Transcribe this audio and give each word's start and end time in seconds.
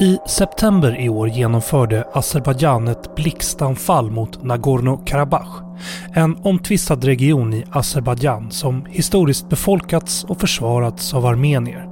I 0.00 0.18
september 0.26 1.00
i 1.00 1.08
år 1.08 1.28
genomförde 1.28 2.04
Azerbajdzjan 2.12 2.88
ett 2.88 3.14
blixtanfall 3.14 4.10
mot 4.10 4.42
Nagorno-Karabach. 4.42 5.62
En 6.14 6.36
omtvistad 6.42 6.96
region 6.96 7.54
i 7.54 7.64
Azerbajdzjan 7.70 8.50
som 8.50 8.86
historiskt 8.86 9.48
befolkats 9.48 10.24
och 10.24 10.40
försvarats 10.40 11.14
av 11.14 11.26
armenier 11.26 11.88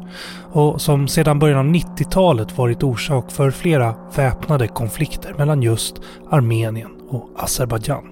och 0.53 0.81
som 0.81 1.09
sedan 1.09 1.39
början 1.39 1.59
av 1.59 1.75
90-talet 1.75 2.59
varit 2.59 2.83
orsak 2.83 3.33
för 3.33 3.51
flera 3.51 3.95
väpnade 4.17 4.69
konflikter 4.69 5.35
mellan 5.39 5.63
just 5.63 6.01
Armenien 6.31 6.91
och 7.11 7.31
Azerbajdzjan. 7.37 8.05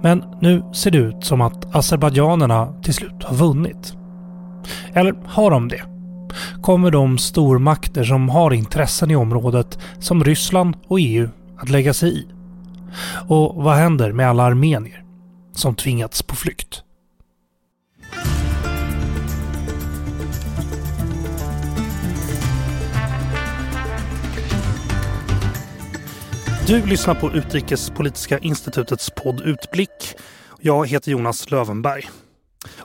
Men 0.00 0.24
nu 0.40 0.62
ser 0.72 0.90
det 0.90 0.98
ut 0.98 1.24
som 1.24 1.40
att 1.40 1.76
azerbajdzjanerna 1.76 2.74
till 2.82 2.94
slut 2.94 3.24
har 3.24 3.36
vunnit. 3.36 3.94
Eller 4.92 5.14
har 5.26 5.50
de 5.50 5.68
det? 5.68 5.91
Kommer 6.62 6.90
de 6.90 7.18
stormakter 7.18 8.04
som 8.04 8.28
har 8.28 8.52
intressen 8.52 9.10
i 9.10 9.16
området 9.16 9.78
som 10.00 10.24
Ryssland 10.24 10.76
och 10.86 11.00
EU 11.00 11.28
att 11.58 11.68
lägga 11.68 11.94
sig 11.94 12.18
i? 12.18 12.26
Och 13.28 13.54
vad 13.54 13.76
händer 13.76 14.12
med 14.12 14.28
alla 14.28 14.42
armenier 14.42 15.04
som 15.52 15.74
tvingats 15.74 16.22
på 16.22 16.36
flykt? 16.36 16.82
Du 26.66 26.86
lyssnar 26.86 27.14
på 27.14 27.32
Utrikespolitiska 27.32 28.38
institutets 28.38 29.10
podd 29.10 29.40
Utblick. 29.40 30.14
Jag 30.60 30.88
heter 30.88 31.10
Jonas 31.10 31.50
Lövenberg. 31.50 32.08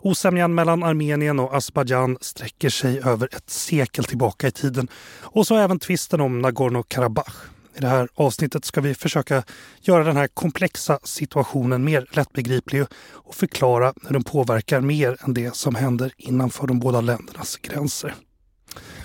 Osämjan 0.01 0.55
mellan 0.55 0.83
Armenien 0.83 1.39
och 1.39 1.55
Azerbajdzjan 1.55 2.17
sträcker 2.21 2.69
sig 2.69 3.01
över 3.03 3.29
ett 3.31 3.49
sekel 3.49 4.03
tillbaka 4.03 4.47
i 4.47 4.51
tiden. 4.51 4.87
Och 5.21 5.47
så 5.47 5.55
även 5.55 5.79
tvisten 5.79 6.21
om 6.21 6.45
Nagorno-Karabach. 6.45 7.35
I 7.77 7.79
det 7.79 7.87
här 7.87 8.09
avsnittet 8.13 8.65
ska 8.65 8.81
vi 8.81 8.95
försöka 8.95 9.43
göra 9.81 10.03
den 10.03 10.17
här 10.17 10.27
komplexa 10.27 10.99
situationen 11.03 11.83
mer 11.83 12.05
lättbegriplig 12.11 12.85
och 13.11 13.35
förklara 13.35 13.93
hur 14.03 14.13
den 14.13 14.23
påverkar 14.23 14.81
mer 14.81 15.17
än 15.19 15.33
det 15.33 15.55
som 15.55 15.75
händer 15.75 16.13
innanför 16.17 16.67
de 16.67 16.79
båda 16.79 17.01
ländernas 17.01 17.57
gränser. 17.57 18.15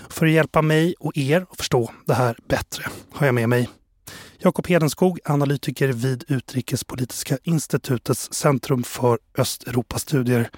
För 0.09 0.25
att 0.25 0.31
hjälpa 0.31 0.61
mig 0.61 0.95
och 0.99 1.17
er 1.17 1.45
att 1.51 1.57
förstå 1.57 1.91
det 2.05 2.13
här 2.13 2.37
bättre 2.47 2.85
har 3.11 3.25
jag 3.25 3.35
med 3.35 3.49
mig 3.49 3.69
Jakob 4.45 4.67
Hedenskog, 4.67 5.19
analytiker 5.25 5.87
vid 5.87 6.23
Utrikespolitiska 6.27 7.37
institutets 7.43 8.33
Centrum 8.33 8.83
för 8.83 9.19
Östeuropastudier, 9.37 10.49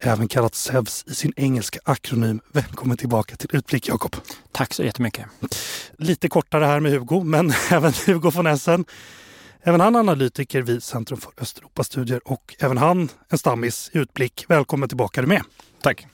även 0.00 0.28
kallat 0.28 0.54
SEVS 0.54 1.04
i 1.06 1.14
sin 1.14 1.32
engelska 1.36 1.80
akronym. 1.84 2.40
Välkommen 2.52 2.96
tillbaka 2.96 3.36
till 3.36 3.48
Utblick 3.52 3.88
Jakob. 3.88 4.16
Tack 4.52 4.74
så 4.74 4.84
jättemycket. 4.84 5.26
Lite 5.98 6.28
kortare 6.28 6.64
här 6.64 6.80
med 6.80 6.92
Hugo, 6.92 7.24
men 7.24 7.52
även 7.70 7.92
Hugo 8.06 8.30
von 8.30 8.46
Essen. 8.46 8.84
Även 9.62 9.80
han 9.80 9.96
analytiker 9.96 10.62
vid 10.62 10.82
Centrum 10.82 11.20
för 11.20 11.32
Östeuropastudier 11.36 12.28
och 12.28 12.54
även 12.58 12.78
han 12.78 13.08
en 13.28 13.38
stammis 13.38 13.90
i 13.92 13.98
Utblick. 13.98 14.44
Välkommen 14.48 14.88
tillbaka 14.88 15.20
du 15.20 15.26
med. 15.26 15.42
Tack. 15.82 16.06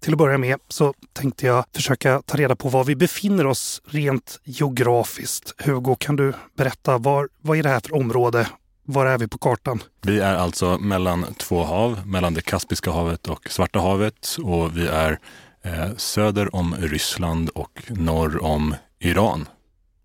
Till 0.00 0.12
att 0.12 0.18
börja 0.18 0.38
med 0.38 0.58
så 0.68 0.94
tänkte 1.12 1.46
jag 1.46 1.64
försöka 1.74 2.22
ta 2.22 2.36
reda 2.36 2.56
på 2.56 2.68
var 2.68 2.84
vi 2.84 2.96
befinner 2.96 3.46
oss 3.46 3.82
rent 3.86 4.40
geografiskt. 4.44 5.54
Hugo, 5.58 5.96
kan 5.98 6.16
du 6.16 6.32
berätta 6.56 6.98
var, 6.98 7.28
vad 7.40 7.58
är 7.58 7.62
det 7.62 7.68
här 7.68 7.80
för 7.80 7.94
område? 7.94 8.48
Var 8.84 9.06
är 9.06 9.18
vi 9.18 9.28
på 9.28 9.38
kartan? 9.38 9.82
Vi 10.02 10.20
är 10.20 10.34
alltså 10.34 10.78
mellan 10.78 11.34
två 11.34 11.64
hav, 11.64 12.06
mellan 12.06 12.34
det 12.34 12.42
Kaspiska 12.42 12.90
havet 12.90 13.28
och 13.28 13.50
Svarta 13.50 13.80
havet 13.80 14.36
och 14.42 14.76
vi 14.76 14.86
är 14.86 15.18
eh, 15.62 15.96
söder 15.96 16.54
om 16.54 16.76
Ryssland 16.78 17.48
och 17.48 17.82
norr 17.88 18.42
om 18.44 18.74
Iran, 18.98 19.48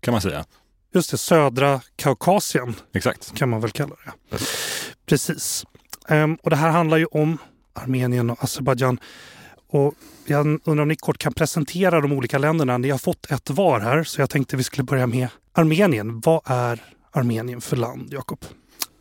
kan 0.00 0.12
man 0.12 0.20
säga. 0.20 0.44
Just 0.94 1.10
det, 1.10 1.18
södra 1.18 1.80
Kaukasien. 1.96 2.74
Exakt. 2.94 3.34
Kan 3.34 3.48
man 3.48 3.60
väl 3.60 3.70
kalla 3.70 3.96
det. 4.04 4.38
Precis. 5.06 5.64
Um, 6.08 6.38
och 6.42 6.50
det 6.50 6.56
här 6.56 6.70
handlar 6.70 6.96
ju 6.96 7.06
om 7.06 7.38
Armenien 7.72 8.30
och 8.30 8.44
Azerbajdzjan. 8.44 8.98
Och 9.74 9.94
jag 10.26 10.46
undrar 10.46 10.82
om 10.82 10.88
ni 10.88 10.96
kort 10.96 11.18
kan 11.18 11.32
presentera 11.32 12.00
de 12.00 12.12
olika 12.12 12.38
länderna. 12.38 12.78
Ni 12.78 12.90
har 12.90 12.98
fått 12.98 13.30
ett 13.30 13.50
var 13.50 13.80
här, 13.80 14.04
så 14.04 14.20
jag 14.20 14.30
tänkte 14.30 14.56
vi 14.56 14.62
skulle 14.62 14.84
börja 14.84 15.06
med 15.06 15.28
Armenien. 15.52 16.20
Vad 16.20 16.40
är 16.44 16.82
Armenien 17.12 17.60
för 17.60 17.76
land, 17.76 18.08
Jakob? 18.12 18.38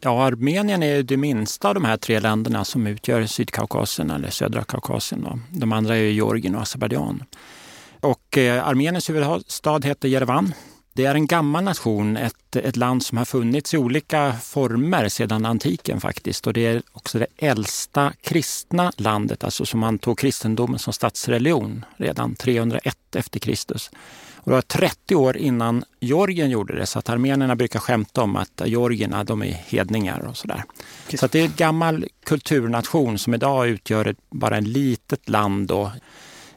Ja, 0.02 0.24
Armenien 0.24 0.84
är 0.84 1.04
det 1.04 1.18
minsta 1.18 1.68
av 1.68 1.74
de 1.74 1.86
här 1.86 1.98
tre 1.98 2.20
länderna 2.20 2.66
som 2.66 2.88
utgör 2.88 3.26
Sydkaukasien 3.26 4.12
eller 4.12 4.30
södra 4.30 4.64
Kaukasien. 4.64 5.42
De 5.52 5.74
andra 5.74 5.98
är 5.98 6.02
Georgien 6.02 6.56
och 6.56 6.62
Azerbajdzjan. 6.62 7.24
Och 8.00 8.38
eh, 8.38 8.68
Armeniens 8.68 9.10
huvudstad 9.10 9.80
heter 9.80 10.08
Jerevan 10.08 10.54
det 10.94 11.06
är 11.06 11.16
en 11.16 11.28
gammal 11.28 11.64
nation, 11.64 12.18
ett, 12.18 12.56
ett 12.56 12.76
land 12.76 13.04
som 13.04 13.18
har 13.18 13.26
funnits 13.26 13.74
i 13.74 13.78
olika 13.78 14.34
former 14.34 15.10
sedan 15.10 15.46
antiken 15.46 16.02
faktiskt. 16.02 16.48
Och 16.48 16.54
det 16.54 16.66
är 16.66 16.82
också 16.92 17.20
det 17.20 17.28
äldsta 17.38 18.14
kristna 18.22 18.92
landet, 18.98 19.44
alltså 19.44 19.66
som 19.66 19.84
antog 19.84 20.20
kristendomen 20.20 20.80
som 20.80 20.94
statsreligion 20.94 21.86
redan 21.98 22.36
301 22.36 22.98
efter 23.16 23.40
Kristus. 23.40 23.92
Och 24.44 24.52
det 24.52 24.56
var 24.56 24.62
30 24.62 25.16
år 25.16 25.38
innan 25.38 25.84
Georgien 26.00 26.50
gjorde 26.50 26.76
det, 26.76 26.86
så 26.86 27.00
att 27.00 27.10
armenierna 27.10 27.56
brukar 27.56 27.80
skämta 27.80 28.22
om 28.22 28.36
att 28.36 28.62
georgierna 28.66 29.24
de 29.24 29.42
är 29.44 29.52
hedningar 29.52 30.20
och 30.20 30.38
sådär. 30.38 30.64
Så 31.16 31.26
att 31.26 31.32
det 31.32 31.40
är 31.40 31.44
en 31.44 31.54
gammal 31.58 32.06
kulturnation 32.26 33.18
som 33.18 33.34
idag 33.34 33.68
utgör 33.68 34.16
bara 34.30 34.58
ett 34.58 34.68
litet 34.68 35.30
land. 35.30 35.72
Och 35.72 35.90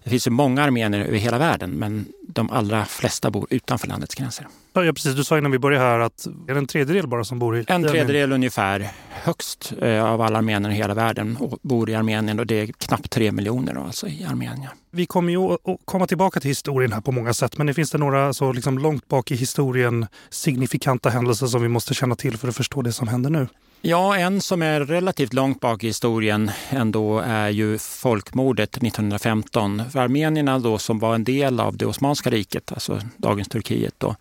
det 0.07 0.11
finns 0.11 0.27
ju 0.27 0.31
många 0.31 0.63
armenier 0.63 1.01
över 1.01 1.19
hela 1.19 1.39
världen, 1.39 1.71
men 1.71 2.07
de 2.29 2.51
allra 2.51 2.85
flesta 2.85 3.31
bor 3.31 3.47
utanför 3.51 3.89
landets 3.89 4.15
gränser. 4.15 4.47
Ja, 4.73 4.93
precis. 4.93 5.15
Du 5.15 5.25
sa 5.25 5.39
innan 5.39 5.51
vi 5.51 5.59
började 5.59 5.85
här 5.85 5.99
att 5.99 6.27
är 6.27 6.53
det 6.55 6.59
en 6.59 6.67
tredjedel 6.67 7.07
bara 7.07 7.25
som 7.25 7.39
bor 7.39 7.59
i 7.59 7.65
En 7.69 7.83
tredjedel 7.83 8.33
ungefär, 8.33 8.89
högst 9.11 9.73
eh, 9.83 10.05
av 10.05 10.21
alla 10.21 10.39
armenier 10.39 10.71
i 10.71 10.75
hela 10.75 10.95
världen 10.95 11.39
bor 11.63 11.91
i 11.91 11.95
Armenien 11.95 12.39
och 12.39 12.47
det 12.47 12.55
är 12.55 12.67
knappt 12.67 13.11
tre 13.11 13.33
miljoner 13.33 13.87
alltså 13.87 14.09
i 14.09 14.25
Armenien. 14.25 14.71
Vi 14.91 15.07
kommer 15.07 15.33
ju 15.33 15.53
att 15.53 15.61
komma 15.85 16.07
tillbaka 16.07 16.41
till 16.41 16.51
historien 16.51 16.93
här 16.93 17.01
på 17.01 17.13
många 17.13 17.35
sätt, 17.35 17.59
men 17.59 17.67
det 17.67 17.75
finns 17.75 17.91
det 17.91 17.99
några 17.99 18.33
så 18.33 18.53
liksom 18.53 18.79
långt 18.79 19.09
bak 19.09 19.31
i 19.31 19.37
historien 19.37 20.07
signifikanta 20.31 21.09
händelser 21.11 21.47
som 21.47 21.63
vi 21.63 21.69
måste 21.69 21.95
känna 21.95 22.15
till 22.15 22.37
för 22.37 22.49
att 22.49 22.57
förstå 22.57 22.83
det 22.83 22.93
som 22.93 23.09
händer 23.09 23.31
nu? 23.31 23.49
Ja, 23.89 24.17
en 24.17 24.41
som 24.41 24.63
är 24.63 24.81
relativt 24.81 25.33
långt 25.33 25.61
bak 25.61 25.85
i 25.85 25.87
historien 25.87 26.51
ändå 26.71 27.19
är 27.19 27.49
ju 27.49 27.79
folkmordet 27.79 28.77
1915. 28.77 29.83
För 29.91 29.99
armenierna 29.99 30.59
då 30.59 30.79
som 30.79 30.99
var 30.99 31.15
en 31.15 31.25
del 31.25 31.61
av 31.61 31.77
det 31.77 31.87
Osmanska 31.87 32.31
riket, 32.31 32.73
alltså 32.73 33.01
dagens 33.17 33.49
Turkiet, 33.49 33.95
då, 33.99 34.17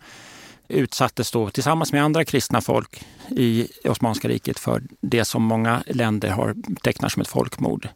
utsattes 0.68 1.30
då 1.30 1.50
tillsammans 1.50 1.92
med 1.92 2.04
andra 2.04 2.24
kristna 2.24 2.60
folk 2.60 3.04
i 3.28 3.68
Osmanska 3.84 4.28
riket 4.28 4.58
för 4.58 4.82
det 5.00 5.24
som 5.24 5.42
många 5.42 5.82
länder 5.86 6.28
har 6.28 6.54
betecknat 6.54 7.12
som 7.12 7.22
ett 7.22 7.28
folkmord. 7.28 7.88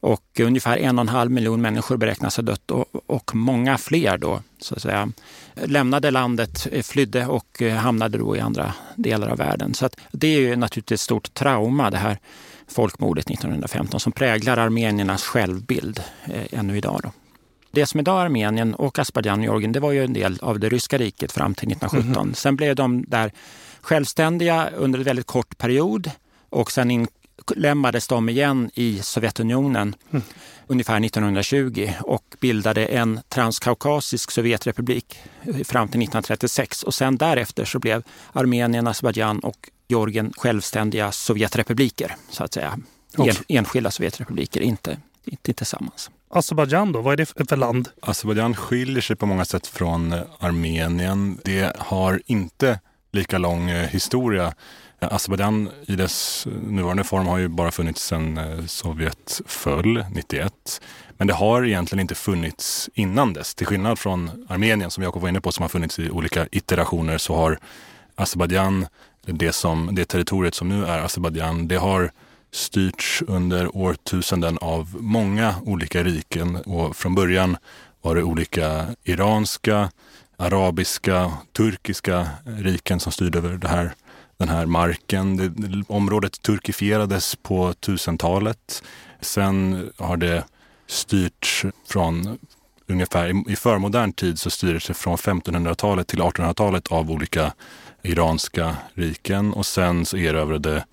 Och 0.00 0.40
ungefär 0.40 0.76
en 0.76 0.98
och 0.98 1.02
en 1.02 1.08
halv 1.08 1.30
miljon 1.30 1.62
människor 1.62 1.96
beräknas 1.96 2.36
ha 2.36 2.42
dött 2.42 2.70
och, 2.70 2.84
och 3.06 3.34
många 3.34 3.78
fler 3.78 4.18
då 4.18 4.42
så 4.58 4.74
att 4.74 4.82
säga, 4.82 5.12
lämnade 5.54 6.10
landet, 6.10 6.66
eh, 6.72 6.82
flydde 6.82 7.26
och 7.26 7.62
eh, 7.62 7.76
hamnade 7.76 8.18
då 8.18 8.36
i 8.36 8.40
andra 8.40 8.74
delar 8.96 9.28
av 9.28 9.38
världen. 9.38 9.74
Så 9.74 9.88
det 10.12 10.28
är 10.28 10.40
ju 10.40 10.56
naturligtvis 10.56 11.00
ett 11.00 11.04
stort 11.04 11.34
trauma 11.34 11.90
det 11.90 11.98
här 11.98 12.18
folkmordet 12.68 13.30
1915 13.30 14.00
som 14.00 14.12
präglar 14.12 14.56
armeniernas 14.56 15.22
självbild 15.22 16.02
eh, 16.24 16.58
ännu 16.58 16.76
idag. 16.76 17.00
Då. 17.02 17.12
Det 17.70 17.86
som 17.86 18.00
idag 18.00 18.20
är 18.20 18.24
Armenien 18.24 18.74
och 18.74 18.98
Azerbajdzjan 18.98 19.38
och 19.38 19.44
Georgien, 19.44 19.72
det 19.72 19.80
var 19.80 19.92
ju 19.92 20.04
en 20.04 20.12
del 20.12 20.38
av 20.42 20.58
det 20.58 20.68
ryska 20.68 20.98
riket 20.98 21.32
fram 21.32 21.54
till 21.54 21.72
1917. 21.72 22.22
Mm. 22.22 22.34
Sen 22.34 22.56
blev 22.56 22.76
de 22.76 23.04
där 23.08 23.32
självständiga 23.80 24.70
under 24.76 24.98
en 24.98 25.04
väldigt 25.04 25.26
kort 25.26 25.58
period 25.58 26.10
och 26.48 26.72
sen 26.72 26.90
inlemmades 27.56 28.08
de 28.08 28.28
igen 28.28 28.70
i 28.74 28.98
Sovjetunionen 29.02 29.94
mm. 30.10 30.22
ungefär 30.66 31.04
1920 31.04 31.92
och 32.00 32.24
bildade 32.40 32.86
en 32.86 33.20
transkaukasisk 33.28 34.30
sovjetrepublik 34.30 35.18
fram 35.42 35.88
till 35.88 36.02
1936. 36.02 36.82
Och 36.82 36.94
sen 36.94 37.16
därefter 37.16 37.64
så 37.64 37.78
blev 37.78 38.02
Armenien, 38.32 38.86
Azerbajdzjan 38.86 39.38
och 39.38 39.70
Georgien 39.88 40.32
självständiga 40.36 41.12
sovjetrepubliker, 41.12 42.16
så 42.30 42.44
att 42.44 42.54
säga. 42.54 42.78
Okay. 43.16 43.34
enskilda 43.48 43.90
sovjetrepubliker, 43.90 44.60
inte, 44.60 44.98
inte 45.24 45.52
tillsammans. 45.52 46.10
Azerbajdzjan 46.28 46.92
då, 46.92 47.00
vad 47.00 47.12
är 47.12 47.16
det 47.16 47.48
för 47.48 47.56
land? 47.56 47.88
Azerbajdzjan 48.02 48.54
skiljer 48.54 49.00
sig 49.00 49.16
på 49.16 49.26
många 49.26 49.44
sätt 49.44 49.66
från 49.66 50.14
Armenien. 50.38 51.38
Det 51.44 51.76
har 51.78 52.22
inte 52.26 52.80
lika 53.12 53.38
lång 53.38 53.70
eh, 53.70 53.88
historia. 53.88 54.54
Azerbajdzjan 55.00 55.70
i 55.86 55.96
dess 55.96 56.46
nuvarande 56.66 57.04
form 57.04 57.26
har 57.26 57.38
ju 57.38 57.48
bara 57.48 57.70
funnits 57.70 58.06
sedan 58.06 58.38
eh, 58.38 58.64
Sovjet 58.66 59.40
föll 59.46 60.04
91. 60.12 60.80
Men 61.16 61.26
det 61.26 61.34
har 61.34 61.64
egentligen 61.64 62.00
inte 62.00 62.14
funnits 62.14 62.90
innan 62.94 63.32
dess. 63.32 63.54
Till 63.54 63.66
skillnad 63.66 63.98
från 63.98 64.46
Armenien 64.48 64.90
som 64.90 65.04
Jakob 65.04 65.22
var 65.22 65.28
inne 65.28 65.40
på 65.40 65.52
som 65.52 65.62
har 65.62 65.68
funnits 65.68 65.98
i 65.98 66.10
olika 66.10 66.46
iterationer 66.52 67.18
så 67.18 67.34
har 67.34 67.58
Azerbajdzjan, 68.14 68.86
det, 69.26 69.54
det 69.92 70.04
territoriet 70.04 70.54
som 70.54 70.68
nu 70.68 70.84
är 70.84 70.98
Azerbajdzjan, 70.98 71.68
det 71.68 71.76
har 71.76 72.12
styrts 72.52 73.22
under 73.26 73.76
årtusenden 73.76 74.58
av 74.58 74.96
många 75.00 75.54
olika 75.64 76.04
riken 76.04 76.56
och 76.56 76.96
från 76.96 77.14
början 77.14 77.56
var 78.02 78.14
det 78.14 78.22
olika 78.22 78.86
iranska, 79.04 79.90
arabiska, 80.36 81.32
turkiska 81.56 82.28
riken 82.44 83.00
som 83.00 83.12
styrde 83.12 83.38
över 83.38 83.56
det 83.56 83.68
här, 83.68 83.94
den 84.40 84.48
här 84.48 84.66
marken. 84.66 85.36
Det, 85.36 85.84
området 85.88 86.42
turkifierades 86.42 87.36
på 87.36 87.72
1000-talet. 87.72 88.82
Sen 89.20 89.88
har 89.96 90.16
det 90.16 90.44
styrts 90.86 91.64
från 91.88 92.38
ungefär 92.86 93.50
i 93.50 93.56
förmodern 93.56 94.12
tid 94.12 94.38
så 94.38 94.50
styrdes 94.50 94.86
det 94.86 94.94
från 94.94 95.16
1500-talet 95.16 96.06
till 96.06 96.20
1800-talet 96.20 96.88
av 96.88 97.10
olika 97.10 97.52
iranska 98.02 98.76
riken 98.94 99.52
och 99.52 99.66
sen 99.66 100.06
så 100.06 100.16
erövrade 100.16 100.84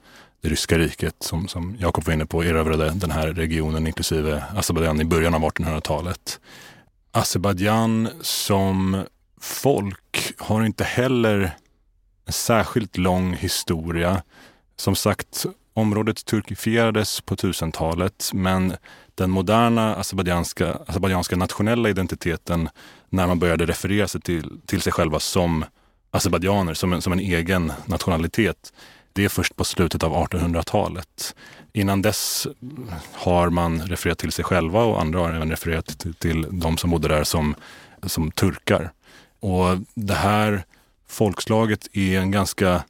det 0.41 0.49
ryska 0.49 0.77
riket, 0.77 1.15
som, 1.19 1.47
som 1.47 1.75
Jakob 1.79 2.05
var 2.05 2.13
inne 2.13 2.25
på, 2.25 2.43
erövrade 2.43 2.91
den 2.95 3.11
här 3.11 3.27
regionen 3.27 3.87
inklusive 3.87 4.43
Azerbajdzjan 4.55 5.01
i 5.01 5.05
början 5.05 5.33
av 5.33 5.41
1800-talet. 5.41 6.39
Azerbajdzjan 7.11 8.09
som 8.21 9.03
folk 9.41 10.33
har 10.37 10.65
inte 10.65 10.83
heller 10.83 11.57
en 12.27 12.33
särskilt 12.33 12.97
lång 12.97 13.33
historia. 13.33 14.21
Som 14.75 14.95
sagt, 14.95 15.45
området 15.73 16.25
turkifierades 16.25 17.21
på 17.21 17.35
1000-talet 17.35 18.29
men 18.33 18.73
den 19.15 19.29
moderna 19.29 19.95
azerbajdzjanska, 19.95 21.35
nationella 21.35 21.89
identiteten 21.89 22.69
när 23.09 23.27
man 23.27 23.39
började 23.39 23.65
referera 23.65 24.07
sig 24.07 24.21
till, 24.21 24.59
till 24.65 24.81
sig 24.81 24.93
själva 24.93 25.19
som 25.19 25.65
azerbajdzjaner, 26.11 26.73
som 26.73 26.93
en, 26.93 27.01
som 27.01 27.13
en 27.13 27.19
egen 27.19 27.73
nationalitet, 27.85 28.73
det 29.13 29.25
är 29.25 29.29
först 29.29 29.55
på 29.55 29.63
slutet 29.63 30.03
av 30.03 30.13
1800-talet. 30.13 31.35
Innan 31.73 32.01
dess 32.01 32.47
har 33.11 33.49
man 33.49 33.81
refererat 33.81 34.17
till 34.17 34.31
sig 34.31 34.45
själva 34.45 34.83
och 34.83 35.01
andra 35.01 35.19
har 35.19 35.33
även 35.33 35.49
refererat 35.49 35.99
till, 35.99 36.13
till 36.13 36.45
de 36.51 36.77
som 36.77 36.89
bodde 36.89 37.07
där 37.07 37.23
som, 37.23 37.55
som 38.03 38.31
turkar. 38.31 38.91
Och 39.39 39.77
det 39.93 40.13
här 40.13 40.65
folkslaget 41.07 41.87
är 41.93 42.19
en 42.19 42.31
ganska 42.31 42.83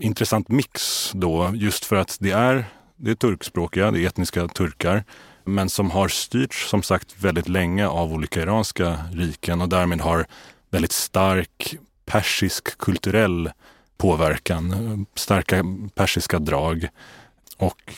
intressant 0.00 0.48
mix 0.48 1.10
då, 1.14 1.50
just 1.54 1.84
för 1.84 1.96
att 1.96 2.16
det 2.20 2.30
är, 2.30 2.64
det 2.96 3.10
är 3.10 3.14
turkspråkiga, 3.14 3.90
det 3.90 4.00
är 4.00 4.06
etniska 4.06 4.48
turkar, 4.48 5.04
men 5.44 5.68
som 5.68 5.90
har 5.90 6.08
styrts 6.08 6.68
som 6.68 6.82
sagt 6.82 7.14
väldigt 7.18 7.48
länge 7.48 7.88
av 7.88 8.12
olika 8.12 8.42
iranska 8.42 8.98
riken 9.12 9.60
och 9.60 9.68
därmed 9.68 10.00
har 10.00 10.26
väldigt 10.70 10.92
stark 10.92 11.76
persisk 12.04 12.78
kulturell 12.78 13.50
påverkan, 13.96 15.06
starka 15.14 15.64
persiska 15.94 16.38
drag. 16.38 16.88
Och 17.56 17.94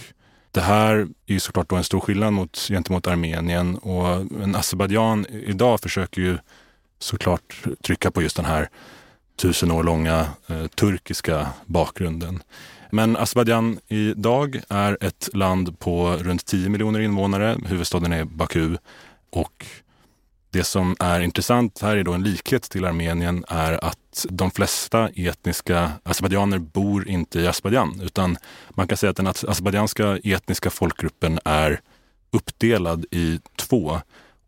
det 0.50 0.60
här 0.60 0.94
är 1.26 1.32
ju 1.32 1.40
såklart 1.40 1.68
då 1.68 1.76
en 1.76 1.84
stor 1.84 2.00
skillnad 2.00 2.32
mot, 2.32 2.56
gentemot 2.68 3.06
Armenien 3.06 3.76
och 3.76 4.06
en 4.42 4.56
Azerbajdzjan 4.56 5.26
idag 5.26 5.80
försöker 5.80 6.20
ju 6.20 6.38
såklart 6.98 7.62
trycka 7.82 8.10
på 8.10 8.22
just 8.22 8.36
den 8.36 8.44
här 8.44 8.68
tusen 9.42 9.70
år 9.70 9.84
långa 9.84 10.26
eh, 10.46 10.66
turkiska 10.66 11.48
bakgrunden. 11.66 12.42
Men 12.90 13.16
Azerbajdzjan 13.16 13.78
idag 13.88 14.60
är 14.68 14.98
ett 15.00 15.28
land 15.32 15.78
på 15.78 16.16
runt 16.20 16.46
10 16.46 16.68
miljoner 16.68 17.00
invånare. 17.00 17.58
Huvudstaden 17.66 18.12
är 18.12 18.24
Baku 18.24 18.76
och 19.30 19.66
det 20.50 20.64
som 20.64 20.96
är 21.00 21.20
intressant 21.20 21.82
här 21.82 21.96
är 21.96 22.04
då 22.04 22.12
en 22.12 22.22
likhet 22.22 22.62
till 22.62 22.84
Armenien 22.84 23.44
är 23.48 23.84
att 23.84 24.26
de 24.28 24.50
flesta 24.50 25.08
etniska 25.08 25.92
azerbajdzjaner 26.02 26.58
bor 26.58 27.08
inte 27.08 27.40
i 27.40 27.46
Azerbajdzjan 27.46 28.00
utan 28.04 28.36
man 28.70 28.88
kan 28.88 28.98
säga 28.98 29.10
att 29.10 29.16
den 29.16 29.26
azerbajdzjanska 29.26 30.18
etniska 30.24 30.70
folkgruppen 30.70 31.38
är 31.44 31.80
uppdelad 32.30 33.04
i 33.10 33.40
två 33.56 34.00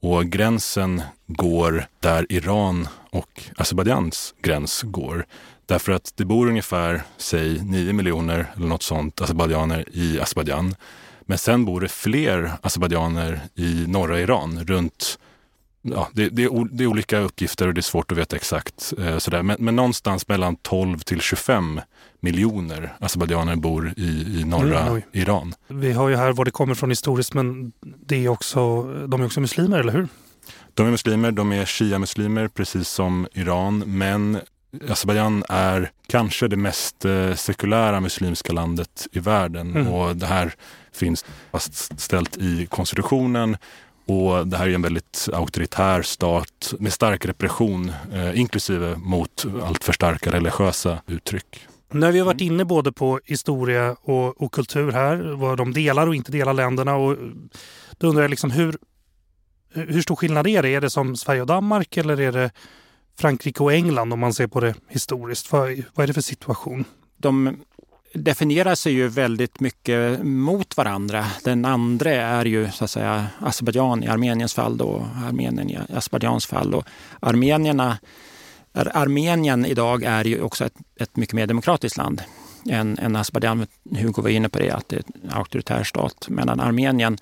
och 0.05 0.27
gränsen 0.27 1.03
går 1.27 1.87
där 2.01 2.27
Iran 2.29 2.89
och 3.11 3.43
Azerbajdzjans 3.56 4.35
gräns 4.43 4.83
går. 4.83 5.27
Därför 5.67 5.93
att 5.93 6.12
det 6.17 6.25
bor 6.25 6.49
ungefär, 6.49 7.03
säg 7.17 7.62
9 7.62 7.93
miljoner 7.93 8.47
eller 8.56 8.67
något 8.67 8.83
sånt 8.83 9.21
azerbajdzjaner 9.21 9.85
i 9.93 10.21
Azerbajdzjan. 10.21 10.75
Men 11.23 11.39
sen 11.39 11.65
bor 11.65 11.81
det 11.81 11.89
fler 11.89 12.53
azerbajdzjaner 12.62 13.41
i 13.55 13.85
norra 13.87 14.21
Iran, 14.21 14.65
runt 14.65 15.19
ja, 15.83 16.09
det, 16.12 16.29
det, 16.29 16.45
är, 16.45 16.77
det 16.77 16.85
är 16.85 16.89
olika 16.89 17.19
uppgifter 17.19 17.69
och 17.69 17.75
det 17.75 17.81
är 17.81 17.83
svårt 17.83 18.12
att 18.12 18.19
veta 18.19 18.37
exakt. 18.37 18.93
Eh, 18.99 19.19
sådär. 19.19 19.43
Men, 19.43 19.56
men 19.61 19.77
någonstans 19.77 20.29
mellan 20.29 20.56
12 20.56 20.99
till 20.99 21.21
25 21.21 21.81
miljoner 22.25 22.93
azerbajdzjaner 23.00 23.56
bor 23.56 23.93
i, 23.97 24.41
i 24.41 24.44
norra 24.44 24.81
mm, 24.81 25.03
Iran. 25.12 25.55
Vi 25.69 25.93
har 25.93 26.09
ju 26.09 26.17
här 26.17 26.32
var 26.32 26.44
det 26.44 26.50
kommer 26.50 26.75
från 26.75 26.91
historiskt 26.91 27.35
men 27.35 27.73
det 28.06 28.25
är 28.25 28.29
också, 28.29 28.82
de 29.06 29.21
är 29.21 29.26
också 29.26 29.41
muslimer, 29.41 29.79
eller 29.79 29.93
hur? 29.93 30.09
De 30.75 30.87
är 30.87 30.91
muslimer, 30.91 31.32
de 31.32 31.53
är 31.53 31.65
shia-muslimer 31.65 32.49
precis 32.49 32.88
som 32.88 33.26
Iran. 33.32 33.79
Men 33.79 34.38
Azerbajdzjan 34.88 35.44
är 35.49 35.91
kanske 36.06 36.49
det 36.49 36.56
mest 36.56 37.05
eh, 37.05 37.35
sekulära 37.35 38.00
muslimska 38.00 38.53
landet 38.53 39.06
i 39.12 39.19
världen 39.19 39.70
mm. 39.70 39.88
och 39.88 40.17
det 40.17 40.27
här 40.27 40.55
finns 40.93 41.25
fastställt 41.53 42.37
i 42.37 42.67
konstitutionen 42.67 43.56
och 44.06 44.47
det 44.47 44.56
här 44.56 44.69
är 44.69 44.75
en 44.75 44.82
väldigt 44.82 45.29
auktoritär 45.32 46.03
stat 46.03 46.75
med 46.79 46.93
stark 46.93 47.27
repression, 47.27 47.93
eh, 48.12 48.41
inklusive 48.41 48.97
mot 48.97 49.44
allt 49.65 49.85
för 49.85 49.93
starka 49.93 50.32
religiösa 50.32 50.99
uttryck. 51.06 51.67
Nu 51.90 52.06
har 52.06 52.12
vi 52.12 52.20
varit 52.20 52.40
inne 52.40 52.64
både 52.64 52.92
på 52.92 53.20
historia 53.25 53.96
och, 54.00 54.42
och, 54.42 54.52
kultur 54.52 54.92
här, 54.92 55.16
vad 55.16 55.58
de 55.58 55.72
delar 55.72 56.06
och 56.06 56.14
inte 56.14 56.32
delar 56.32 56.52
länderna. 56.52 56.96
Och 56.96 57.16
då 57.98 58.06
undrar 58.06 58.22
jag 58.22 58.31
liksom 58.31 58.50
hur, 58.50 58.76
hur 59.72 60.02
stor 60.02 60.16
skillnad 60.16 60.46
är 60.46 60.62
det? 60.62 60.75
Är 60.75 60.81
det 60.81 60.90
som 60.90 61.16
Sverige 61.16 61.40
och 61.40 61.46
Danmark 61.46 61.96
eller 61.96 62.20
är 62.20 62.32
det 62.32 62.50
Frankrike 63.19 63.62
och 63.62 63.72
England 63.72 64.12
om 64.12 64.20
man 64.20 64.34
ser 64.34 64.46
på 64.46 64.60
det 64.60 64.75
historiskt? 64.88 65.52
Vad, 65.52 65.82
vad 65.94 66.04
är 66.04 66.06
det 66.06 66.14
för 66.14 66.20
situation? 66.20 66.84
De 67.16 67.56
definierar 68.14 68.75
sig 68.75 68.92
ju 68.92 69.08
väldigt 69.08 69.60
mycket 69.60 70.22
mot 70.22 70.76
varandra. 70.76 71.26
Den 71.44 71.64
andra 71.64 72.10
är 72.10 72.44
ju 72.44 72.70
så 72.70 72.84
att 72.84 72.90
säga 72.90 73.26
Azerbajdzjan 73.38 74.02
i 74.02 74.06
Armeniens 74.06 74.54
fall 74.54 74.76
då, 74.76 75.06
Armenien 75.26 75.70
i 75.70 75.78
Azerbajdzjans 75.94 76.46
fall. 76.46 76.75
Och 76.75 76.84
armenierna, 77.20 77.98
Armenien 78.75 79.67
idag 79.67 80.03
är 80.03 80.25
ju 80.25 80.43
också 80.43 80.65
ett, 80.65 80.75
ett 81.00 81.17
mycket 81.17 81.35
mer 81.35 81.47
demokratiskt 81.47 81.97
land 81.97 82.23
än, 82.71 82.99
än 82.99 83.17
Azerbajdzjan. 83.17 83.67
Hugo 83.91 84.23
var 84.23 84.29
inne 84.29 84.49
på 84.49 84.59
det, 84.59 84.71
att 84.71 84.88
det 84.88 84.97
är 84.97 85.03
en 85.23 85.31
auktoritär 85.31 85.85
stat. 85.85 86.26
Medan 86.29 86.61
Armenien 86.61 87.19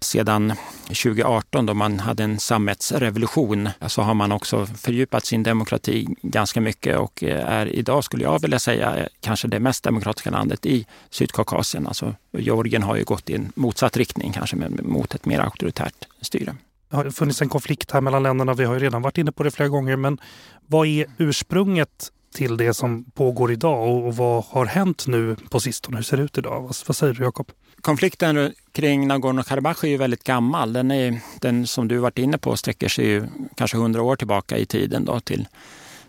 sedan 0.00 0.52
2018 0.86 1.66
då 1.66 1.74
man 1.74 2.00
hade 2.00 2.24
en 2.24 2.38
sammetsrevolution 2.38 3.68
så 3.86 4.02
har 4.02 4.14
man 4.14 4.32
också 4.32 4.66
fördjupat 4.66 5.26
sin 5.26 5.42
demokrati 5.42 6.06
ganska 6.22 6.60
mycket 6.60 6.98
och 6.98 7.24
eh, 7.24 7.52
är 7.52 7.66
idag, 7.66 8.04
skulle 8.04 8.24
jag 8.24 8.42
vilja 8.42 8.58
säga, 8.58 8.96
eh, 8.96 9.06
kanske 9.20 9.48
det 9.48 9.60
mest 9.60 9.84
demokratiska 9.84 10.30
landet 10.30 10.66
i 10.66 10.86
Sydkaukasien. 11.10 11.86
Alltså, 11.86 12.14
Georgien 12.32 12.82
har 12.82 12.96
ju 12.96 13.04
gått 13.04 13.30
i 13.30 13.34
en 13.34 13.52
motsatt 13.54 13.96
riktning, 13.96 14.32
kanske 14.32 14.56
mot 14.82 15.14
ett 15.14 15.26
mer 15.26 15.40
auktoritärt 15.40 16.04
styre. 16.20 16.56
Det 16.94 16.98
har 16.98 17.10
funnits 17.10 17.42
en 17.42 17.48
konflikt 17.48 17.90
här 17.90 18.00
mellan 18.00 18.22
länderna. 18.22 18.54
Vi 18.54 18.64
har 18.64 18.74
ju 18.74 18.80
redan 18.80 19.02
varit 19.02 19.18
inne 19.18 19.32
på 19.32 19.42
det 19.42 19.50
flera 19.50 19.68
gånger. 19.68 19.96
Men 19.96 20.18
vad 20.66 20.86
är 20.86 21.06
ursprunget 21.18 22.12
till 22.34 22.56
det 22.56 22.74
som 22.74 23.04
pågår 23.04 23.52
idag 23.52 24.06
och, 24.06 24.16
vad 24.16 24.44
har 24.44 24.66
hänt 24.66 25.06
nu 25.06 25.36
på 25.50 25.60
sistone? 25.60 25.96
Hur 25.96 26.04
ser 26.04 26.16
det 26.16 26.22
ut 26.22 26.38
idag? 26.38 26.60
Vad, 26.62 26.76
vad 26.86 26.96
säger 26.96 27.14
du 27.14 27.22
Jakob? 27.22 27.50
Konflikten 27.80 28.52
kring 28.72 29.10
Nagorno-Karabach 29.10 29.84
är 29.84 29.88
ju 29.88 29.96
väldigt 29.96 30.24
gammal. 30.24 30.72
Den, 30.72 30.90
är, 30.90 31.20
den 31.40 31.66
som 31.66 31.88
du 31.88 31.98
varit 31.98 32.18
inne 32.18 32.38
på 32.38 32.56
sträcker 32.56 32.88
sig 32.88 33.06
ju 33.06 33.26
kanske 33.54 33.76
hundra 33.76 34.02
år 34.02 34.16
tillbaka 34.16 34.58
i 34.58 34.66
tiden 34.66 35.04
då, 35.04 35.20
till 35.20 35.48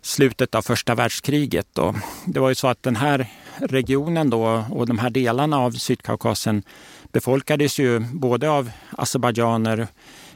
slutet 0.02 0.56
av 0.56 0.62
första 0.62 0.96
världskriget. 0.96 1.68
Då. 1.74 1.96
Det 2.26 2.40
var 2.40 2.50
ju 2.50 2.56
så 2.56 2.68
att 2.68 2.84
den 2.84 2.96
här 2.96 3.28
regionen 3.58 4.30
då, 4.30 4.66
och 4.70 4.88
de 4.88 5.00
här 5.00 5.10
delarna 5.10 5.60
av 5.60 5.72
Sydkaukasien 5.72 6.64
befolkades 7.12 7.80
ju 7.80 8.00
både 8.00 8.50
av 8.50 8.72
azerbajdzjaner, 8.92 9.88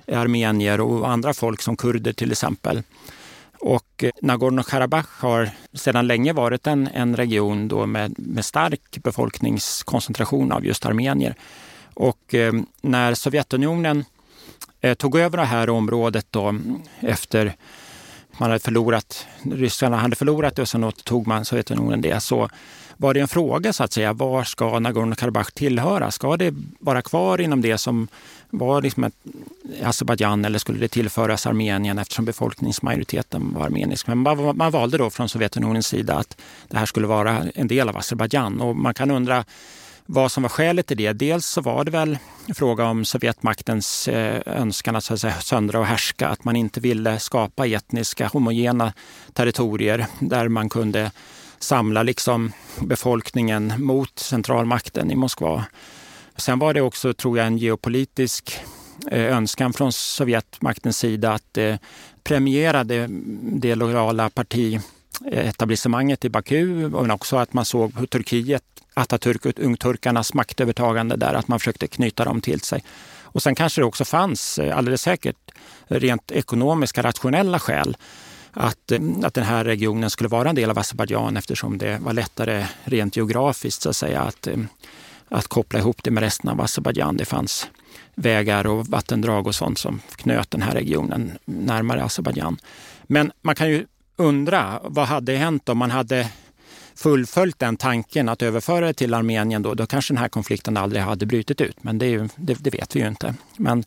Eh, 0.09 0.19
armenier 0.19 0.81
och 0.81 1.09
andra 1.09 1.33
folk 1.33 1.61
som 1.61 1.77
kurder 1.77 2.13
till 2.13 2.31
exempel. 2.31 2.83
Och 3.59 4.03
eh, 4.03 4.11
Nagorno-Karabach 4.21 5.19
har 5.19 5.49
sedan 5.73 6.07
länge 6.07 6.33
varit 6.33 6.67
en, 6.67 6.87
en 6.93 7.15
region 7.15 7.67
då 7.67 7.85
med, 7.85 8.15
med 8.17 8.45
stark 8.45 8.97
befolkningskoncentration 9.03 10.51
av 10.51 10.65
just 10.65 10.85
armenier. 10.85 11.35
Och 11.93 12.33
eh, 12.33 12.53
när 12.81 13.13
Sovjetunionen 13.13 14.05
eh, 14.81 14.93
tog 14.93 15.19
över 15.19 15.37
det 15.37 15.45
här 15.45 15.69
området 15.69 16.27
då, 16.29 16.59
efter 16.99 17.55
man 18.37 18.49
hade 18.49 18.59
förlorat, 18.59 19.27
ryssarna 19.41 19.97
hade 19.97 20.15
förlorat 20.15 20.55
det 20.55 20.61
och 20.61 20.69
sen 20.69 20.83
återtog 20.83 21.27
man 21.27 21.45
Sovjetunionen 21.45 22.01
det, 22.01 22.19
så 22.19 22.49
var 22.97 23.13
det 23.13 23.19
en 23.19 23.27
fråga 23.27 23.73
så 23.73 23.83
att 23.83 23.93
säga, 23.93 24.13
var 24.13 24.43
ska 24.43 24.79
Nagorno-Karabach 24.79 25.51
tillhöra? 25.53 26.11
Ska 26.11 26.37
det 26.37 26.55
vara 26.79 27.01
kvar 27.01 27.41
inom 27.41 27.61
det 27.61 27.77
som 27.77 28.07
var 28.49 28.81
liksom 28.81 29.11
Azerbajdzjan 29.83 30.45
eller 30.45 30.59
skulle 30.59 30.79
det 30.79 30.87
tillföras 30.87 31.47
Armenien 31.47 31.99
eftersom 31.99 32.25
befolkningsmajoriteten 32.25 33.53
var 33.53 33.65
armenisk? 33.65 34.07
Men 34.07 34.17
man, 34.17 34.57
man 34.57 34.71
valde 34.71 34.97
då 34.97 35.09
från 35.09 35.29
Sovjetunionens 35.29 35.87
sida 35.87 36.15
att 36.15 36.41
det 36.67 36.77
här 36.77 36.85
skulle 36.85 37.07
vara 37.07 37.45
en 37.55 37.67
del 37.67 37.89
av 37.89 37.97
Azerbajdzjan 37.97 38.61
och 38.61 38.75
man 38.75 38.93
kan 38.93 39.11
undra 39.11 39.45
vad 40.11 40.31
som 40.31 40.43
var 40.43 40.49
skälet 40.49 40.87
till 40.87 40.97
det. 40.97 41.13
Dels 41.13 41.45
så 41.45 41.61
var 41.61 41.83
det 41.83 41.91
väl 41.91 42.17
fråga 42.55 42.85
om 42.85 43.05
Sovjetmaktens 43.05 44.07
eh, 44.07 44.41
önskan 44.45 44.95
att, 44.95 45.03
så 45.03 45.13
att 45.13 45.19
säga, 45.19 45.41
söndra 45.41 45.79
och 45.79 45.85
härska, 45.85 46.27
att 46.27 46.43
man 46.43 46.55
inte 46.55 46.79
ville 46.79 47.19
skapa 47.19 47.67
etniska 47.67 48.27
homogena 48.27 48.93
territorier 49.33 50.05
där 50.19 50.47
man 50.47 50.69
kunde 50.69 51.11
samla 51.59 52.03
liksom 52.03 52.51
befolkningen 52.81 53.73
mot 53.77 54.19
centralmakten 54.19 55.11
i 55.11 55.15
Moskva. 55.15 55.65
Sen 56.39 56.59
var 56.59 56.73
det 56.73 56.81
också, 56.81 57.13
tror 57.13 57.37
jag, 57.37 57.47
en 57.47 57.57
geopolitisk 57.57 58.59
eh, 59.11 59.37
önskan 59.37 59.73
från 59.73 59.93
Sovjetmaktens 59.93 60.97
sida 60.97 61.33
att 61.33 61.57
eh, 61.57 61.75
premiera 62.23 62.83
det, 62.83 63.07
det 63.41 63.75
lojala 63.75 64.29
partietablissemanget 64.29 66.25
i 66.25 66.29
Baku 66.29 66.65
men 66.89 67.11
också 67.11 67.37
att 67.37 67.53
man 67.53 67.65
såg 67.65 67.99
hur 67.99 68.05
Turkiet, 68.05 68.63
Atatürk 68.93 69.45
och 69.45 69.59
ungturkarnas 69.59 70.33
maktövertagande 70.33 71.15
där, 71.15 71.33
att 71.33 71.47
man 71.47 71.59
försökte 71.59 71.87
knyta 71.87 72.25
dem 72.25 72.41
till 72.41 72.61
sig. 72.61 72.83
Och 73.31 73.43
sen 73.43 73.55
kanske 73.55 73.81
det 73.81 73.85
också 73.85 74.05
fanns, 74.05 74.59
eh, 74.59 74.77
alldeles 74.77 75.01
säkert, 75.01 75.51
rent 75.87 76.31
ekonomiska, 76.31 77.03
rationella 77.03 77.59
skäl 77.59 77.97
att, 78.53 78.91
att 79.23 79.33
den 79.33 79.43
här 79.43 79.63
regionen 79.63 80.09
skulle 80.09 80.29
vara 80.29 80.49
en 80.49 80.55
del 80.55 80.69
av 80.69 80.79
Azerbajdzjan 80.79 81.37
eftersom 81.37 81.77
det 81.77 81.99
var 82.01 82.13
lättare 82.13 82.65
rent 82.83 83.15
geografiskt 83.15 83.81
så 83.81 83.89
att 83.89 83.95
säga 83.95 84.21
att, 84.21 84.47
att 85.29 85.47
koppla 85.47 85.79
ihop 85.79 86.03
det 86.03 86.11
med 86.11 86.23
resten 86.23 86.49
av 86.49 86.61
Azerbajdzjan. 86.61 87.17
Det 87.17 87.25
fanns 87.25 87.69
vägar 88.15 88.67
och 88.67 88.87
vattendrag 88.87 89.47
och 89.47 89.55
sånt 89.55 89.77
som 89.77 90.01
knöt 90.15 90.51
den 90.51 90.61
här 90.61 90.71
regionen 90.71 91.37
närmare 91.45 92.03
Azerbajdzjan. 92.03 92.57
Men 93.03 93.31
man 93.41 93.55
kan 93.55 93.69
ju 93.69 93.85
undra, 94.15 94.79
vad 94.83 95.07
hade 95.07 95.35
hänt 95.35 95.69
om 95.69 95.77
man 95.77 95.91
hade 95.91 96.27
fullföljt 96.95 97.59
den 97.59 97.77
tanken 97.77 98.29
att 98.29 98.41
överföra 98.41 98.87
det 98.87 98.93
till 98.93 99.13
Armenien 99.13 99.61
då, 99.61 99.73
då 99.73 99.85
kanske 99.85 100.13
den 100.13 100.21
här 100.21 100.29
konflikten 100.29 100.77
aldrig 100.77 101.01
hade 101.01 101.25
brutit 101.25 101.61
ut. 101.61 101.83
Men 101.83 101.97
det, 101.97 102.07
ju, 102.07 102.29
det, 102.35 102.63
det 102.63 102.69
vet 102.69 102.95
vi 102.95 102.99
ju 102.99 103.07
inte. 103.07 103.35
Men 103.57 103.83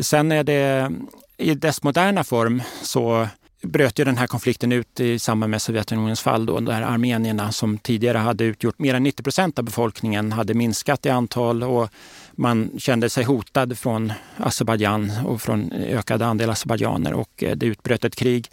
sen 0.00 0.32
är 0.32 0.44
det 0.44 0.92
i 1.36 1.54
dess 1.54 1.82
moderna 1.82 2.24
form 2.24 2.62
så 2.82 3.28
bröt 3.62 3.98
ju 3.98 4.04
den 4.04 4.16
här 4.16 4.26
konflikten 4.26 4.72
ut 4.72 5.00
i 5.00 5.18
samband 5.18 5.50
med 5.50 5.62
Sovjetunionens 5.62 6.20
fall 6.20 6.46
då, 6.46 6.60
där 6.60 6.82
armenierna 6.82 7.52
som 7.52 7.78
tidigare 7.78 8.18
hade 8.18 8.44
utgjort 8.44 8.78
mer 8.78 8.94
än 8.94 9.02
90 9.02 9.22
procent 9.22 9.58
av 9.58 9.64
befolkningen 9.64 10.32
hade 10.32 10.54
minskat 10.54 11.06
i 11.06 11.10
antal 11.10 11.62
och 11.62 11.88
man 12.32 12.70
kände 12.78 13.10
sig 13.10 13.24
hotad 13.24 13.78
från 13.78 14.12
Azerbajdzjan 14.36 15.12
och 15.24 15.42
från 15.42 15.72
ökad 15.72 16.22
andel 16.22 16.50
azerbajdzjaner 16.50 17.12
och 17.12 17.42
eh, 17.42 17.56
det 17.56 17.66
utbröt 17.66 18.04
ett 18.04 18.16
krig 18.16 18.48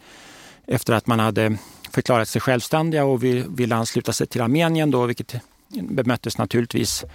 efter 0.67 0.93
att 0.93 1.07
man 1.07 1.19
hade 1.19 1.57
förklarat 1.91 2.29
sig 2.29 2.41
självständiga 2.41 3.05
och 3.05 3.23
ville 3.23 3.75
ansluta 3.75 4.13
sig 4.13 4.27
till 4.27 4.41
Armenien 4.41 4.91
då, 4.91 5.05
vilket 5.05 5.35
bemöttes 5.69 6.37
naturligtvis 6.37 7.05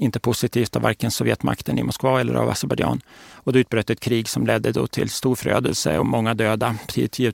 inte 0.00 0.20
positivt 0.20 0.76
av 0.76 0.82
varken 0.82 1.10
Sovjetmakten 1.10 1.78
i 1.78 1.82
Moskva 1.82 2.20
eller 2.20 2.34
av 2.34 2.48
Azerbajdzjan. 2.50 3.00
Och 3.34 3.52
det 3.52 3.58
utbröt 3.58 3.90
ett 3.90 4.00
krig 4.00 4.28
som 4.28 4.46
ledde 4.46 4.72
då 4.72 4.86
till 4.86 5.10
stor 5.10 5.34
förödelse 5.34 5.98
och 5.98 6.06
många 6.06 6.34
döda, 6.34 6.76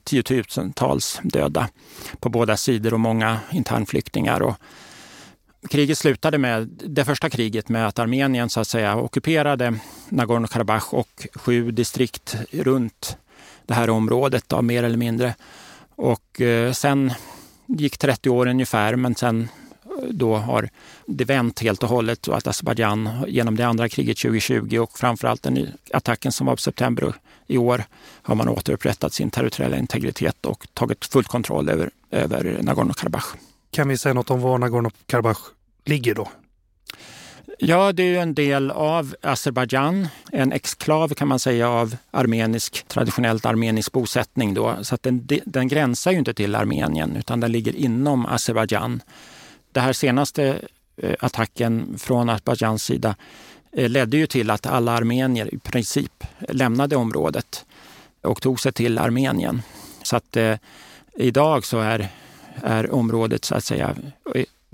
tiotusentals 0.05 1.21
döda 1.23 1.69
på 2.21 2.29
båda 2.29 2.57
sidor 2.57 2.95
och 2.95 3.01
många 3.01 3.39
internflyktingar. 3.53 4.43
Och 4.43 4.57
kriget 5.71 5.99
slutade 5.99 6.39
med, 6.39 6.69
det 6.85 7.05
första 7.05 7.31
kriget 7.31 7.69
med 7.69 7.87
att 7.87 7.99
Armenien 7.99 8.51
så 8.51 8.61
att 8.61 8.69
säga 8.69 8.97
ockuperade 8.97 9.79
Nagorno-Karabach 10.09 10.95
och 10.95 11.27
sju 11.35 11.71
distrikt 11.71 12.37
runt 12.53 13.17
det 13.67 13.75
här 13.75 13.91
området, 13.91 14.45
då, 14.49 14.63
mer 14.63 14.83
eller 14.83 14.97
mindre. 14.97 15.35
Och 15.97 16.41
eh, 16.41 16.73
sen 16.73 17.13
gick 17.67 17.99
30 17.99 18.31
år 18.31 18.47
ungefär, 18.47 18.97
men 18.97 19.15
sen 19.15 19.49
då 20.11 20.37
har 20.37 20.69
det 21.07 21.25
vänt 21.25 21.61
helt 21.61 21.83
och 21.83 21.89
hållet 21.89 22.29
och 22.29 22.37
att 22.37 22.47
Azerbajdzjan 22.47 23.25
genom 23.29 23.57
det 23.57 23.67
andra 23.67 23.89
kriget 23.89 24.19
2020 24.19 24.79
och 24.79 24.99
framförallt 24.99 25.43
den 25.43 25.69
attacken 25.93 26.33
som 26.33 26.47
var 26.47 26.57
på 26.57 26.63
september 26.63 27.15
i 27.47 27.59
år 27.59 27.85
har 28.23 28.35
man 28.35 28.49
återupprättat 28.49 29.13
sin 29.13 29.31
territoriella 29.31 29.79
integritet 29.79 30.47
och 30.47 30.67
tagit 30.75 31.05
full 31.05 31.25
kontroll 31.25 31.69
över, 31.69 31.91
över 32.11 32.59
Nagorno-Karabach. 32.61 33.35
Kan 33.71 33.89
vi 33.89 33.99
säga 33.99 34.15
något 34.15 34.31
om 34.31 34.41
var 34.41 34.59
Nagorno-Karabach 34.59 35.39
ligger 35.85 36.15
då? 36.15 36.29
Ja, 37.59 37.93
det 37.93 38.03
är 38.03 38.23
en 38.23 38.35
del 38.35 38.71
av 38.71 39.15
Azerbajdzjan, 39.23 40.09
en 40.33 40.53
exklav 40.53 41.15
kan 41.15 41.29
man 41.29 41.39
säga 41.39 41.69
av 41.69 41.97
armenisk, 42.11 42.85
traditionellt 42.89 43.47
armenisk 43.47 43.93
bosättning. 43.93 44.55
Då. 44.55 44.77
Så 44.83 44.95
att 44.95 45.03
den, 45.03 45.29
den 45.45 45.69
gränsar 45.69 46.13
ju 46.13 46.19
inte 46.19 46.35
till 46.35 46.55
Armenien 46.55 47.17
utan 47.17 47.41
den 47.41 47.53
ligger 47.53 47.77
inom 47.77 48.27
Azerbajdzjan. 48.27 49.03
Den 49.77 49.85
här 49.85 49.93
senaste 49.93 50.61
eh, 50.97 51.15
attacken 51.21 51.99
från 51.99 52.29
Azerbajdzjans 52.31 52.85
sida 52.85 53.15
eh, 53.73 53.89
ledde 53.89 54.17
ju 54.17 54.27
till 54.27 54.51
att 54.51 54.67
alla 54.67 54.93
armenier 54.93 55.55
i 55.55 55.59
princip 55.59 56.25
lämnade 56.49 56.97
området 56.97 57.65
och 58.23 58.43
tog 58.43 58.61
sig 58.61 58.73
till 58.73 58.99
Armenien. 58.99 59.63
Så 60.03 60.17
att 60.17 60.37
eh, 60.37 60.57
idag 61.17 61.65
så 61.65 61.81
är, 61.81 62.09
är 62.63 62.95
området 62.95 63.45
så 63.45 63.55
att 63.55 63.65
säga 63.65 63.97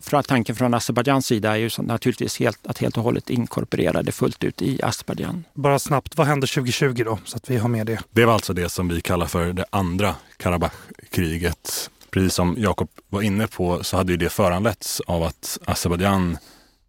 för 0.02 0.22
tanken 0.22 0.56
från 0.56 0.74
Azerbajdzjans 0.74 1.26
sida 1.26 1.52
är 1.52 1.56
ju 1.56 1.70
så 1.70 1.82
naturligtvis 1.82 2.38
helt, 2.38 2.66
att 2.66 2.78
helt 2.78 2.96
och 2.96 3.02
hållet 3.02 3.30
inkorporera 3.30 4.02
det 4.02 4.12
fullt 4.12 4.44
ut 4.44 4.62
i 4.62 4.82
Azerbajdzjan. 4.82 5.44
Bara 5.54 5.78
snabbt, 5.78 6.16
vad 6.16 6.26
hände 6.26 6.46
2020 6.46 7.02
då? 7.04 7.18
Så 7.24 7.36
att 7.36 7.50
vi 7.50 7.56
har 7.56 7.68
med 7.68 7.86
det. 7.86 8.00
Det 8.10 8.24
var 8.24 8.34
alltså 8.34 8.52
det 8.52 8.68
som 8.68 8.88
vi 8.88 9.00
kallar 9.00 9.26
för 9.26 9.52
det 9.52 9.64
andra 9.70 10.14
Karabach-kriget 10.36 11.90
precis 12.12 12.34
som 12.34 12.54
Jakob 12.58 12.88
var 13.08 13.22
inne 13.22 13.46
på 13.46 13.84
så 13.84 13.96
hade 13.96 14.12
ju 14.12 14.16
det 14.16 14.28
föranletts 14.28 15.00
av 15.00 15.22
att 15.22 15.58
Azerbajdzjan 15.64 16.38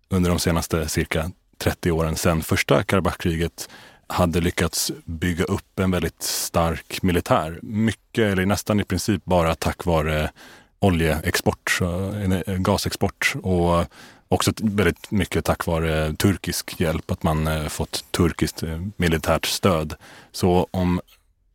under 0.09 0.29
de 0.29 0.39
senaste 0.39 0.89
cirka 0.89 1.31
30 1.57 1.91
åren 1.91 2.15
sedan 2.15 2.43
första 2.43 2.83
Karabachkriget 2.83 3.69
hade 4.07 4.41
lyckats 4.41 4.91
bygga 5.05 5.43
upp 5.43 5.79
en 5.79 5.91
väldigt 5.91 6.23
stark 6.23 7.01
militär. 7.01 7.59
Mycket, 7.61 8.31
eller 8.31 8.45
nästan 8.45 8.79
i 8.79 8.83
princip 8.83 9.25
bara 9.25 9.55
tack 9.55 9.85
vare 9.85 10.31
oljeexport, 10.79 11.79
eh, 11.81 12.55
gasexport 12.55 13.33
och 13.43 13.85
också 14.27 14.51
väldigt 14.57 15.11
mycket 15.11 15.45
tack 15.45 15.65
vare 15.65 16.13
turkisk 16.13 16.79
hjälp, 16.79 17.11
att 17.11 17.23
man 17.23 17.47
eh, 17.47 17.67
fått 17.67 18.05
turkiskt 18.11 18.63
eh, 18.63 18.81
militärt 18.97 19.45
stöd. 19.45 19.95
Så 20.31 20.67
om 20.71 21.01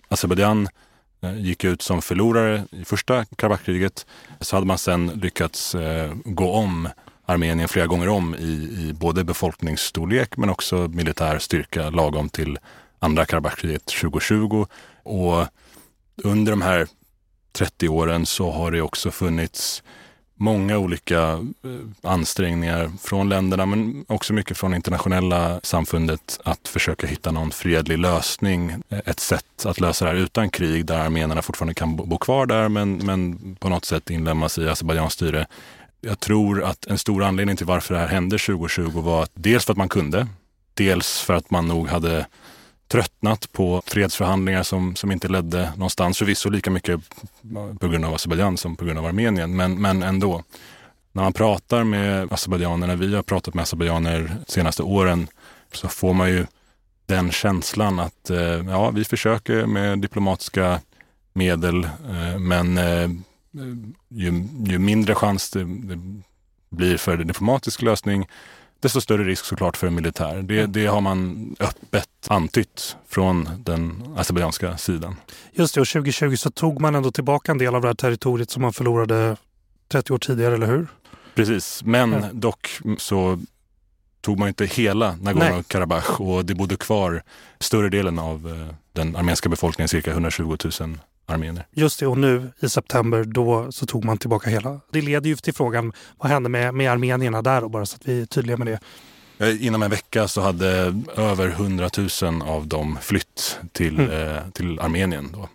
Azerbajdzjan 0.08 0.68
Eh, 1.20 1.40
gick 1.40 1.64
ut 1.64 1.82
som 1.82 2.02
förlorare 2.02 2.64
i 2.70 2.84
första 2.84 3.24
Karabachkriget 3.24 4.06
så 4.40 4.56
hade 4.56 4.66
man 4.66 4.78
sen 4.78 5.06
lyckats 5.06 5.74
eh, 5.74 6.14
gå 6.24 6.52
om 6.52 6.88
Armenien 7.26 7.68
flera 7.68 7.86
gånger 7.86 8.08
om 8.08 8.34
i, 8.34 8.86
i 8.88 8.92
både 8.94 9.24
befolkningsstorlek 9.24 10.36
men 10.36 10.50
också 10.50 10.76
militär 10.76 11.38
styrka 11.38 11.90
lagom 11.90 12.28
till 12.28 12.58
andra 12.98 13.26
Karabachkriget 13.26 13.86
2020. 13.86 14.66
Och 15.02 15.46
under 16.24 16.52
de 16.52 16.62
här 16.62 16.86
30 17.52 17.88
åren 17.88 18.26
så 18.26 18.50
har 18.50 18.70
det 18.70 18.80
också 18.80 19.10
funnits 19.10 19.82
många 20.38 20.78
olika 20.78 21.20
eh, 21.22 22.10
ansträngningar 22.10 22.90
från 23.02 23.28
länderna 23.28 23.66
men 23.66 24.04
också 24.08 24.32
mycket 24.32 24.58
från 24.58 24.74
internationella 24.74 25.60
samfundet 25.62 26.40
att 26.44 26.68
försöka 26.68 27.06
hitta 27.06 27.30
någon 27.30 27.50
fredlig 27.50 27.98
lösning. 27.98 28.70
Eh, 28.88 28.98
ett 29.04 29.20
sätt 29.20 29.66
att 29.66 29.80
lösa 29.80 30.04
det 30.04 30.10
här 30.10 30.18
utan 30.18 30.50
krig 30.50 30.86
där 30.86 30.98
armenierna 30.98 31.42
fortfarande 31.42 31.74
kan 31.74 31.96
bo 31.96 32.18
kvar 32.18 32.46
där 32.46 32.68
men, 32.68 32.96
men 32.96 33.38
på 33.60 33.68
något 33.68 33.84
sätt 33.84 34.10
inlemmas 34.10 34.58
i 34.58 34.68
Azerbajdzjans 34.68 35.12
styre. 35.12 35.46
Jag 36.00 36.20
tror 36.20 36.62
att 36.64 36.86
en 36.86 36.98
stor 36.98 37.22
anledning 37.22 37.56
till 37.56 37.66
varför 37.66 37.94
det 37.94 38.00
här 38.00 38.08
hände 38.08 38.38
2020 38.38 39.00
var 39.00 39.22
att 39.22 39.30
dels 39.34 39.64
för 39.64 39.72
att 39.72 39.78
man 39.78 39.88
kunde, 39.88 40.26
dels 40.74 41.20
för 41.20 41.34
att 41.34 41.50
man 41.50 41.68
nog 41.68 41.88
hade 41.88 42.26
tröttnat 42.88 43.52
på 43.52 43.82
fredsförhandlingar 43.86 44.62
som, 44.62 44.96
som 44.96 45.12
inte 45.12 45.28
ledde 45.28 45.72
någonstans. 45.76 46.18
Förvisso 46.18 46.50
lika 46.50 46.70
mycket 46.70 47.00
på 47.80 47.88
grund 47.88 48.04
av 48.04 48.14
Azerbajdzjan 48.14 48.56
som 48.56 48.76
på 48.76 48.84
grund 48.84 48.98
av 48.98 49.06
Armenien, 49.06 49.56
men, 49.56 49.80
men 49.80 50.02
ändå. 50.02 50.42
När 51.12 51.22
man 51.22 51.32
pratar 51.32 51.84
med 51.84 52.32
azerbajdzjaner, 52.32 52.86
när 52.86 52.96
vi 52.96 53.14
har 53.14 53.22
pratat 53.22 53.54
med 53.54 53.62
azerbajdzjaner 53.62 54.36
senaste 54.46 54.82
åren, 54.82 55.28
så 55.72 55.88
får 55.88 56.14
man 56.14 56.30
ju 56.30 56.46
den 57.06 57.30
känslan 57.30 58.00
att 58.00 58.30
eh, 58.30 58.38
ja, 58.68 58.90
vi 58.90 59.04
försöker 59.04 59.66
med 59.66 59.98
diplomatiska 59.98 60.80
medel, 61.32 61.84
eh, 61.84 62.38
men 62.38 62.78
eh, 62.78 63.10
ju, 64.08 64.48
ju 64.64 64.78
mindre 64.78 65.14
chans 65.14 65.50
det, 65.50 65.64
det 65.64 66.22
blir 66.70 66.96
för 66.96 67.18
en 67.18 67.26
diplomatisk 67.26 67.82
lösning, 67.82 68.28
desto 68.80 69.00
större 69.00 69.24
risk 69.24 69.44
såklart 69.44 69.76
för 69.76 69.90
militär. 69.90 70.42
Det, 70.42 70.66
det 70.66 70.86
har 70.86 71.00
man 71.00 71.56
öppet 71.60 72.08
antytt 72.28 72.96
från 73.08 73.48
den 73.58 74.14
azerbajdzjanska 74.16 74.76
sidan. 74.76 75.16
Just 75.52 75.74
det, 75.74 75.80
och 75.80 75.88
2020 75.88 76.36
så 76.36 76.50
tog 76.50 76.80
man 76.80 76.94
ändå 76.94 77.10
tillbaka 77.10 77.52
en 77.52 77.58
del 77.58 77.74
av 77.74 77.82
det 77.82 77.88
här 77.88 77.94
territoriet 77.94 78.50
som 78.50 78.62
man 78.62 78.72
förlorade 78.72 79.36
30 79.88 80.12
år 80.12 80.18
tidigare, 80.18 80.54
eller 80.54 80.66
hur? 80.66 80.86
Precis, 81.34 81.82
men 81.84 82.12
ja. 82.12 82.28
dock 82.32 82.80
så 82.98 83.38
tog 84.20 84.38
man 84.38 84.48
inte 84.48 84.66
hela 84.66 85.12
Nagorno-Karabach 85.12 86.20
och 86.20 86.44
det 86.44 86.54
bodde 86.54 86.76
kvar 86.76 87.22
större 87.60 87.88
delen 87.88 88.18
av 88.18 88.48
eh, 88.48 88.74
den 88.92 89.16
armeniska 89.16 89.48
befolkningen, 89.48 89.88
cirka 89.88 90.10
120 90.10 90.56
000 90.80 90.98
armenier. 91.28 91.66
Just 91.70 92.00
det, 92.00 92.06
och 92.06 92.18
nu 92.18 92.52
i 92.60 92.68
september 92.68 93.24
då 93.24 93.72
så 93.72 93.86
tog 93.86 94.04
man 94.04 94.18
tillbaka 94.18 94.50
hela. 94.50 94.80
Det 94.90 95.00
leder 95.00 95.30
ju 95.30 95.36
till 95.36 95.54
frågan 95.54 95.92
vad 96.18 96.30
hände 96.30 96.48
med, 96.48 96.74
med 96.74 96.92
armenierna 96.92 97.42
där 97.42 97.64
och 97.64 97.70
bara 97.70 97.86
så 97.86 97.96
att 97.96 98.08
vi 98.08 98.20
är 98.20 98.26
tydliga 98.26 98.56
med 98.56 98.66
det. 98.66 98.80
Inom 99.60 99.82
en 99.82 99.90
vecka 99.90 100.28
så 100.28 100.40
hade 100.40 100.94
över 101.16 101.48
100 101.48 101.90
000 102.22 102.42
av 102.42 102.66
dem 102.66 102.98
flytt 103.02 103.58
till, 103.72 104.00
mm. 104.00 104.10
eh, 104.10 104.42
till 104.52 104.80
Armenien. 104.80 105.30
Då. 105.32 105.48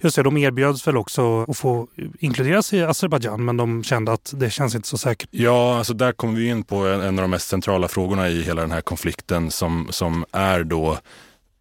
Just 0.00 0.16
det, 0.16 0.22
de 0.22 0.36
erbjöds 0.36 0.86
väl 0.86 0.96
också 0.96 1.42
att 1.42 1.58
få 1.58 1.88
inkluderas 2.18 2.72
i 2.72 2.82
Azerbajdzjan 2.82 3.44
men 3.44 3.56
de 3.56 3.84
kände 3.84 4.12
att 4.12 4.32
det 4.36 4.50
känns 4.50 4.74
inte 4.74 4.88
så 4.88 4.98
säkert. 4.98 5.28
Ja, 5.32 5.78
alltså 5.78 5.94
där 5.94 6.12
kommer 6.12 6.34
vi 6.34 6.48
in 6.48 6.64
på 6.64 6.76
en, 6.76 7.00
en 7.00 7.18
av 7.18 7.22
de 7.22 7.30
mest 7.30 7.48
centrala 7.48 7.88
frågorna 7.88 8.28
i 8.28 8.42
hela 8.42 8.60
den 8.60 8.70
här 8.70 8.80
konflikten 8.80 9.50
som, 9.50 9.88
som 9.90 10.24
är 10.32 10.64
då 10.64 10.98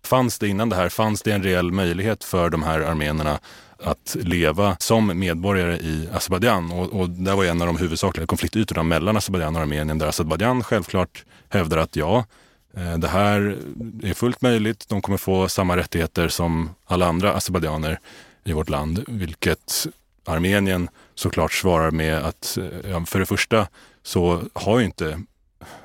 Fanns 0.08 0.40
det 0.40 0.48
innan 0.48 0.70
det 0.70 0.76
här, 0.76 0.90
fanns 0.90 1.22
det 1.22 1.32
en 1.32 1.44
reell 1.44 1.72
möjlighet 1.72 2.24
för 2.24 2.50
de 2.50 2.64
här 2.64 2.80
armenerna 2.80 3.40
att 3.80 4.18
leva 4.20 4.78
som 4.80 5.20
medborgare 5.20 5.76
i 5.78 6.10
Azerbajdzjan. 6.14 6.72
Och, 6.72 7.00
och 7.00 7.10
det 7.10 7.36
var 7.36 7.46
en 7.46 7.62
av 7.62 7.68
de 7.68 7.78
huvudsakliga 7.78 8.28
konfliktytorna 8.28 8.84
mellan 8.84 9.18
Azerbajdzjan 9.18 9.56
och 9.56 9.62
Armenien 9.62 9.98
där 9.98 10.08
Azerbajdzjan 10.08 10.64
självklart 10.64 11.26
hävdar 11.50 11.78
att 11.78 11.96
ja, 11.96 12.26
eh, 12.78 12.98
det 12.98 13.08
här 13.08 13.58
är 14.04 14.14
fullt 14.14 14.42
möjligt. 14.42 14.90
De 14.90 15.02
kommer 15.02 15.18
få 15.18 15.48
samma 15.48 15.78
rättigheter 15.78 16.28
som 16.28 16.70
alla 16.86 17.08
andra 17.08 17.34
azerbajdzjaner 17.34 18.00
i 18.44 18.54
vårt 18.54 18.70
land, 18.70 19.04
vilket 19.08 19.88
Armenien 20.26 20.90
såklart 21.16 21.54
svarar 21.54 21.92
med 21.92 22.18
att 22.18 22.58
eh, 22.58 22.92
ja, 22.92 23.06
för 23.06 23.20
det 23.20 23.26
första 23.26 23.68
så 24.04 24.42
har 24.54 24.80
ju 24.80 24.86
inte 24.86 25.22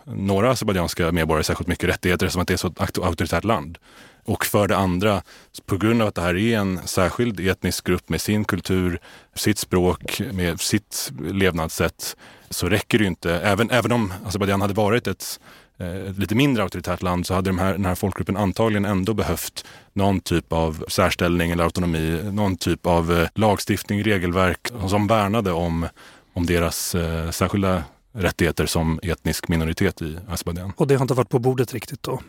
några 0.05 0.51
azerbajdzjanska 0.51 1.13
medborgare 1.13 1.45
särskilt 1.45 1.69
mycket 1.69 1.89
rättigheter 1.89 2.29
som 2.29 2.43
att 2.43 2.49
det 2.49 2.53
är 2.53 2.83
ett 2.85 2.95
så 2.95 3.03
auktoritärt 3.03 3.45
land. 3.45 3.79
Och 4.25 4.47
för 4.47 4.69
det 4.69 4.77
andra, 4.77 5.23
på 5.67 5.77
grund 5.77 6.03
av 6.03 6.09
att 6.09 6.15
det 6.15 6.23
här 6.23 6.37
är 6.37 6.59
en 6.59 6.81
särskild 6.85 7.41
etnisk 7.41 7.87
grupp 7.87 8.09
med 8.09 8.21
sin 8.21 8.45
kultur, 8.45 8.99
sitt 9.35 9.59
språk, 9.59 10.21
med 10.33 10.61
sitt 10.61 11.13
levnadssätt, 11.21 12.17
så 12.51 12.69
räcker 12.69 12.99
det 12.99 13.05
inte. 13.05 13.35
Även, 13.35 13.71
även 13.71 13.93
om 13.93 14.13
Azerbajdzjan 14.27 14.61
hade 14.61 14.75
varit 14.75 15.07
ett, 15.07 15.41
eh, 15.79 15.97
ett 15.97 16.19
lite 16.19 16.35
mindre 16.35 16.63
auktoritärt 16.63 17.03
land 17.03 17.27
så 17.27 17.35
hade 17.35 17.51
de 17.51 17.59
här, 17.59 17.73
den 17.73 17.85
här 17.85 17.95
folkgruppen 17.95 18.37
antagligen 18.37 18.85
ändå 18.85 19.15
behövt 19.15 19.65
någon 19.93 20.21
typ 20.21 20.53
av 20.53 20.85
särställning 20.89 21.51
eller 21.51 21.65
autonomi, 21.65 22.21
någon 22.33 22.57
typ 22.57 22.87
av 22.87 23.13
eh, 23.13 23.29
lagstiftning, 23.35 24.03
regelverk 24.03 24.69
som 24.89 25.07
värnade 25.07 25.53
om, 25.53 25.87
om 26.33 26.47
deras 26.47 26.95
eh, 26.95 27.31
särskilda 27.31 27.85
rättigheter 28.13 28.67
som 28.67 29.01
etnisk 29.03 29.49
minoritet 29.49 30.03
i 30.03 30.19
Azerbajdzjan. 30.29 30.73
Och 30.77 30.87
det 30.87 30.95
har 30.95 31.03
inte 31.03 31.15
varit 31.15 31.29
på 31.29 31.39
bordet 31.39 31.75
riktigt 31.75 32.03
då? 32.03 32.21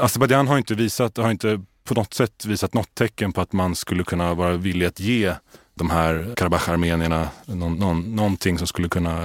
Azerbajdzjan 0.00 0.48
har 0.48 0.58
inte 0.58 0.74
visat, 0.74 1.16
har 1.16 1.30
inte 1.30 1.60
på 1.84 1.94
något 1.94 2.14
sätt 2.14 2.44
visat 2.46 2.74
något 2.74 2.94
tecken 2.94 3.32
på 3.32 3.40
att 3.40 3.52
man 3.52 3.74
skulle 3.74 4.04
kunna 4.04 4.34
vara 4.34 4.56
villig 4.56 4.86
att 4.86 5.00
ge 5.00 5.34
de 5.74 5.90
här 5.90 6.34
Karabach-armenierna 6.36 7.28
någon, 7.46 7.74
någon, 7.74 8.16
någonting 8.16 8.58
som 8.58 8.66
skulle 8.66 8.88
kunna 8.88 9.18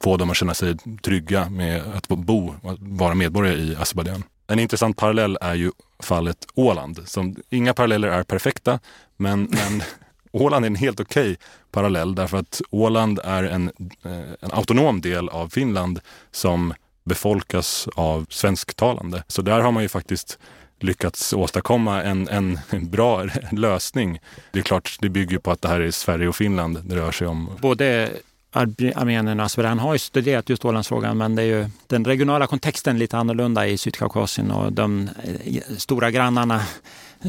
få 0.00 0.16
dem 0.16 0.30
att 0.30 0.36
känna 0.36 0.54
sig 0.54 0.76
trygga 1.02 1.50
med 1.50 1.82
att 1.94 2.08
bo 2.08 2.54
och 2.62 2.76
vara 2.78 3.14
medborgare 3.14 3.56
i 3.56 3.76
Azerbajdzjan. 3.76 4.22
En 4.46 4.58
intressant 4.58 4.96
parallell 4.96 5.38
är 5.40 5.54
ju 5.54 5.70
fallet 6.02 6.46
Åland. 6.54 7.00
Som, 7.04 7.36
inga 7.50 7.74
paralleller 7.74 8.08
är 8.08 8.22
perfekta, 8.22 8.78
men, 9.16 9.48
men 9.50 9.82
Åland 10.32 10.64
är 10.64 10.66
en 10.66 10.74
helt 10.74 11.00
okej 11.00 11.32
okay 11.32 11.36
parallell 11.70 12.14
därför 12.14 12.36
att 12.36 12.60
Åland 12.70 13.20
är 13.24 13.44
en, 13.44 13.72
eh, 14.04 14.12
en 14.40 14.50
autonom 14.52 15.00
del 15.00 15.28
av 15.28 15.48
Finland 15.48 16.00
som 16.30 16.74
befolkas 17.04 17.88
av 17.94 18.26
svensktalande. 18.30 19.24
Så 19.28 19.42
där 19.42 19.60
har 19.60 19.72
man 19.72 19.82
ju 19.82 19.88
faktiskt 19.88 20.38
lyckats 20.80 21.32
åstadkomma 21.32 22.02
en, 22.02 22.28
en 22.28 22.58
bra 22.90 23.24
lösning. 23.52 24.18
Det 24.52 24.58
är 24.58 24.62
klart, 24.62 24.96
det 25.00 25.08
bygger 25.08 25.38
på 25.38 25.50
att 25.50 25.62
det 25.62 25.68
här 25.68 25.80
är 25.80 25.90
Sverige 25.90 26.28
och 26.28 26.36
Finland 26.36 26.78
det 26.84 26.96
rör 26.96 27.12
sig 27.12 27.26
om. 27.26 27.50
Både 27.60 28.10
armenierna 28.52 29.42
och 29.42 29.46
Azerbajdzjan 29.46 29.78
har 29.78 29.92
ju 29.92 29.98
studerat 29.98 30.48
just 30.48 30.64
Ålandsfrågan 30.64 31.18
men 31.18 31.34
det 31.34 31.42
är 31.42 31.46
ju 31.46 31.68
den 31.86 32.04
regionala 32.04 32.46
kontexten 32.46 32.98
lite 32.98 33.18
annorlunda 33.18 33.66
i 33.66 33.78
Sydkaukasien 33.78 34.50
och 34.50 34.72
de 34.72 35.08
eh, 35.44 35.62
stora 35.76 36.10
grannarna 36.10 36.62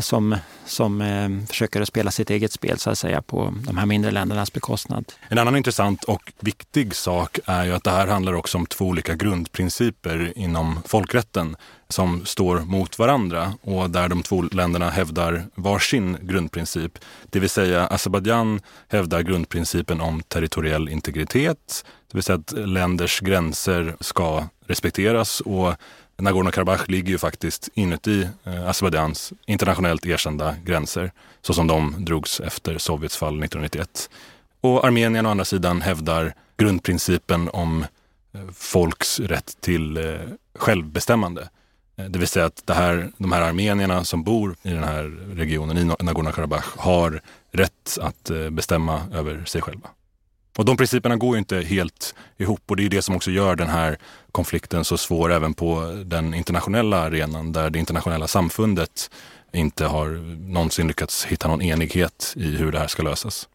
som, 0.02 0.38
som 0.66 1.02
eh, 1.02 1.48
försöker 1.48 1.86
spela 1.86 2.12
sitt 2.12 2.30
eget 2.30 2.52
spel 2.52 2.80
så 2.80 2.90
att 2.90 2.98
säga 2.98 3.22
på 3.22 3.54
de 3.66 3.78
här 3.78 3.86
mindre 3.86 4.12
ländernas 4.12 4.54
bekostnad. 4.54 5.14
En 5.30 5.38
annan 5.38 5.56
intressant 5.56 6.04
och 6.04 6.32
viktig 6.40 6.96
sak 6.96 7.40
är 7.46 7.66
ju 7.66 7.74
att 7.74 7.84
det 7.84 7.92
här 7.92 8.08
handlar 8.08 8.34
också 8.34 8.58
om 8.58 8.66
två 8.66 8.86
olika 8.86 9.16
grundprinciper 9.16 10.34
inom 10.36 10.80
folkrätten 10.86 11.56
som 11.90 12.26
står 12.26 12.60
mot 12.60 13.00
varandra 13.00 13.54
och 13.62 13.90
där 13.90 14.10
de 14.10 14.24
två 14.24 14.42
länderna 14.42 14.90
hävdar 14.90 15.46
varsin 15.56 16.18
grundprincip. 16.22 17.00
Det 17.30 17.40
vill 17.40 17.50
säga 17.50 17.88
Azerbajdzjan 17.88 18.62
hävdar 18.88 19.22
grundprincipen 19.22 20.02
om 20.02 20.22
territoriell 20.22 20.90
integritet, 20.90 21.86
det 22.12 22.18
vill 22.18 22.24
säga 22.24 22.40
att 22.40 22.52
länders 22.52 23.20
gränser 23.20 23.96
ska 24.00 24.48
respekteras 24.68 25.42
och 25.42 25.76
Nagorno-Karabach 26.20 26.88
ligger 26.88 27.12
ju 27.12 27.18
faktiskt 27.18 27.70
inuti 27.74 28.28
eh, 28.44 28.70
Azerbajdzjans 28.70 29.34
internationellt 29.46 30.06
erkända 30.06 30.56
gränser 30.66 31.12
så 31.42 31.54
som 31.54 31.68
de 31.68 32.06
drogs 32.06 32.40
efter 32.40 32.78
Sovjets 32.78 33.18
fall 33.18 33.44
1991. 33.44 34.10
Och 34.62 34.86
Armenien 34.86 35.26
å 35.26 35.30
andra 35.30 35.46
sidan 35.46 35.82
hävdar 35.82 36.34
grundprincipen 36.58 37.50
om 37.50 37.86
eh, 38.34 38.42
folks 38.54 39.20
rätt 39.20 39.58
till 39.62 39.98
eh, 39.98 40.16
självbestämmande. 40.56 41.50
Eh, 41.98 42.06
det 42.06 42.20
vill 42.20 42.28
säga 42.28 42.46
att 42.46 42.68
det 42.68 42.74
här, 42.74 43.12
de 43.18 43.32
här 43.32 43.42
armenierna 43.42 44.04
som 44.04 44.24
bor 44.24 44.56
i 44.64 44.70
den 44.70 44.84
här 44.84 45.04
regionen, 45.36 45.78
i 45.78 45.84
Nagorno-Karabach, 45.84 46.78
har 46.78 47.22
rätt 47.52 47.98
att 48.02 48.30
eh, 48.30 48.50
bestämma 48.50 49.02
över 49.14 49.46
sig 49.46 49.62
själva. 49.62 49.90
Och 50.58 50.66
de 50.66 50.78
principerna 50.78 51.16
går 51.16 51.36
ju 51.36 51.40
inte 51.40 51.58
helt 51.62 52.16
ihop 52.38 52.62
och 52.68 52.76
det 52.76 52.86
är 52.86 52.90
det 52.90 53.02
som 53.02 53.16
också 53.16 53.32
gör 53.32 53.56
den 53.56 53.70
här 53.70 53.98
konflikten 54.32 54.86
så 54.86 54.98
svår 54.98 55.32
även 55.32 55.54
på 55.54 56.04
den 56.06 56.34
internationella 56.34 56.98
arenan 56.98 57.52
där 57.52 57.70
det 57.70 57.80
internationella 57.80 58.28
samfundet 58.28 59.10
inte 59.54 59.86
har 59.86 60.08
någonsin 60.54 60.88
lyckats 60.88 61.26
hitta 61.26 61.48
någon 61.48 61.62
enighet 61.62 62.34
i 62.36 62.56
hur 62.56 62.72
det 62.72 62.80
här 62.80 62.88
ska 62.88 63.04
lösas. 63.04 63.48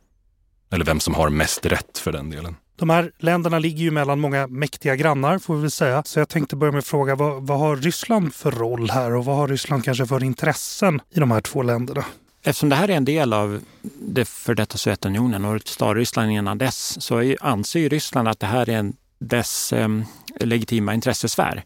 Eller 0.72 0.84
vem 0.84 1.00
som 1.00 1.14
har 1.14 1.28
mest 1.28 1.66
rätt 1.66 1.98
för 1.98 2.12
den 2.12 2.30
delen. 2.30 2.56
De 2.76 2.90
här 2.90 3.12
länderna 3.18 3.58
ligger 3.58 3.84
ju 3.84 3.90
mellan 3.90 4.20
många 4.20 4.46
mäktiga 4.46 4.96
grannar 4.96 5.38
får 5.38 5.54
vi 5.54 5.60
väl 5.60 5.70
säga. 5.70 6.02
Så 6.06 6.18
jag 6.18 6.28
tänkte 6.28 6.56
börja 6.56 6.72
med 6.72 6.78
att 6.78 6.86
fråga 6.86 7.14
vad, 7.14 7.42
vad 7.42 7.58
har 7.58 7.76
Ryssland 7.76 8.34
för 8.34 8.50
roll 8.50 8.90
här 8.90 9.14
och 9.14 9.24
vad 9.24 9.36
har 9.36 9.48
Ryssland 9.48 9.84
kanske 9.84 10.06
för 10.06 10.24
intressen 10.24 11.00
i 11.10 11.20
de 11.20 11.30
här 11.30 11.40
två 11.40 11.62
länderna? 11.62 12.04
Eftersom 12.46 12.68
det 12.68 12.76
här 12.76 12.90
är 12.90 12.96
en 12.96 13.04
del 13.04 13.32
av 13.32 13.60
det 13.98 14.24
för 14.24 14.54
detta 14.54 14.78
Sovjetunionen 14.78 15.44
och 15.44 15.64
Tsarryssland 15.64 16.32
innan 16.32 16.58
dess 16.58 17.02
så 17.02 17.34
anser 17.40 17.88
Ryssland 17.88 18.28
att 18.28 18.40
det 18.40 18.46
här 18.46 18.68
är 18.68 18.78
en, 18.78 18.96
dess 19.24 19.72
eh, 19.72 19.88
legitima 20.40 20.94
intressesfär. 20.94 21.64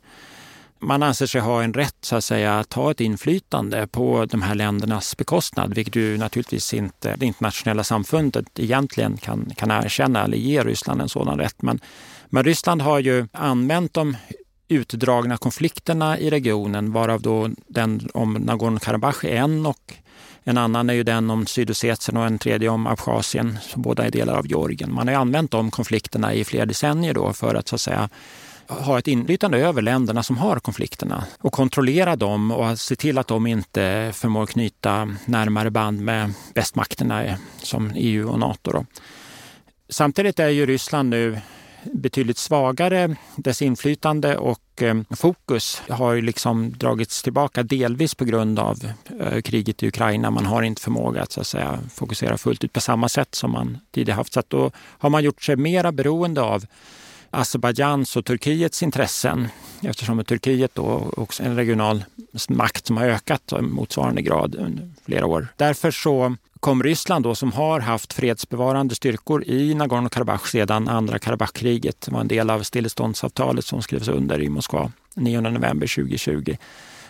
Man 0.80 1.02
anser 1.02 1.26
sig 1.26 1.40
ha 1.40 1.62
en 1.62 1.74
rätt 1.74 1.96
så 2.00 2.16
att 2.16 2.24
säga 2.24 2.58
att 2.58 2.72
ha 2.72 2.90
ett 2.90 3.00
inflytande 3.00 3.86
på 3.86 4.26
de 4.26 4.42
här 4.42 4.54
ländernas 4.54 5.16
bekostnad, 5.16 5.74
vilket 5.74 5.96
ju 5.96 6.18
naturligtvis 6.18 6.74
inte 6.74 7.16
det 7.16 7.26
internationella 7.26 7.84
samfundet 7.84 8.58
egentligen 8.58 9.16
kan, 9.16 9.50
kan 9.56 9.70
erkänna 9.70 10.24
eller 10.24 10.36
ge 10.36 10.62
Ryssland 10.62 11.00
en 11.00 11.08
sådan 11.08 11.38
rätt. 11.38 11.62
Men, 11.62 11.80
men 12.26 12.44
Ryssland 12.44 12.82
har 12.82 12.98
ju 12.98 13.26
använt 13.32 13.94
de 13.94 14.16
utdragna 14.68 15.36
konflikterna 15.36 16.18
i 16.18 16.30
regionen, 16.30 16.92
varav 16.92 17.20
då 17.22 17.50
den 17.68 18.08
om 18.14 18.38
Nagorno-Karabach 18.38 19.24
är 19.24 19.36
en 19.36 19.66
och 19.66 19.94
en 20.44 20.58
annan 20.58 20.90
är 20.90 20.94
ju 20.94 21.02
den 21.02 21.30
om 21.30 21.46
Sydossetien 21.46 22.16
och 22.16 22.26
en 22.26 22.38
tredje 22.38 22.68
om 22.68 22.86
Abchazien, 22.86 23.58
som 23.62 23.82
båda 23.82 24.06
är 24.06 24.10
delar 24.10 24.34
av 24.34 24.46
Georgien. 24.46 24.94
Man 24.94 25.08
har 25.08 25.14
använt 25.14 25.50
de 25.50 25.70
konflikterna 25.70 26.34
i 26.34 26.44
flera 26.44 26.66
decennier 26.66 27.14
då 27.14 27.32
för 27.32 27.54
att 27.54 27.68
så 27.68 27.74
att 27.74 27.80
säga 27.80 28.08
ha 28.68 28.98
ett 28.98 29.06
inflytande 29.06 29.58
över 29.58 29.82
länderna 29.82 30.22
som 30.22 30.38
har 30.38 30.58
konflikterna 30.58 31.24
och 31.40 31.52
kontrollera 31.52 32.16
dem 32.16 32.50
och 32.50 32.78
se 32.78 32.96
till 32.96 33.18
att 33.18 33.26
de 33.26 33.46
inte 33.46 34.10
förmår 34.14 34.46
knyta 34.46 35.16
närmare 35.24 35.70
band 35.70 36.00
med 36.00 36.32
västmakterna 36.54 37.24
som 37.62 37.92
EU 37.94 38.28
och 38.28 38.38
Nato. 38.38 38.72
Då. 38.72 38.86
Samtidigt 39.88 40.40
är 40.40 40.48
ju 40.48 40.66
Ryssland 40.66 41.08
nu 41.08 41.40
betydligt 41.84 42.38
svagare. 42.38 43.16
Dess 43.36 43.62
inflytande 43.62 44.36
och 44.36 44.82
eh, 44.82 44.96
fokus 45.10 45.82
har 45.88 46.12
ju 46.12 46.20
liksom 46.20 46.72
dragits 46.78 47.22
tillbaka 47.22 47.62
delvis 47.62 48.14
på 48.14 48.24
grund 48.24 48.58
av 48.58 48.78
eh, 49.20 49.40
kriget 49.40 49.82
i 49.82 49.88
Ukraina. 49.88 50.30
Man 50.30 50.46
har 50.46 50.62
inte 50.62 50.82
förmåga 50.82 51.22
att, 51.22 51.32
så 51.32 51.40
att 51.40 51.46
säga, 51.46 51.78
fokusera 51.94 52.38
fullt 52.38 52.64
ut 52.64 52.72
på 52.72 52.80
samma 52.80 53.08
sätt 53.08 53.34
som 53.34 53.50
man 53.50 53.78
tidigare 53.90 54.16
haft. 54.16 54.32
Så 54.32 54.42
då 54.48 54.70
har 54.76 55.10
man 55.10 55.24
gjort 55.24 55.42
sig 55.42 55.56
mera 55.56 55.92
beroende 55.92 56.42
av 56.42 56.64
Azerbajdzjans 57.30 58.16
och 58.16 58.24
Turkiets 58.24 58.82
intressen 58.82 59.48
eftersom 59.82 60.24
Turkiet 60.24 60.74
då 60.74 61.12
också 61.16 61.42
är 61.42 61.46
en 61.46 61.56
regional 61.56 62.04
makt 62.48 62.86
som 62.86 62.96
har 62.96 63.04
ökat 63.04 63.52
i 63.58 63.62
motsvarande 63.62 64.22
grad 64.22 64.54
under 64.54 64.90
flera 65.04 65.26
år. 65.26 65.48
Därför 65.56 65.90
så 65.90 66.36
kom 66.60 66.82
Ryssland 66.82 67.24
då 67.24 67.34
som 67.34 67.52
har 67.52 67.80
haft 67.80 68.12
fredsbevarande 68.12 68.94
styrkor 68.94 69.44
i 69.44 69.74
Nagorno-Karabach 69.74 70.46
sedan 70.46 70.88
andra 70.88 71.18
Karabachkriget. 71.18 72.00
Det 72.00 72.12
var 72.12 72.20
en 72.20 72.28
del 72.28 72.50
av 72.50 72.62
stilleståndsavtalet 72.62 73.64
som 73.64 73.82
skrevs 73.82 74.08
under 74.08 74.42
i 74.42 74.48
Moskva 74.48 74.92
9 75.14 75.40
november 75.40 75.94
2020. 75.94 76.56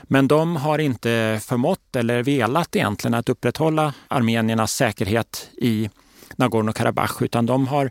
Men 0.02 0.28
de 0.28 0.56
har 0.56 0.78
inte 0.78 1.40
förmått 1.44 1.96
eller 1.96 2.22
velat 2.22 2.76
egentligen 2.76 3.14
att 3.14 3.28
upprätthålla 3.28 3.94
armeniernas 4.08 4.72
säkerhet 4.72 5.50
i 5.56 5.90
Nagorno-Karabach 6.36 7.22
utan 7.22 7.46
de 7.46 7.68
har 7.68 7.90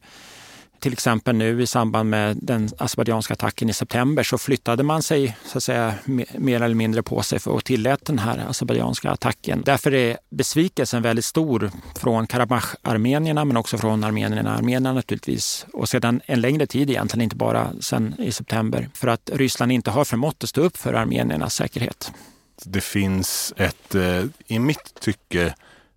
till 0.79 0.93
exempel 0.93 1.35
nu 1.35 1.61
i 1.61 1.67
samband 1.67 2.09
med 2.09 2.37
den 2.41 2.69
azerbajdzjanska 2.77 3.33
attacken 3.33 3.69
i 3.69 3.73
september 3.73 4.23
så 4.23 4.37
flyttade 4.37 4.83
man 4.83 5.03
sig 5.03 5.37
så 5.45 5.57
att 5.57 5.63
säga 5.63 5.93
mer 6.37 6.61
eller 6.61 6.75
mindre 6.75 7.03
på 7.03 7.21
sig 7.21 7.39
för 7.39 7.57
att 7.57 7.65
tillät 7.65 8.05
den 8.05 8.19
här 8.19 8.45
azerbajdzjanska 8.49 9.09
attacken. 9.09 9.61
Därför 9.65 9.93
är 9.93 10.17
besvikelsen 10.29 11.01
väldigt 11.01 11.25
stor 11.25 11.71
från 11.95 12.27
Karabach-armenierna 12.27 13.45
men 13.45 13.57
också 13.57 13.77
från 13.77 14.03
armenierna 14.03 14.55
armenierna 14.55 14.93
naturligtvis. 14.93 15.65
Och 15.73 15.89
sedan 15.89 16.21
en 16.25 16.41
längre 16.41 16.67
tid 16.67 16.89
egentligen, 16.89 17.23
inte 17.23 17.35
bara 17.35 17.73
sedan 17.81 18.15
i 18.19 18.31
september. 18.31 18.89
För 18.93 19.07
att 19.07 19.29
Ryssland 19.33 19.71
inte 19.71 19.91
har 19.91 20.05
förmått 20.05 20.43
att 20.43 20.49
stå 20.49 20.61
upp 20.61 20.77
för 20.77 20.93
armeniernas 20.93 21.55
säkerhet. 21.55 22.11
Det 22.65 22.81
finns 22.81 23.53
ett, 23.57 23.95
eh, 23.95 24.23
i 24.47 24.59
mitt 24.59 24.99
tycke, 25.01 25.55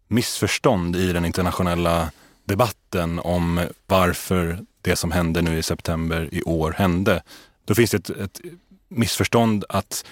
missförstånd 0.09 0.97
i 0.97 1.13
den 1.13 1.25
internationella 1.25 2.11
debatten 2.45 3.19
om 3.19 3.67
varför 3.87 4.59
det 4.83 4.97
som 4.97 5.13
hände 5.13 5.43
nu 5.43 5.59
i 5.59 5.63
september 5.63 6.29
i 6.33 6.43
år 6.43 6.75
hände. 6.79 7.23
Då 7.65 7.75
finns 7.75 7.91
det 7.91 7.97
ett, 7.97 8.11
ett 8.11 8.41
missförstånd 8.89 9.65
att 9.69 10.05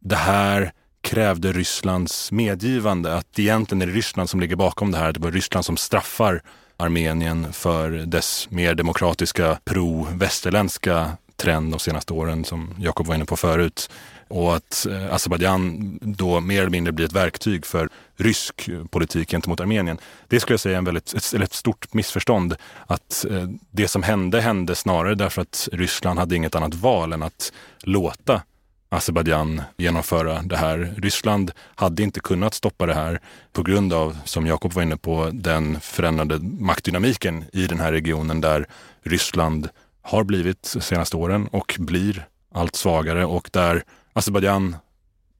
det 0.00 0.16
här 0.16 0.72
krävde 1.00 1.52
Rysslands 1.52 2.32
medgivande. 2.32 3.14
Att 3.14 3.38
egentligen 3.38 3.82
är 3.82 3.86
det 3.86 3.92
Ryssland 3.92 4.30
som 4.30 4.40
ligger 4.40 4.56
bakom 4.56 4.92
det 4.92 4.98
här. 4.98 5.12
Det 5.12 5.20
var 5.20 5.30
Ryssland 5.30 5.64
som 5.64 5.76
straffar 5.76 6.42
Armenien 6.76 7.52
för 7.52 7.90
dess 7.90 8.50
mer 8.50 8.74
demokratiska 8.74 9.58
pro-västerländska 9.64 11.10
trend 11.36 11.72
de 11.72 11.80
senaste 11.80 12.12
åren 12.12 12.44
som 12.44 12.74
Jakob 12.78 13.06
var 13.06 13.14
inne 13.14 13.24
på 13.24 13.36
förut. 13.36 13.90
Och 14.34 14.56
att 14.56 14.86
eh, 14.86 15.14
Azerbajdzjan 15.14 15.98
då 16.02 16.40
mer 16.40 16.60
eller 16.60 16.70
mindre 16.70 16.92
blir 16.92 17.06
ett 17.06 17.12
verktyg 17.12 17.66
för 17.66 17.88
rysk 18.16 18.68
eh, 18.68 18.84
politik 18.84 19.30
gentemot 19.30 19.60
Armenien. 19.60 19.98
Det 20.28 20.40
skulle 20.40 20.52
jag 20.52 20.60
säga 20.60 20.74
är 20.74 20.78
en 20.78 20.84
väldigt, 20.84 21.14
ett, 21.14 21.34
ett 21.34 21.52
stort 21.52 21.94
missförstånd. 21.94 22.56
Att 22.86 23.24
eh, 23.30 23.48
det 23.70 23.88
som 23.88 24.02
hände 24.02 24.40
hände 24.40 24.74
snarare 24.74 25.14
därför 25.14 25.42
att 25.42 25.68
Ryssland 25.72 26.18
hade 26.18 26.36
inget 26.36 26.54
annat 26.54 26.74
val 26.74 27.12
än 27.12 27.22
att 27.22 27.52
låta 27.82 28.42
Azerbajdzjan 28.88 29.62
genomföra 29.76 30.42
det 30.42 30.56
här. 30.56 30.94
Ryssland 30.96 31.52
hade 31.74 32.02
inte 32.02 32.20
kunnat 32.20 32.54
stoppa 32.54 32.86
det 32.86 32.94
här 32.94 33.20
på 33.52 33.62
grund 33.62 33.92
av, 33.92 34.18
som 34.24 34.46
Jakob 34.46 34.72
var 34.72 34.82
inne 34.82 34.96
på, 34.96 35.30
den 35.32 35.80
förändrade 35.80 36.38
maktdynamiken 36.40 37.44
i 37.52 37.66
den 37.66 37.80
här 37.80 37.92
regionen 37.92 38.40
där 38.40 38.66
Ryssland 39.02 39.68
har 40.02 40.24
blivit 40.24 40.70
de 40.74 40.80
senaste 40.80 41.16
åren 41.16 41.48
och 41.52 41.76
blir 41.78 42.26
allt 42.54 42.76
svagare 42.76 43.24
och 43.24 43.50
där 43.52 43.84
Azerbajdzjan 44.16 44.76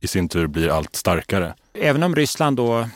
i 0.00 0.06
sin 0.06 0.28
tur 0.28 0.46
blir 0.46 0.68
allt 0.68 0.96
starkare. 0.96 1.54
Även 1.74 2.02
om 2.02 2.16
Ryssland 2.16 2.56
då 2.56 2.88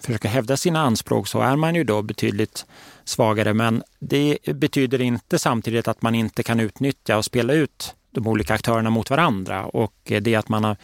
försöker 0.00 0.28
hävda 0.28 0.56
sina 0.56 0.80
anspråk 0.80 1.28
så 1.28 1.40
är 1.40 1.56
man 1.56 1.74
ju 1.74 1.84
då 1.84 2.02
betydligt 2.02 2.66
svagare. 3.04 3.54
Men 3.54 3.82
det 3.98 4.38
betyder 4.54 5.00
inte 5.00 5.38
samtidigt 5.38 5.88
att 5.88 6.02
man 6.02 6.14
inte 6.14 6.42
kan 6.42 6.60
utnyttja 6.60 7.16
och 7.16 7.24
spela 7.24 7.52
ut 7.52 7.94
de 8.10 8.26
olika 8.26 8.54
aktörerna 8.54 8.90
mot 8.90 9.10
varandra. 9.10 9.64
Och 9.64 9.94
det 10.04 10.34
att 10.34 10.48
man 10.48 10.64
är 10.64 10.76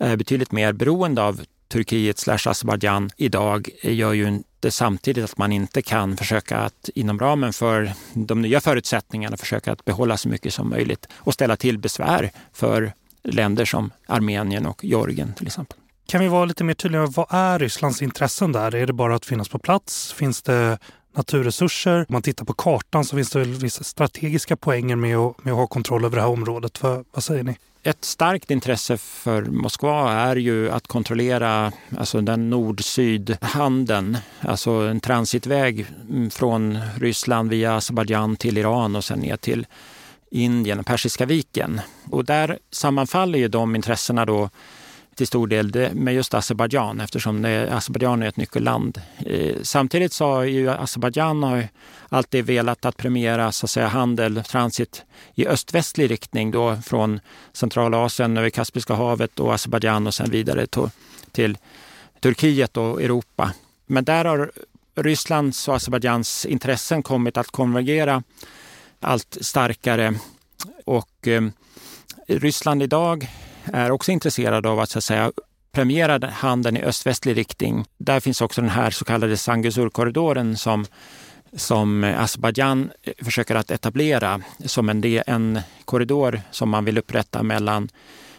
eh, 0.00 0.16
betydligt 0.16 0.52
mer 0.52 0.72
beroende 0.72 1.22
av 1.22 1.40
Turkiet 1.68 2.18
slash 2.18 2.38
Azerbajdzjan 2.46 3.10
idag 3.16 3.68
gör 3.82 4.12
ju 4.12 4.28
inte 4.28 4.70
samtidigt 4.70 5.24
att 5.24 5.38
man 5.38 5.52
inte 5.52 5.82
kan 5.82 6.16
försöka 6.16 6.58
att 6.58 6.90
inom 6.94 7.18
ramen 7.18 7.52
för 7.52 7.92
de 8.14 8.42
nya 8.42 8.60
förutsättningarna 8.60 9.36
försöka 9.36 9.72
att 9.72 9.84
behålla 9.84 10.16
så 10.16 10.28
mycket 10.28 10.54
som 10.54 10.70
möjligt 10.70 11.08
och 11.14 11.34
ställa 11.34 11.56
till 11.56 11.78
besvär 11.78 12.30
för 12.52 12.92
länder 13.26 13.64
som 13.64 13.90
Armenien 14.06 14.66
och 14.66 14.84
Georgien 14.84 15.32
till 15.34 15.46
exempel. 15.46 15.78
Kan 16.06 16.20
vi 16.20 16.28
vara 16.28 16.44
lite 16.44 16.64
mer 16.64 16.74
tydliga? 16.74 17.06
Vad 17.06 17.26
är 17.30 17.58
Rysslands 17.58 18.02
intressen 18.02 18.52
där? 18.52 18.74
Är 18.74 18.86
det 18.86 18.92
bara 18.92 19.14
att 19.14 19.26
finnas 19.26 19.48
på 19.48 19.58
plats? 19.58 20.12
Finns 20.12 20.42
det 20.42 20.78
naturresurser? 21.16 21.98
Om 21.98 22.06
man 22.08 22.22
tittar 22.22 22.44
på 22.44 22.52
kartan 22.52 23.04
så 23.04 23.16
finns 23.16 23.30
det 23.30 23.44
vissa 23.44 23.84
strategiska 23.84 24.56
poänger 24.56 24.96
med 24.96 25.16
att, 25.16 25.44
med 25.44 25.52
att 25.52 25.58
ha 25.58 25.66
kontroll 25.66 26.04
över 26.04 26.16
det 26.16 26.22
här 26.22 26.28
området. 26.28 26.78
För, 26.78 27.04
vad 27.12 27.24
säger 27.24 27.42
ni? 27.42 27.56
Ett 27.82 28.04
starkt 28.04 28.50
intresse 28.50 28.96
för 28.96 29.42
Moskva 29.42 30.12
är 30.12 30.36
ju 30.36 30.70
att 30.70 30.86
kontrollera 30.86 31.72
alltså 31.98 32.20
den 32.20 32.50
nord-syd-handeln, 32.50 34.18
alltså 34.40 34.70
en 34.70 35.00
transitväg 35.00 35.86
från 36.30 36.78
Ryssland 36.96 37.50
via 37.50 37.76
Azerbajdzjan 37.76 38.36
till 38.36 38.58
Iran 38.58 38.96
och 38.96 39.04
sen 39.04 39.18
ner 39.18 39.36
till 39.36 39.66
Indien 40.30 40.80
och 40.80 40.86
Persiska 40.86 41.26
viken. 41.26 41.80
Och 42.10 42.24
där 42.24 42.58
sammanfaller 42.70 43.38
ju 43.38 43.48
de 43.48 43.76
intressena 43.76 44.24
då 44.24 44.50
till 45.14 45.26
stor 45.26 45.46
del 45.46 45.94
med 45.94 46.14
just 46.14 46.34
Azerbajdzjan 46.34 47.00
eftersom 47.00 47.44
Azerbajdzjan 47.70 48.22
är 48.22 48.28
ett 48.28 48.36
nyckelland. 48.36 49.00
Eh, 49.18 49.56
samtidigt 49.62 50.12
så 50.12 50.26
har 50.26 50.44
ju 50.44 50.70
Azerbajdzjan 50.70 51.64
alltid 52.08 52.46
velat 52.46 52.84
att 52.84 52.96
premiera 52.96 53.52
så 53.52 53.66
att 53.66 53.70
säga, 53.70 53.86
handel, 53.86 54.42
transit 54.44 55.04
i 55.34 55.46
öst-västlig 55.46 56.10
riktning 56.10 56.50
då 56.50 56.76
från 56.84 57.20
Centralasien 57.52 58.36
över 58.36 58.50
Kaspiska 58.50 58.94
havet 58.94 59.40
och 59.40 59.54
Azerbajdzjan 59.54 60.06
och 60.06 60.14
sen 60.14 60.30
vidare 60.30 60.66
till 61.32 61.58
Turkiet 62.20 62.76
och 62.76 63.02
Europa. 63.02 63.52
Men 63.86 64.04
där 64.04 64.24
har 64.24 64.52
Rysslands 64.94 65.68
och 65.68 65.76
Azerbajdzjans 65.76 66.46
intressen 66.46 67.02
kommit 67.02 67.36
att 67.36 67.50
konvergera 67.50 68.22
allt 69.00 69.36
starkare. 69.40 70.14
Och 70.84 71.28
eh, 71.28 71.42
Ryssland 72.26 72.82
idag 72.82 73.28
är 73.64 73.90
också 73.90 74.12
intresserad 74.12 74.66
av 74.66 74.80
att, 74.80 74.90
så 74.90 74.98
att 74.98 75.04
säga, 75.04 75.32
premiera 75.72 76.30
handeln 76.30 76.76
i 76.76 76.82
öst-västlig 76.82 77.36
riktning. 77.36 77.84
Där 77.98 78.20
finns 78.20 78.40
också 78.40 78.60
den 78.60 78.70
här 78.70 78.90
så 78.90 79.04
kallade 79.04 79.36
Sangusur-korridoren 79.36 80.56
som, 80.56 80.86
som 81.56 82.04
eh, 82.04 82.22
Azerbajdzjan 82.22 82.90
eh, 83.02 83.12
försöker 83.24 83.54
att 83.54 83.70
etablera 83.70 84.40
som 84.64 84.88
en, 84.88 85.04
en 85.26 85.60
korridor 85.84 86.40
som 86.50 86.70
man 86.70 86.84
vill 86.84 86.98
upprätta 86.98 87.42
mellan 87.42 87.88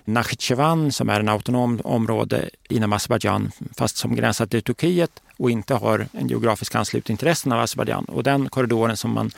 Nakhitjevan 0.05 0.91
som 0.91 1.09
är 1.09 1.19
en 1.19 1.29
autonom 1.29 1.81
område 1.83 2.49
inom 2.69 2.93
Azerbajdzjan 2.93 3.51
fast 3.77 3.97
som 3.97 4.15
gränsar 4.15 4.45
till 4.45 4.61
Turkiet 4.63 5.11
och 5.37 5.51
inte 5.51 5.73
har 5.73 6.07
en 6.11 6.27
geografisk 6.27 6.75
anslutning 6.75 7.17
till 7.17 7.27
resten 7.27 7.51
av 7.51 7.59
Azerbajdzjan. 7.59 8.05
Och 8.05 8.23
den 8.23 8.49
korridoren 8.49 8.97
som 8.97 9.11
man 9.11 9.31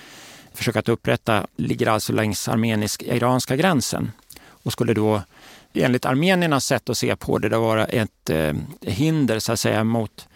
försöka 0.54 0.80
att 0.80 0.90
upprätta 0.90 1.48
ligger 1.56 1.88
alltså 1.88 2.14
längs 2.14 2.48
armenisk-iranska 2.48 3.56
gränsen 3.56 4.12
och 4.64 4.72
skulle 4.72 4.94
då 4.94 5.22
enligt 5.74 6.06
armeniernas 6.06 6.66
sätt 6.66 6.90
att 6.90 6.98
se 6.98 7.16
på 7.16 7.38
det, 7.38 7.50
det 7.50 7.58
vara 7.58 7.86
ett 7.86 8.30
eh, 8.30 8.54
hinder 8.82 9.40
så 9.40 9.52
att 9.52 9.60
säga 9.60 9.84
mot 9.84 10.28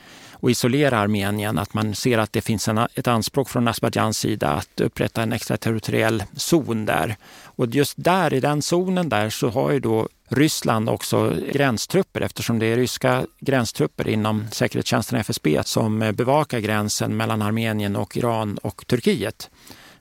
att 0.43 0.49
isolera 0.49 0.99
Armenien. 0.99 1.58
Att 1.58 1.73
man 1.73 1.95
ser 1.95 2.17
att 2.17 2.34
det 2.34 2.41
finns 2.41 2.67
en, 2.67 2.78
ett 2.78 3.08
anspråk 3.08 3.49
från 3.49 3.67
Azerbajdzjans 3.67 4.17
sida 4.17 4.49
att 4.49 4.82
upprätta 4.82 5.23
en 5.23 5.34
extraterritoriell 5.34 6.23
zon 6.36 6.86
där. 6.86 7.15
Och 7.43 7.67
just 7.67 7.93
där, 7.97 8.34
i 8.34 8.39
den 8.39 8.62
zonen 8.62 9.10
där, 9.10 9.30
så 9.30 9.49
har 9.49 9.71
ju 9.71 9.80
då 9.80 10.08
Ryssland 10.30 10.89
också 10.89 11.36
gränstrupper 11.54 12.21
eftersom 12.21 12.60
det 12.60 12.65
är 12.65 12.76
ryska 12.76 13.26
gränstrupper 13.39 14.08
inom 14.08 14.45
säkerhetstjänsten 14.52 15.19
FSB 15.19 15.62
som 15.65 16.02
eh, 16.02 16.12
bevakar 16.12 16.60
gränsen 16.60 17.17
mellan 17.17 17.41
Armenien 17.41 17.95
och 17.95 18.17
Iran 18.17 18.58
och 18.58 18.88
Turkiet. 18.88 19.49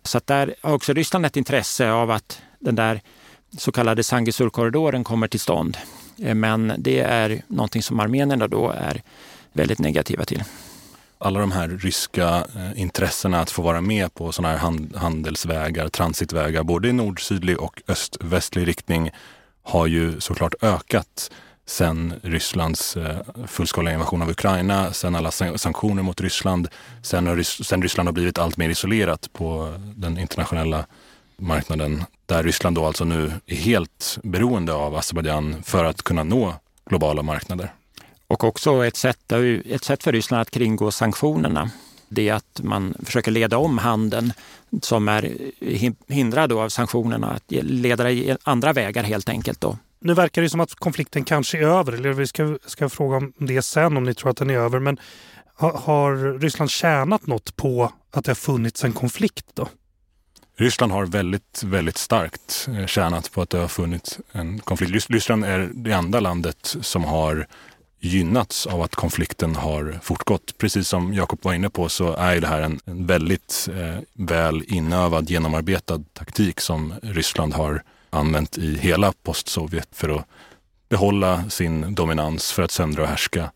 Så 0.03 0.19
att 0.19 0.27
där 0.27 0.55
har 0.61 0.75
också 0.75 0.93
Ryssland 0.93 1.27
ett 1.27 1.37
intresse 1.37 1.91
av 1.91 2.11
att 2.11 2.43
den 2.59 2.75
där 2.75 3.01
så 3.59 3.73
kallade 3.73 4.03
Sangisurkorridoren 4.03 5.05
kommer 5.05 5.29
till 5.29 5.41
stånd. 5.41 5.77
Eh, 6.19 6.35
men 6.35 6.73
det 6.79 7.01
är 7.01 7.43
någonting 7.47 7.83
som 7.83 8.01
armenierna 8.01 8.49
då 8.49 8.71
är 8.71 9.03
väldigt 9.53 9.79
negativa 9.79 10.25
till. 10.25 10.45
Alla 11.19 11.41
de 11.41 11.53
här 11.53 11.69
ryska 11.69 12.47
eh, 12.57 12.81
intressena 12.81 13.41
att 13.41 13.51
få 13.51 13.63
vara 13.63 13.81
med 13.81 14.15
på 14.15 14.33
sådana 14.33 14.57
här 14.57 14.71
handelsvägar, 14.99 15.89
transitvägar, 15.89 16.63
både 16.63 16.89
i 16.89 16.93
nord-sydlig 16.93 17.61
och 17.61 17.83
öst-västlig 17.89 18.69
riktning 18.69 19.11
har 19.63 19.87
ju 19.87 20.21
såklart 20.21 20.55
ökat 20.63 21.31
sen 21.67 22.15
Rysslands 22.23 22.97
eh, 22.97 23.17
fullskaliga 23.47 23.95
invasion 23.95 24.23
av 24.23 24.31
Ukraina, 24.31 24.93
sen 24.93 25.15
alla 25.15 25.31
sanktioner 25.31 26.03
mot 26.03 26.21
Ryssland, 26.21 26.69
sen, 27.03 27.45
sen 27.45 27.83
Ryssland 27.83 28.09
har 28.09 28.13
blivit 28.13 28.39
allt 28.39 28.57
mer 28.57 28.69
isolerat 28.69 29.33
på 29.33 29.75
den 29.97 30.19
internationella 30.19 30.87
marknaden 31.37 32.05
där 32.27 32.43
Ryssland 32.43 32.77
då 32.77 32.87
alltså 32.87 33.05
nu 33.05 33.33
är 33.47 33.57
helt 33.57 34.19
beroende 34.23 34.73
av 34.73 34.97
Azerbajdzjan 34.97 35.63
för 35.63 35.85
att 35.85 36.03
kunna 36.03 36.25
nå 36.25 36.55
globala 36.87 37.23
marknader. 37.23 37.73
Och 38.27 38.45
också 38.45 38.87
ett 38.87 38.97
sätt, 38.97 39.33
ett 39.65 39.85
sätt 39.85 40.03
för 40.03 40.13
Ryssland 40.13 40.41
att 40.41 40.51
kringgå 40.51 40.91
sanktionerna. 40.91 41.71
Det 42.09 42.29
är 42.29 42.35
att 42.35 42.61
man 42.63 42.95
försöker 43.05 43.31
leda 43.31 43.59
om 43.59 43.79
handeln 43.79 44.33
som 44.83 45.09
är 45.09 45.31
eh, 45.61 45.93
hindrad 46.09 46.53
av 46.53 46.69
sanktionerna, 46.69 47.31
att 47.31 47.45
leda 47.63 48.37
andra 48.43 48.73
vägar 48.73 49.03
helt 49.03 49.29
enkelt. 49.29 49.61
Då. 49.61 49.77
Nu 50.05 50.15
verkar 50.15 50.43
det 50.43 50.51
som 50.51 50.61
att 50.61 50.75
konflikten 50.75 51.25
kanske 51.25 51.59
är 51.59 51.63
över, 51.63 51.93
eller 51.93 52.13
vi 52.13 52.27
ska, 52.27 52.59
ska 52.67 52.89
fråga 52.89 53.17
om 53.17 53.33
det 53.39 53.63
sen 53.63 53.97
om 53.97 54.05
ni 54.05 54.15
tror 54.15 54.31
att 54.31 54.37
den 54.37 54.51
är 54.51 54.59
över. 54.59 54.79
Men 54.79 54.99
har, 55.55 55.73
har 55.73 56.39
Ryssland 56.39 56.71
tjänat 56.71 57.27
något 57.27 57.57
på 57.57 57.93
att 58.11 58.25
det 58.25 58.31
har 58.31 58.35
funnits 58.35 58.85
en 58.85 58.93
konflikt 58.93 59.47
då? 59.55 59.69
Ryssland 60.57 60.93
har 60.93 61.07
väldigt, 61.07 61.63
väldigt 61.65 61.97
starkt 61.97 62.69
eh, 62.79 62.87
tjänat 62.87 63.33
på 63.33 63.43
att 63.43 63.51
det 63.51 63.59
har 63.59 63.69
funnits 63.69 64.21
en 64.33 64.59
konflikt. 64.59 65.11
Ryssland 65.11 65.45
är 65.45 65.71
det 65.75 65.93
enda 65.93 66.21
landet 66.21 66.77
som 66.81 67.05
har 67.05 67.47
gynnats 68.01 68.67
av 68.67 68.83
att 68.83 68.95
konflikten 68.95 69.57
har 69.57 69.99
fortgått. 70.03 70.59
Precis 70.59 70.89
som 70.89 71.15
Jakob 71.15 71.39
var 71.43 71.55
inne 71.55 71.71
på 71.71 71.89
så 71.89 72.13
är 72.13 72.41
det 72.41 72.47
här 72.47 72.61
en, 72.61 72.81
en 72.85 73.07
väldigt 73.07 73.69
eh, 73.73 73.99
väl 74.13 74.65
inövad, 74.67 75.31
genomarbetad 75.31 76.01
taktik 76.13 76.61
som 76.61 76.95
Ryssland 77.03 77.55
har 77.55 77.83
använt 78.13 78.59
i 78.59 78.79
hela 78.79 79.13
postsovjet 79.23 79.89
för 79.93 80.09
att 80.09 80.27
behålla 80.89 81.51
sin 81.51 81.95
dominans 81.95 82.53
för 82.53 82.63
att 82.63 82.71
söndra 82.71 83.03
och 83.03 83.09
härska. 83.09 83.51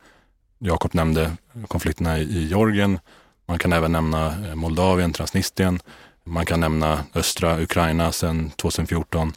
Jakob 0.58 0.94
nämnde 0.94 1.32
konflikterna 1.68 2.18
i 2.18 2.46
Georgien. 2.46 2.98
Man 3.46 3.58
kan 3.58 3.72
även 3.72 3.92
nämna 3.92 4.48
eh, 4.48 4.54
Moldavien, 4.54 5.12
Transnistrien. 5.12 5.80
Man 6.24 6.46
kan 6.46 6.60
nämna 6.60 7.04
östra 7.14 7.62
Ukraina 7.62 8.12
sedan 8.12 8.50
2014. 8.50 9.32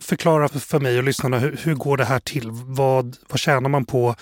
Förklara 0.00 0.48
för 0.48 0.80
mig 0.80 0.98
och 0.98 1.04
lyssnarna, 1.04 1.38
hur, 1.38 1.60
hur 1.62 1.74
går 1.74 1.96
det 1.96 2.04
här 2.04 2.20
till? 2.20 2.50
Vad, 2.50 3.16
vad 3.28 3.38
tjänar 3.38 3.68
man 3.68 3.84
på? 3.84 4.14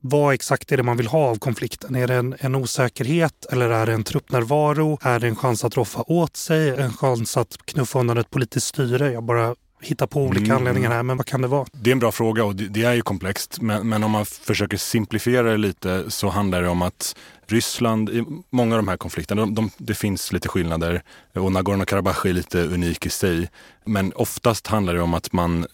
Vad 0.00 0.34
exakt 0.34 0.72
är 0.72 0.76
det 0.76 0.82
man 0.82 0.96
vill 0.96 1.06
ha 1.06 1.26
av 1.28 1.38
konflikten? 1.38 1.94
Är 1.94 2.06
det 2.06 2.14
en, 2.14 2.34
en 2.38 2.54
osäkerhet 2.54 3.46
eller 3.52 3.70
är 3.70 3.86
det 3.86 3.92
en 3.92 4.04
truppnärvaro? 4.04 4.98
Är 5.02 5.20
det 5.20 5.28
en 5.28 5.36
chans 5.36 5.64
att 5.64 5.76
roffa 5.76 6.04
åt 6.06 6.36
sig? 6.36 6.68
En 6.68 6.92
chans 6.92 7.36
att 7.36 7.58
knuffa 7.64 7.98
undan 8.00 8.18
ett 8.18 8.30
politiskt 8.30 8.66
styre? 8.66 9.12
Jag 9.12 9.22
bara 9.22 9.54
hittar 9.84 10.06
på 10.06 10.22
olika 10.22 10.44
mm. 10.44 10.56
anledningar 10.56 10.90
här, 10.90 11.02
men 11.02 11.16
vad 11.16 11.26
kan 11.26 11.42
det 11.42 11.48
vara? 11.48 11.66
Det 11.72 11.90
är 11.90 11.92
en 11.92 11.98
bra 11.98 12.12
fråga 12.12 12.44
och 12.44 12.56
det, 12.56 12.68
det 12.68 12.82
är 12.82 12.92
ju 12.92 13.02
komplext. 13.02 13.60
Men, 13.60 13.88
men, 13.88 14.04
om 14.04 14.10
man 14.10 14.26
försöker 14.26 14.76
simplifiera 14.76 15.50
det 15.50 15.56
lite 15.56 16.10
så 16.10 16.28
handlar 16.28 16.62
det 16.62 16.68
om 16.68 16.82
att 16.82 17.16
Ryssland, 17.46 18.10
i 18.10 18.24
många 18.50 18.74
av 18.74 18.82
de 18.82 18.88
här 18.88 18.96
konflikterna, 18.96 19.40
de, 19.40 19.54
de, 19.54 19.70
det 19.76 19.94
finns 19.94 20.32
lite 20.32 20.48
skillnader 20.48 21.02
och 21.34 21.52
Nagorno-Karabach 21.52 22.26
är 22.26 22.32
lite 22.32 22.62
unik 22.62 23.06
i 23.06 23.10
sig. 23.10 23.50
Men 23.84 24.12
oftast 24.12 24.66
handlar 24.66 24.94
det 24.94 25.02
om 25.02 25.14
att 25.14 25.32
man 25.32 25.66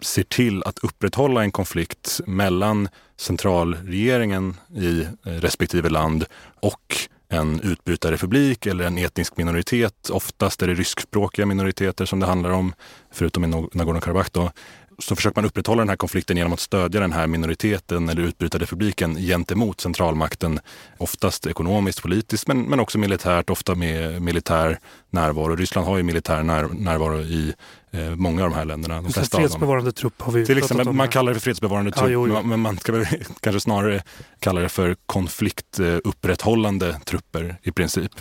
ser 0.00 0.22
till 0.22 0.62
att 0.62 0.78
upprätthålla 0.78 1.42
en 1.42 1.52
konflikt 1.52 2.20
mellan 2.26 2.88
centralregeringen 3.16 4.56
i 4.76 5.06
respektive 5.22 5.88
land 5.88 6.24
och 6.60 7.08
en 7.34 7.60
utbrytarrepublik 7.60 8.66
eller 8.66 8.84
en 8.84 8.98
etnisk 8.98 9.36
minoritet. 9.36 10.10
Oftast 10.10 10.62
är 10.62 10.66
det 10.66 10.74
ryskspråkiga 10.74 11.46
minoriteter 11.46 12.04
som 12.04 12.20
det 12.20 12.26
handlar 12.26 12.50
om, 12.50 12.74
förutom 13.12 13.44
i 13.44 13.46
Nagorno-Karabach 13.46 14.28
då. 14.32 14.50
så 14.98 15.16
försöker 15.16 15.36
man 15.40 15.44
upprätthålla 15.44 15.82
den 15.82 15.88
här 15.88 15.96
konflikten 15.96 16.36
genom 16.36 16.52
att 16.52 16.60
stödja 16.60 17.00
den 17.00 17.12
här 17.12 17.26
minoriteten 17.26 18.08
eller 18.08 18.22
utbrytarrepubliken 18.22 19.16
gentemot 19.16 19.80
centralmakten. 19.80 20.60
Oftast 20.98 21.46
ekonomiskt, 21.46 22.02
politiskt 22.02 22.48
men, 22.48 22.62
men 22.62 22.80
också 22.80 22.98
militärt, 22.98 23.50
ofta 23.50 23.74
med 23.74 24.22
militär 24.22 24.78
närvaro. 25.14 25.56
Ryssland 25.56 25.88
har 25.88 25.96
ju 25.96 26.02
militär 26.02 26.42
när, 26.42 26.68
närvaro 26.68 27.20
i 27.20 27.54
eh, 27.90 28.00
många 28.00 28.44
av 28.44 28.50
de 28.50 28.56
här 28.56 28.64
länderna. 28.64 29.02
De 29.02 29.12
flesta 29.12 29.38
fredsbevarande 29.38 29.92
trupp 29.92 30.22
har 30.22 30.32
vi 30.32 30.46
Till 30.46 30.58
exempel, 30.58 30.92
Man 30.92 31.08
kallar 31.08 31.32
det 31.32 31.40
för 31.40 31.44
fredsbevarande 31.44 31.90
trupp, 31.90 32.10
jo, 32.10 32.28
jo. 32.28 32.42
men 32.42 32.60
man 32.60 32.78
ska 32.78 32.92
väl 32.92 33.06
kanske 33.40 33.60
snarare 33.60 34.02
kalla 34.40 34.60
det 34.60 34.68
för 34.68 34.96
konfliktupprätthållande 35.06 37.00
trupper 37.04 37.56
i 37.62 37.72
princip. 37.72 38.12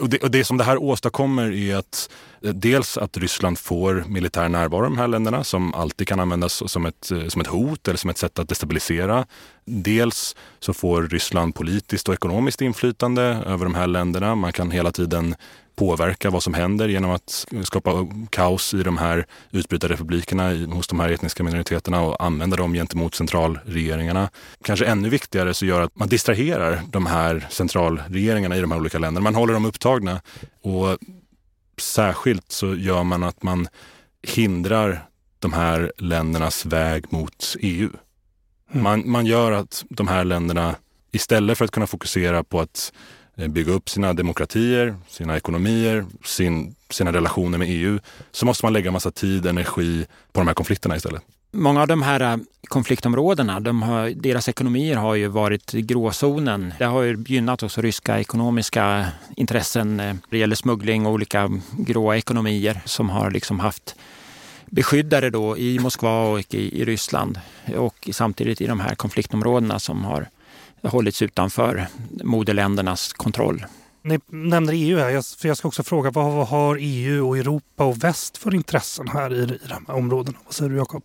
Och 0.00 0.08
det, 0.08 0.22
och 0.22 0.30
det 0.30 0.44
som 0.44 0.56
det 0.56 0.64
här 0.64 0.82
åstadkommer 0.82 1.52
är 1.52 1.76
att 1.76 2.10
eh, 2.44 2.50
dels 2.50 2.98
att 2.98 3.16
Ryssland 3.16 3.58
får 3.58 4.04
militär 4.08 4.48
närvaro 4.48 4.84
i 4.84 4.88
de 4.88 4.98
här 4.98 5.08
länderna 5.08 5.44
som 5.44 5.74
alltid 5.74 6.08
kan 6.08 6.20
användas 6.20 6.70
som 6.70 6.86
ett, 6.86 7.10
eh, 7.10 7.26
som 7.26 7.40
ett 7.40 7.46
hot 7.46 7.88
eller 7.88 7.98
som 7.98 8.10
ett 8.10 8.18
sätt 8.18 8.38
att 8.38 8.48
destabilisera. 8.48 9.26
Dels 9.64 10.36
så 10.60 10.72
får 10.72 11.02
Ryssland 11.02 11.54
politiskt 11.54 12.08
och 12.08 12.14
ekonomiskt 12.14 12.60
inflytande 12.60 13.22
över 13.22 13.64
de 13.64 13.74
här 13.74 13.86
länderna. 13.86 14.34
Man 14.34 14.52
kan 14.52 14.70
hela 14.70 14.92
tiden 14.92 15.34
påverka 15.80 16.30
vad 16.30 16.42
som 16.42 16.54
händer 16.54 16.88
genom 16.88 17.10
att 17.10 17.46
skapa 17.64 17.90
kaos 18.30 18.74
i 18.74 18.82
de 18.82 18.98
här 18.98 19.26
utbrytarrepublikerna 19.50 20.74
hos 20.74 20.88
de 20.88 21.00
här 21.00 21.10
etniska 21.10 21.42
minoriteterna 21.42 22.02
och 22.02 22.24
använda 22.24 22.56
dem 22.56 22.72
gentemot 22.72 23.14
centralregeringarna. 23.14 24.30
Kanske 24.64 24.86
ännu 24.86 25.08
viktigare 25.08 25.54
så 25.54 25.66
gör 25.66 25.80
att 25.80 25.96
man 25.96 26.08
distraherar 26.08 26.82
de 26.90 27.06
här 27.06 27.46
centralregeringarna 27.50 28.56
i 28.56 28.60
de 28.60 28.70
här 28.70 28.78
olika 28.78 28.98
länderna. 28.98 29.24
Man 29.24 29.34
håller 29.34 29.54
dem 29.54 29.64
upptagna 29.64 30.20
och 30.62 30.98
särskilt 31.80 32.52
så 32.52 32.74
gör 32.74 33.02
man 33.02 33.22
att 33.22 33.42
man 33.42 33.68
hindrar 34.22 35.08
de 35.38 35.52
här 35.52 35.92
ländernas 35.96 36.66
väg 36.66 37.12
mot 37.12 37.56
EU. 37.60 37.90
Mm. 38.70 38.82
Man, 38.82 39.10
man 39.10 39.26
gör 39.26 39.52
att 39.52 39.84
de 39.88 40.08
här 40.08 40.24
länderna 40.24 40.74
istället 41.12 41.58
för 41.58 41.64
att 41.64 41.70
kunna 41.70 41.86
fokusera 41.86 42.44
på 42.44 42.60
att 42.60 42.92
Eh, 43.40 43.48
bygga 43.48 43.72
upp 43.72 43.88
sina 43.88 44.12
demokratier, 44.12 44.96
sina 45.08 45.36
ekonomier, 45.36 46.06
sin, 46.24 46.74
sina 46.90 47.12
relationer 47.12 47.58
med 47.58 47.68
EU, 47.70 47.98
så 48.30 48.46
måste 48.46 48.64
man 48.66 48.72
lägga 48.72 48.90
massa 48.90 49.10
tid, 49.10 49.44
och 49.44 49.50
energi 49.50 50.06
på 50.32 50.40
de 50.40 50.46
här 50.46 50.54
konflikterna 50.54 50.96
istället. 50.96 51.22
Många 51.52 51.80
av 51.82 51.88
de 51.88 52.02
här 52.02 52.20
eh, 52.20 52.36
konfliktområdena, 52.68 53.60
de 53.60 53.82
har, 53.82 54.10
deras 54.10 54.48
ekonomier 54.48 54.96
har 54.96 55.14
ju 55.14 55.26
varit 55.26 55.72
gråzonen. 55.72 56.74
Det 56.78 56.84
har 56.84 57.02
ju 57.02 57.24
gynnat 57.26 57.62
också 57.62 57.80
ryska 57.80 58.20
ekonomiska 58.20 59.06
intressen. 59.36 60.00
Eh, 60.00 60.14
det 60.30 60.38
gäller 60.38 60.56
smuggling 60.56 61.06
och 61.06 61.12
olika 61.12 61.50
gråa 61.72 62.16
ekonomier 62.16 62.80
som 62.84 63.10
har 63.10 63.30
liksom 63.30 63.60
haft 63.60 63.96
beskyddare 64.66 65.30
då 65.30 65.58
i 65.58 65.78
Moskva 65.78 66.22
och 66.22 66.54
i, 66.54 66.80
i 66.80 66.84
Ryssland 66.84 67.40
och 67.76 68.08
samtidigt 68.12 68.60
i 68.60 68.66
de 68.66 68.80
här 68.80 68.94
konfliktområdena 68.94 69.78
som 69.78 70.04
har 70.04 70.28
hållits 70.82 71.22
utanför 71.22 71.86
moderländernas 72.22 73.12
kontroll. 73.12 73.66
Ni 74.02 74.20
nämner 74.26 74.72
EU 74.72 74.98
här, 74.98 75.38
för 75.38 75.48
jag 75.48 75.56
ska 75.56 75.68
också 75.68 75.82
fråga 75.82 76.10
vad 76.10 76.48
har 76.48 76.78
EU 76.80 77.28
och 77.28 77.38
Europa 77.38 77.84
och 77.84 78.04
väst 78.04 78.38
för 78.38 78.54
intressen 78.54 79.08
här 79.08 79.34
i, 79.34 79.46
de 79.46 79.84
här 79.88 79.94
områdena? 79.94 80.38
Vad 80.44 80.54
säger 80.54 80.70
du 80.70 80.76
Jakob? 80.76 81.02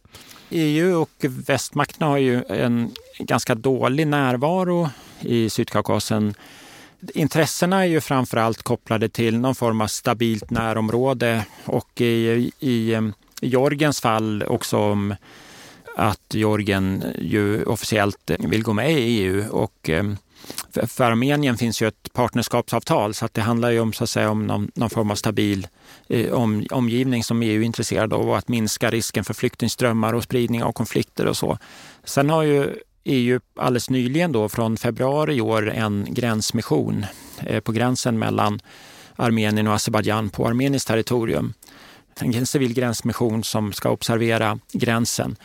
EU 0.50 1.02
och 1.02 1.26
västmakterna 1.48 2.08
har 2.08 2.18
ju 2.18 2.44
en 2.44 2.92
ganska 3.20 3.56
dålig 3.56 4.08
närvaro 4.08 4.90
i 5.20 5.50
Sydkaukasien. 5.50 6.34
Intressena 7.14 7.82
är 7.82 7.88
ju 7.88 8.02
framförallt 8.02 8.64
kopplade 8.64 9.10
till 9.10 9.40
någon 9.40 9.56
form 9.56 9.82
av 9.82 9.88
stabilt 9.88 10.50
närområde 10.50 11.46
och 11.66 12.02
i, 12.02 12.52
i, 12.60 12.96
i 13.42 13.48
Georgiens 13.48 14.02
fall 14.02 14.44
också 14.48 14.78
om 14.78 15.16
att 15.96 16.34
Georgien 16.34 17.04
ju 17.20 17.64
officiellt 17.64 18.32
vill 18.40 18.64
gå 18.64 18.74
med 18.74 18.92
i 18.92 19.04
EU 19.04 19.50
och 19.52 19.90
ehm, 19.90 20.18
för 20.88 21.04
Armenien 21.04 21.58
finns 21.58 21.82
ju 21.82 21.88
ett 21.88 22.14
partnerskapsavtal 22.14 23.14
så 23.14 23.26
att 23.26 23.34
det 23.34 23.42
handlar 23.42 23.72
ju 23.72 23.80
om, 23.80 23.94
så 23.94 24.04
att 24.04 24.10
säga, 24.10 24.30
om 24.30 24.48
någon, 24.48 24.72
någon 24.76 24.90
form 24.90 25.12
av 25.12 25.16
stabil 25.16 25.68
eh, 26.08 26.34
om, 26.34 26.66
omgivning 26.72 27.24
som 27.24 27.42
EU 27.42 27.62
är 27.62 27.66
intresserad 27.66 28.14
av 28.14 28.30
och 28.30 28.38
att 28.38 28.48
minska 28.48 28.92
risken 28.92 29.24
för 29.24 29.34
flyktingströmmar 29.34 30.14
och 30.14 30.24
spridning 30.24 30.64
av 30.64 30.72
konflikter 30.72 31.26
och 31.26 31.38
så. 31.38 31.58
Sen 32.04 32.30
har 32.30 32.44
ju 32.44 32.76
EU 33.04 33.40
alldeles 33.56 33.90
nyligen 33.90 34.32
då 34.32 34.50
från 34.50 34.78
februari 34.78 35.36
i 35.36 35.42
år 35.42 35.72
en 35.72 36.08
gränsmission 36.10 37.06
eh, 37.40 37.60
på 37.60 37.72
gränsen 37.72 38.20
mellan 38.20 38.60
Armenien 39.16 39.68
och 39.68 39.74
Azerbajdzjan 39.74 40.30
på 40.30 40.48
armeniskt 40.48 40.88
territorium. 40.88 41.54
En 42.20 42.46
civil 42.46 42.74
gränsmission 42.74 43.44
som 43.44 43.74
ska 43.74 43.90
observera 43.90 44.60
gränsen 44.74 45.36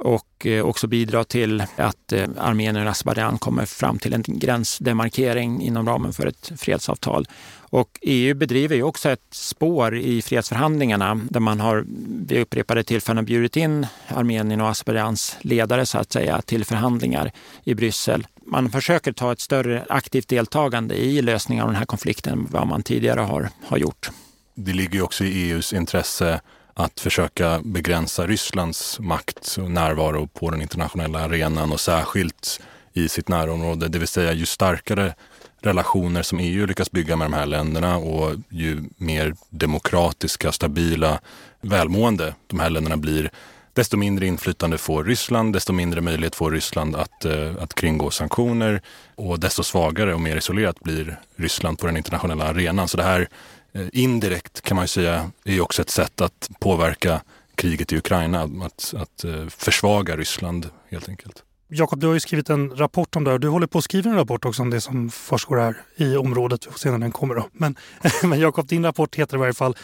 och 0.00 0.46
eh, 0.46 0.64
också 0.64 0.86
bidra 0.86 1.24
till 1.24 1.64
att 1.76 2.12
eh, 2.12 2.28
Armenien 2.38 2.86
och 2.86 2.90
Azerbajdzjan 2.90 3.38
kommer 3.38 3.64
fram 3.64 3.98
till 3.98 4.12
en 4.12 4.24
gränsdemarkering 4.26 5.62
inom 5.62 5.86
ramen 5.86 6.12
för 6.12 6.26
ett 6.26 6.52
fredsavtal. 6.56 7.28
Och 7.58 7.98
EU 8.02 8.34
bedriver 8.34 8.76
ju 8.76 8.82
också 8.82 9.10
ett 9.10 9.26
spår 9.30 9.98
i 9.98 10.22
fredsförhandlingarna 10.22 11.20
där 11.30 11.40
man 11.40 11.60
har 11.60 11.84
vid 12.26 12.40
upprepade 12.40 12.84
tillfällen 12.84 13.24
bjudit 13.24 13.56
in 13.56 13.86
Armenien 14.08 14.60
och 14.60 14.68
Azerbajdzjans 14.68 15.36
ledare 15.40 15.86
så 15.86 15.98
att 15.98 16.12
säga 16.12 16.42
till 16.42 16.64
förhandlingar 16.64 17.32
i 17.64 17.74
Bryssel. 17.74 18.26
Man 18.46 18.70
försöker 18.70 19.12
ta 19.12 19.32
ett 19.32 19.40
större 19.40 19.84
aktivt 19.88 20.28
deltagande 20.28 20.94
i 20.94 21.22
lösningen 21.22 21.62
av 21.62 21.68
den 21.68 21.76
här 21.76 21.86
konflikten 21.86 22.32
än 22.32 22.46
vad 22.50 22.66
man 22.66 22.82
tidigare 22.82 23.20
har, 23.20 23.48
har 23.66 23.78
gjort. 23.78 24.10
Det 24.54 24.72
ligger 24.72 24.94
ju 24.94 25.02
också 25.02 25.24
i 25.24 25.50
EUs 25.50 25.72
intresse 25.72 26.40
att 26.74 27.00
försöka 27.00 27.60
begränsa 27.64 28.26
Rysslands 28.26 29.00
makt 29.00 29.56
och 29.62 29.70
närvaro 29.70 30.26
på 30.26 30.50
den 30.50 30.62
internationella 30.62 31.20
arenan 31.20 31.72
och 31.72 31.80
särskilt 31.80 32.60
i 32.92 33.08
sitt 33.08 33.28
närområde. 33.28 33.88
Det 33.88 33.98
vill 33.98 34.08
säga 34.08 34.32
ju 34.32 34.46
starkare 34.46 35.14
relationer 35.62 36.22
som 36.22 36.38
EU 36.38 36.66
lyckas 36.66 36.90
bygga 36.90 37.16
med 37.16 37.24
de 37.24 37.32
här 37.32 37.46
länderna 37.46 37.96
och 37.96 38.34
ju 38.48 38.84
mer 38.96 39.34
demokratiska, 39.50 40.52
stabila, 40.52 41.20
välmående 41.60 42.34
de 42.46 42.60
här 42.60 42.70
länderna 42.70 42.96
blir, 42.96 43.30
desto 43.72 43.96
mindre 43.96 44.26
inflytande 44.26 44.78
får 44.78 45.04
Ryssland, 45.04 45.52
desto 45.52 45.72
mindre 45.72 46.00
möjlighet 46.00 46.34
får 46.34 46.50
Ryssland 46.50 46.96
att, 46.96 47.24
eh, 47.24 47.52
att 47.60 47.74
kringgå 47.74 48.10
sanktioner 48.10 48.82
och 49.14 49.40
desto 49.40 49.62
svagare 49.62 50.14
och 50.14 50.20
mer 50.20 50.36
isolerat 50.36 50.80
blir 50.80 51.20
Ryssland 51.36 51.78
på 51.78 51.86
den 51.86 51.96
internationella 51.96 52.44
arenan. 52.44 52.88
Så 52.88 52.96
det 52.96 53.02
här 53.02 53.28
Eh, 53.72 53.86
indirekt 53.92 54.60
kan 54.60 54.74
man 54.74 54.84
ju 54.84 54.88
säga 54.88 55.30
är 55.44 55.60
också 55.60 55.82
ett 55.82 55.90
sätt 55.90 56.20
att 56.20 56.50
påverka 56.60 57.22
kriget 57.54 57.92
i 57.92 57.96
Ukraina, 57.96 58.42
att, 58.42 58.94
att 58.96 59.24
eh, 59.24 59.46
försvaga 59.48 60.16
Ryssland 60.16 60.68
helt 60.90 61.08
enkelt. 61.08 61.44
Jakob, 61.72 62.00
du 62.00 62.06
har 62.06 62.14
ju 62.14 62.20
skrivit 62.20 62.50
en 62.50 62.76
rapport 62.76 63.16
om 63.16 63.24
det 63.24 63.30
här. 63.30 63.38
Du 63.38 63.48
håller 63.48 63.66
på 63.66 63.78
att 63.78 63.84
skriva 63.84 64.10
en 64.10 64.16
rapport 64.16 64.44
också 64.44 64.62
om 64.62 64.70
det 64.70 64.80
som 64.80 65.10
försiggår 65.10 65.56
här 65.56 65.76
i 65.96 66.16
området. 66.16 66.66
Vi 66.66 66.70
får 66.70 66.78
se 66.78 66.90
när 66.90 66.98
den 66.98 67.12
kommer 67.12 67.34
då. 67.34 67.48
Men, 67.52 67.76
men 68.22 68.40
Jakob, 68.40 68.66
din 68.66 68.84
rapport 68.84 69.16
heter 69.16 69.36
i 69.36 69.40
varje 69.40 69.54
fall 69.54 69.76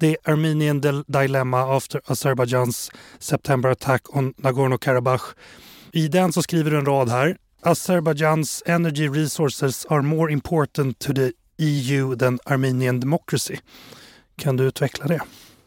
The 0.00 0.16
Armenian 0.24 1.04
Dilemma 1.06 1.76
after 1.76 2.00
Azerbaijan's 2.06 2.90
September 3.18 3.70
attack 3.70 4.16
on 4.16 4.34
Nagorno-Karabach. 4.34 5.22
I 5.92 6.08
den 6.08 6.32
så 6.32 6.42
skriver 6.42 6.70
du 6.70 6.78
en 6.78 6.86
rad 6.86 7.08
här. 7.08 7.36
Azerbaijan's 7.62 8.62
energy 8.66 9.08
resources 9.08 9.86
are 9.86 10.02
more 10.02 10.32
important 10.32 10.98
to 10.98 11.12
the 11.12 11.32
EU 11.58 12.16
than 12.16 12.38
Armenian 12.44 13.00
democracy. 13.00 13.56
Kan 14.36 14.56
du 14.56 14.64
utveckla 14.64 15.06
det? 15.06 15.20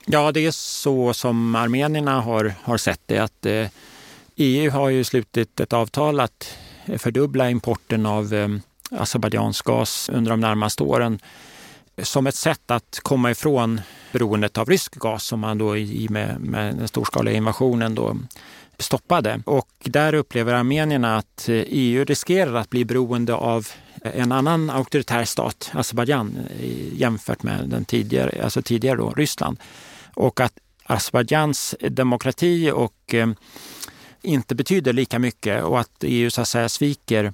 Ja, 0.05 0.31
det 0.31 0.45
är 0.45 0.51
så 0.51 1.13
som 1.13 1.55
armenierna 1.55 2.21
har, 2.21 2.53
har 2.63 2.77
sett 2.77 3.01
det. 3.05 3.17
att 3.17 3.45
eh, 3.45 3.67
EU 4.35 4.71
har 4.71 4.89
ju 4.89 5.03
slutit 5.03 5.59
ett 5.59 5.73
avtal 5.73 6.19
att 6.19 6.57
fördubbla 6.97 7.49
importen 7.49 8.05
av 8.05 8.33
eh, 8.33 8.49
Azerbajdzjans 8.91 9.61
gas 9.61 10.09
under 10.13 10.31
de 10.31 10.39
närmaste 10.39 10.83
åren 10.83 11.19
som 12.03 12.27
ett 12.27 12.35
sätt 12.35 12.71
att 12.71 12.99
komma 13.03 13.31
ifrån 13.31 13.81
beroendet 14.11 14.57
av 14.57 14.69
rysk 14.69 14.95
gas 14.95 15.23
som 15.25 15.39
man 15.39 15.57
då 15.57 15.77
i 15.77 16.07
med, 16.09 16.41
med 16.41 16.75
den 16.75 16.87
storskaliga 16.87 17.35
invasionen 17.35 17.95
då 17.95 18.17
stoppade. 18.81 19.41
Och 19.45 19.69
där 19.83 20.13
upplever 20.13 20.53
armenierna 20.53 21.17
att 21.17 21.49
eh, 21.49 21.55
EU 21.67 22.05
riskerar 22.05 22.53
att 22.53 22.69
bli 22.69 22.85
beroende 22.85 23.33
av 23.33 23.67
eh, 24.03 24.21
en 24.21 24.31
annan 24.31 24.69
auktoritär 24.69 25.25
stat, 25.25 25.71
Azerbajdzjan, 25.73 26.37
eh, 26.59 26.99
jämfört 26.99 27.43
med 27.43 27.69
den 27.69 27.85
tidigare, 27.85 28.43
alltså 28.43 28.61
tidigare 28.61 28.97
då, 28.97 29.09
Ryssland. 29.11 29.59
Och 30.13 30.39
att 30.39 30.53
Azerbajdzjans 30.83 31.75
demokrati 31.79 32.71
och 32.71 33.13
eh, 33.13 33.29
inte 34.21 34.55
betyder 34.55 34.93
lika 34.93 35.19
mycket 35.19 35.63
och 35.63 35.79
att 35.79 36.03
EU 36.03 36.29
så 36.29 36.41
att 36.41 36.47
säga 36.47 36.69
sviker 36.69 37.33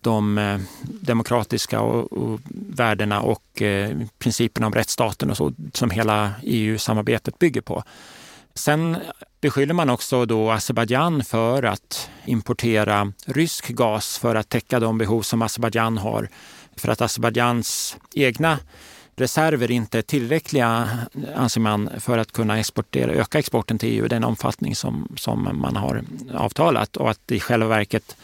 de 0.00 0.38
eh, 0.38 0.60
demokratiska 0.80 1.80
och, 1.80 2.12
och 2.12 2.40
värdena 2.50 3.20
och 3.20 3.62
eh, 3.62 3.98
principerna 4.18 4.66
om 4.66 4.72
rättsstaten 4.72 5.30
och 5.30 5.36
så 5.36 5.52
som 5.74 5.90
hela 5.90 6.32
EU-samarbetet 6.42 7.38
bygger 7.38 7.60
på. 7.60 7.84
Sen 8.54 8.96
beskyller 9.40 9.74
man 9.74 9.90
också 9.90 10.26
då 10.26 10.50
Azerbajdzjan 10.50 11.24
för 11.24 11.62
att 11.62 12.10
importera 12.24 13.12
rysk 13.26 13.68
gas 13.68 14.18
för 14.18 14.34
att 14.34 14.48
täcka 14.48 14.80
de 14.80 14.98
behov 14.98 15.22
som 15.22 15.42
Azerbajdzjan 15.42 15.98
har. 15.98 16.28
För 16.76 16.88
att 16.88 17.00
Azerbajdzjans 17.00 17.96
egna 18.14 18.58
reserver 19.16 19.70
inte 19.70 19.98
är 19.98 20.02
tillräckliga, 20.02 20.88
anser 21.34 21.60
man, 21.60 21.90
för 22.00 22.18
att 22.18 22.32
kunna 22.32 22.58
exportera, 22.58 23.12
öka 23.12 23.38
exporten 23.38 23.78
till 23.78 23.88
EU 23.88 24.04
i 24.04 24.08
den 24.08 24.24
omfattning 24.24 24.76
som, 24.76 25.08
som 25.16 25.48
man 25.52 25.76
har 25.76 26.04
avtalat 26.34 26.96
och 26.96 27.10
att 27.10 27.32
i 27.32 27.40
själva 27.40 27.68
verket 27.68 28.16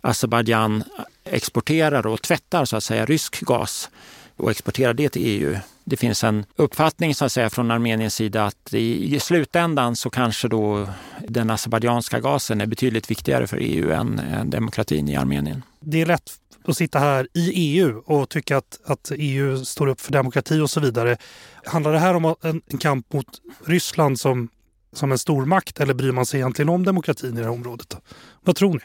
Azerbajdzjan 0.00 0.84
exporterar 1.24 2.06
och 2.06 2.22
tvättar 2.22 2.64
så 2.64 2.76
att 2.76 2.84
säga 2.84 3.06
rysk 3.06 3.40
gas 3.40 3.90
och 4.36 4.50
exporterar 4.50 4.94
det 4.94 5.08
till 5.08 5.22
EU. 5.24 5.56
Det 5.84 5.96
finns 5.96 6.24
en 6.24 6.44
uppfattning 6.56 7.14
så 7.14 7.24
att 7.24 7.32
säga 7.32 7.50
från 7.50 7.70
Armeniens 7.70 8.14
sida 8.14 8.44
att 8.44 8.74
i, 8.74 9.20
slutändan 9.20 9.96
så 9.96 10.10
kanske 10.10 10.48
då 10.48 10.88
den 11.28 11.50
azerbajdzjanska 11.50 12.20
gasen 12.20 12.60
är 12.60 12.66
betydligt 12.66 13.10
viktigare 13.10 13.46
för 13.46 13.56
EU 13.60 13.92
än, 13.92 14.18
än 14.18 14.50
demokratin 14.50 15.08
i 15.08 15.16
Armenien. 15.16 15.62
Det 15.80 16.02
är 16.02 16.06
lätt 16.06 16.32
att 16.64 16.76
sitta 16.76 16.98
här 16.98 17.28
i 17.34 17.50
EU 17.50 18.02
och 18.06 18.28
tycka 18.28 18.56
att, 18.56 18.80
att 18.84 19.12
EU 19.16 19.64
står 19.64 19.86
upp 19.86 20.00
för 20.00 20.12
demokrati 20.12 20.60
och 20.60 20.70
så 20.70 20.80
vidare. 20.80 21.16
Handlar 21.64 21.92
det 21.92 21.98
här 21.98 22.14
om 22.14 22.34
en, 22.42 22.62
en 22.66 22.78
kamp 22.78 23.12
mot 23.12 23.26
Ryssland 23.64 24.20
som, 24.20 24.48
som 24.92 25.12
en 25.12 25.18
stormakt 25.18 25.80
eller 25.80 25.94
bryr 25.94 26.12
man 26.12 26.26
sig 26.26 26.40
egentligen 26.40 26.68
om 26.68 26.84
demokratin 26.84 27.34
i 27.34 27.36
det 27.36 27.42
här 27.42 27.50
området? 27.50 27.96
Vad 28.44 28.56
tror 28.56 28.74
ni? 28.74 28.80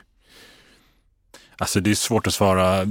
Alltså 1.58 1.80
det 1.80 1.92
är 1.92 1.96
svårt 1.96 2.28
att 2.28 2.34
svara 2.34 2.86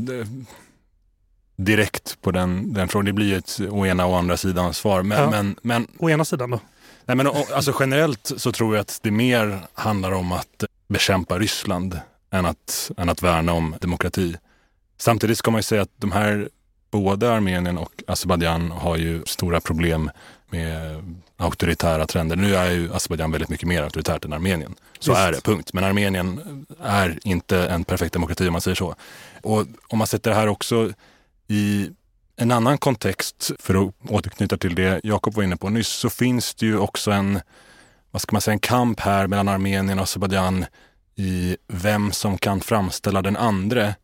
direkt 1.65 2.19
på 2.23 2.31
den, 2.31 2.73
den 2.73 2.89
frågan. 2.89 3.05
Det 3.05 3.13
blir 3.13 3.27
ju 3.27 3.37
ett 3.37 3.61
å 3.71 3.87
ena 3.87 4.07
och 4.07 4.19
andra 4.19 4.37
sidan 4.37 4.75
svar. 4.75 5.03
Men, 5.03 5.19
ja. 5.19 5.31
men, 5.31 5.57
men, 5.63 5.87
å 5.99 6.11
ena 6.11 6.25
sidan 6.25 6.51
då? 6.51 6.61
Nej, 7.05 7.17
men, 7.17 7.27
alltså, 7.27 7.75
generellt 7.81 8.33
så 8.37 8.53
tror 8.53 8.75
jag 8.75 8.81
att 8.81 8.99
det 9.03 9.11
mer 9.11 9.59
handlar 9.75 10.13
om 10.13 10.33
att 10.33 10.65
bekämpa 10.89 11.39
Ryssland 11.39 12.01
än 12.31 12.47
att, 12.47 12.91
än 12.97 13.09
att 13.09 13.23
värna 13.23 13.53
om 13.53 13.75
demokrati. 13.81 14.37
Samtidigt 14.99 15.39
ska 15.39 15.51
man 15.51 15.59
ju 15.59 15.63
säga 15.63 15.83
att 15.83 15.91
de 15.97 16.13
här, 16.13 16.49
både 16.91 17.33
Armenien 17.33 17.79
och 17.79 18.03
Azerbajdzjan 18.07 18.71
har 18.71 18.97
ju 18.97 19.23
stora 19.27 19.61
problem 19.61 20.11
med 20.51 21.03
auktoritära 21.37 22.07
trender. 22.07 22.37
Nu 22.37 22.55
är 22.55 22.71
ju 22.71 22.95
Azerbajdzjan 22.95 23.33
väldigt 23.33 23.49
mycket 23.49 23.69
mer 23.69 23.83
auktoritärt 23.83 24.25
än 24.25 24.33
Armenien. 24.33 24.75
Så 24.99 25.11
Just. 25.11 25.21
är 25.21 25.33
det, 25.33 25.41
punkt. 25.41 25.71
Men 25.73 25.85
Armenien 25.85 26.41
är 26.83 27.19
inte 27.25 27.69
en 27.69 27.85
perfekt 27.85 28.13
demokrati 28.13 28.49
om 28.49 28.53
man 28.53 28.61
säger 28.61 28.75
så. 28.75 28.95
Och 29.43 29.67
om 29.89 29.99
man 29.99 30.07
sätter 30.07 30.31
det 30.31 30.37
här 30.37 30.47
också 30.47 30.93
i 31.51 31.91
en 32.37 32.51
annan 32.51 32.79
kontext, 32.79 33.51
för 33.59 33.75
att 33.75 33.95
återknyta 34.09 34.57
till 34.57 34.75
det 34.75 35.01
Jakob 35.05 35.35
var 35.35 35.43
inne 35.43 35.57
på 35.57 35.69
nyss, 35.69 35.89
så 35.89 36.11
finns 36.11 36.55
det 36.55 36.67
ju 36.67 36.79
också 36.79 37.11
en, 37.11 37.41
vad 38.11 38.23
ska 38.23 38.35
man 38.35 38.41
säga, 38.41 38.53
en 38.53 38.59
kamp 38.59 39.01
här 39.01 39.27
mellan 39.27 39.49
Armenien 39.49 39.99
och 39.99 40.03
Azerbajdzjan 40.03 40.65
i 41.17 41.57
vem 41.69 42.13
som 42.13 42.39
kan 42.39 42.61
framställa 42.61 43.23
den 43.23 43.37
andre 43.37 43.95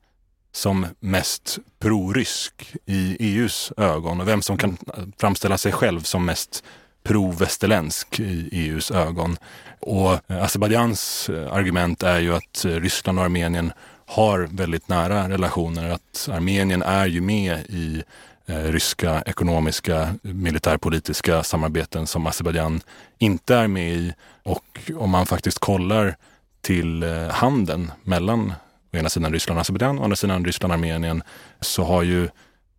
som 0.52 0.86
mest 1.00 1.58
prorysk 1.78 2.74
i 2.84 3.16
EUs 3.20 3.72
ögon 3.76 4.20
och 4.20 4.28
vem 4.28 4.42
som 4.42 4.58
kan 4.58 4.76
framställa 5.18 5.58
sig 5.58 5.72
själv 5.72 6.00
som 6.00 6.24
mest 6.24 6.64
pro-västerländsk 7.02 8.20
i 8.20 8.48
EUs 8.52 8.90
ögon. 8.90 9.36
Och 9.80 10.30
eh, 10.30 10.42
Azerbajdzjans 10.42 11.28
eh, 11.28 11.52
argument 11.52 12.02
är 12.02 12.20
ju 12.20 12.34
att 12.34 12.64
eh, 12.64 12.70
Ryssland 12.70 13.18
och 13.18 13.24
Armenien 13.24 13.72
har 14.06 14.48
väldigt 14.50 14.88
nära 14.88 15.28
relationer. 15.28 15.90
Att 15.90 16.28
Armenien 16.32 16.82
är 16.82 17.06
ju 17.06 17.20
med 17.20 17.58
i 17.68 18.02
eh, 18.46 18.62
ryska 18.62 19.22
ekonomiska 19.26 20.14
militärpolitiska 20.22 21.42
samarbeten 21.42 22.06
som 22.06 22.26
Azerbajdzjan 22.26 22.80
inte 23.18 23.54
är 23.54 23.68
med 23.68 23.94
i. 23.94 24.14
Och 24.42 24.90
om 24.96 25.10
man 25.10 25.26
faktiskt 25.26 25.58
kollar 25.58 26.16
till 26.60 27.02
eh, 27.02 27.28
handeln 27.28 27.92
mellan 28.02 28.52
å 28.92 28.96
ena 28.96 29.08
sidan 29.08 29.32
Ryssland 29.32 29.58
och 29.58 29.60
Azerbajdzjan 29.60 29.96
och 29.96 30.02
å 30.02 30.04
andra 30.04 30.16
sidan 30.16 30.44
Ryssland 30.44 30.72
och 30.72 30.74
Armenien 30.74 31.22
så 31.60 31.84
har 31.84 32.02
ju 32.02 32.28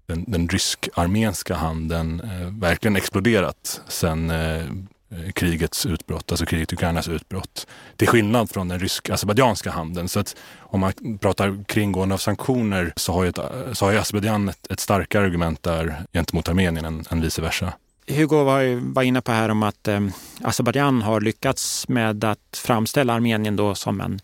den, 0.05 0.25
den 0.27 0.47
rysk-armenska 0.47 1.55
handeln 1.55 2.19
eh, 2.19 2.47
verkligen 2.59 2.95
exploderat 2.95 3.81
sen 3.87 4.29
eh, 4.29 4.65
Eh, 5.11 5.31
krigets 5.31 5.85
utbrott, 5.85 6.31
alltså 6.31 6.45
kriget 6.45 6.73
Ukrainas 6.73 7.07
utbrott. 7.07 7.67
Till 7.95 8.07
skillnad 8.07 8.49
från 8.49 8.67
den 8.67 8.79
rysk-azerbajdzjanska 8.79 9.71
handeln. 9.71 10.09
Så 10.09 10.19
att 10.19 10.35
om 10.59 10.79
man 10.79 11.17
pratar 11.21 11.63
kringgående 11.63 12.15
av 12.15 12.19
sanktioner 12.19 12.93
så 12.95 13.13
har 13.13 13.23
ju, 13.23 13.29
ett, 13.29 13.39
så 13.73 13.85
har 13.85 13.91
ju 13.91 13.97
Azerbajdzjan 13.97 14.49
ett, 14.49 14.71
ett 14.71 14.79
starkare 14.79 15.25
argument 15.25 15.63
där 15.63 15.95
gentemot 16.13 16.49
Armenien 16.49 16.85
än, 16.85 17.05
än 17.09 17.21
vice 17.21 17.41
versa. 17.41 17.73
Hugo 18.07 18.43
var, 18.43 18.93
var 18.93 19.03
inne 19.03 19.21
på 19.21 19.31
här 19.31 19.49
om 19.49 19.63
att 19.63 19.87
eh, 19.87 19.99
Azerbajdzjan 20.41 21.01
har 21.01 21.21
lyckats 21.21 21.87
med 21.87 22.23
att 22.23 22.61
framställa 22.63 23.13
Armenien 23.13 23.55
då 23.55 23.75
som 23.75 24.01
en 24.01 24.19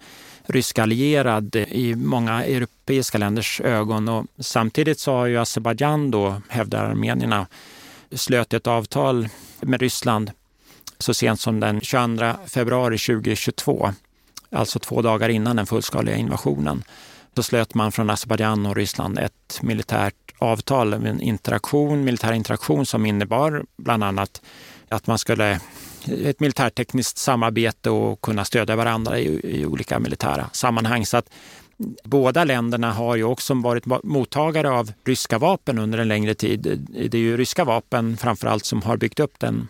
rysk 0.45 0.79
allierad 0.79 1.55
i 1.55 1.95
många 1.95 2.43
europeiska 2.43 3.17
länders 3.17 3.61
ögon. 3.61 4.09
Och 4.09 4.25
samtidigt 4.39 4.99
så 4.99 5.13
har 5.13 5.25
ju 5.25 5.37
Azerbajdzjan 5.37 6.11
då, 6.11 6.41
hävdar 6.49 6.85
armenierna, 6.85 7.47
slöt 8.11 8.53
ett 8.53 8.67
avtal 8.67 9.29
med 9.61 9.81
Ryssland 9.81 10.31
så 11.03 11.13
sent 11.13 11.39
som 11.39 11.59
den 11.59 11.81
22 11.81 12.33
februari 12.47 12.97
2022, 12.97 13.93
alltså 14.51 14.79
två 14.79 15.01
dagar 15.01 15.29
innan 15.29 15.55
den 15.55 15.65
fullskaliga 15.65 16.15
invasionen. 16.15 16.83
Så 17.35 17.43
slöt 17.43 17.73
man 17.73 17.91
från 17.91 18.09
Azerbajdzjan 18.09 18.65
och 18.65 18.75
Ryssland 18.75 19.19
ett 19.19 19.59
militärt 19.61 20.15
avtal, 20.37 20.93
en 20.93 21.21
interaktion, 21.21 22.03
militär 22.03 22.33
interaktion 22.33 22.85
som 22.85 23.05
innebar 23.05 23.63
bland 23.77 24.03
annat 24.03 24.41
att 24.89 25.07
man 25.07 25.17
skulle 25.17 25.59
ett 26.25 26.39
militärtekniskt 26.39 27.17
samarbete 27.17 27.89
och 27.89 28.21
kunna 28.21 28.45
stödja 28.45 28.75
varandra 28.75 29.19
i, 29.19 29.39
i 29.43 29.65
olika 29.65 29.99
militära 29.99 30.49
sammanhang. 30.53 31.05
Så 31.05 31.17
att 31.17 31.29
båda 32.03 32.43
länderna 32.43 32.91
har 32.91 33.15
ju 33.15 33.23
också 33.23 33.53
varit 33.53 33.85
mottagare 34.03 34.69
av 34.69 34.91
ryska 35.05 35.37
vapen 35.37 35.79
under 35.79 35.99
en 35.99 36.07
längre 36.07 36.33
tid. 36.33 36.87
Det 37.09 37.17
är 37.17 37.21
ju 37.21 37.37
ryska 37.37 37.63
vapen 37.63 38.17
framförallt 38.17 38.65
som 38.65 38.81
har 38.81 38.97
byggt 38.97 39.19
upp 39.19 39.39
den 39.39 39.67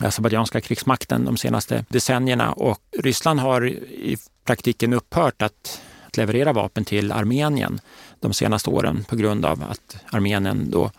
azerbajdzjanska 0.00 0.60
krigsmakten 0.60 1.24
de 1.24 1.36
senaste 1.36 1.84
decennierna 1.88 2.52
och 2.52 2.78
Ryssland 2.98 3.40
har 3.40 3.66
i 3.66 4.16
praktiken 4.44 4.92
upphört 4.92 5.42
att, 5.42 5.80
att 6.06 6.16
leverera 6.16 6.52
vapen 6.52 6.84
till 6.84 7.12
Armenien 7.12 7.80
de 8.20 8.32
senaste 8.32 8.70
åren 8.70 9.04
på 9.08 9.16
grund 9.16 9.44
av 9.44 9.62
att 9.62 9.96
Armenien 10.10 10.70
då 10.70 10.90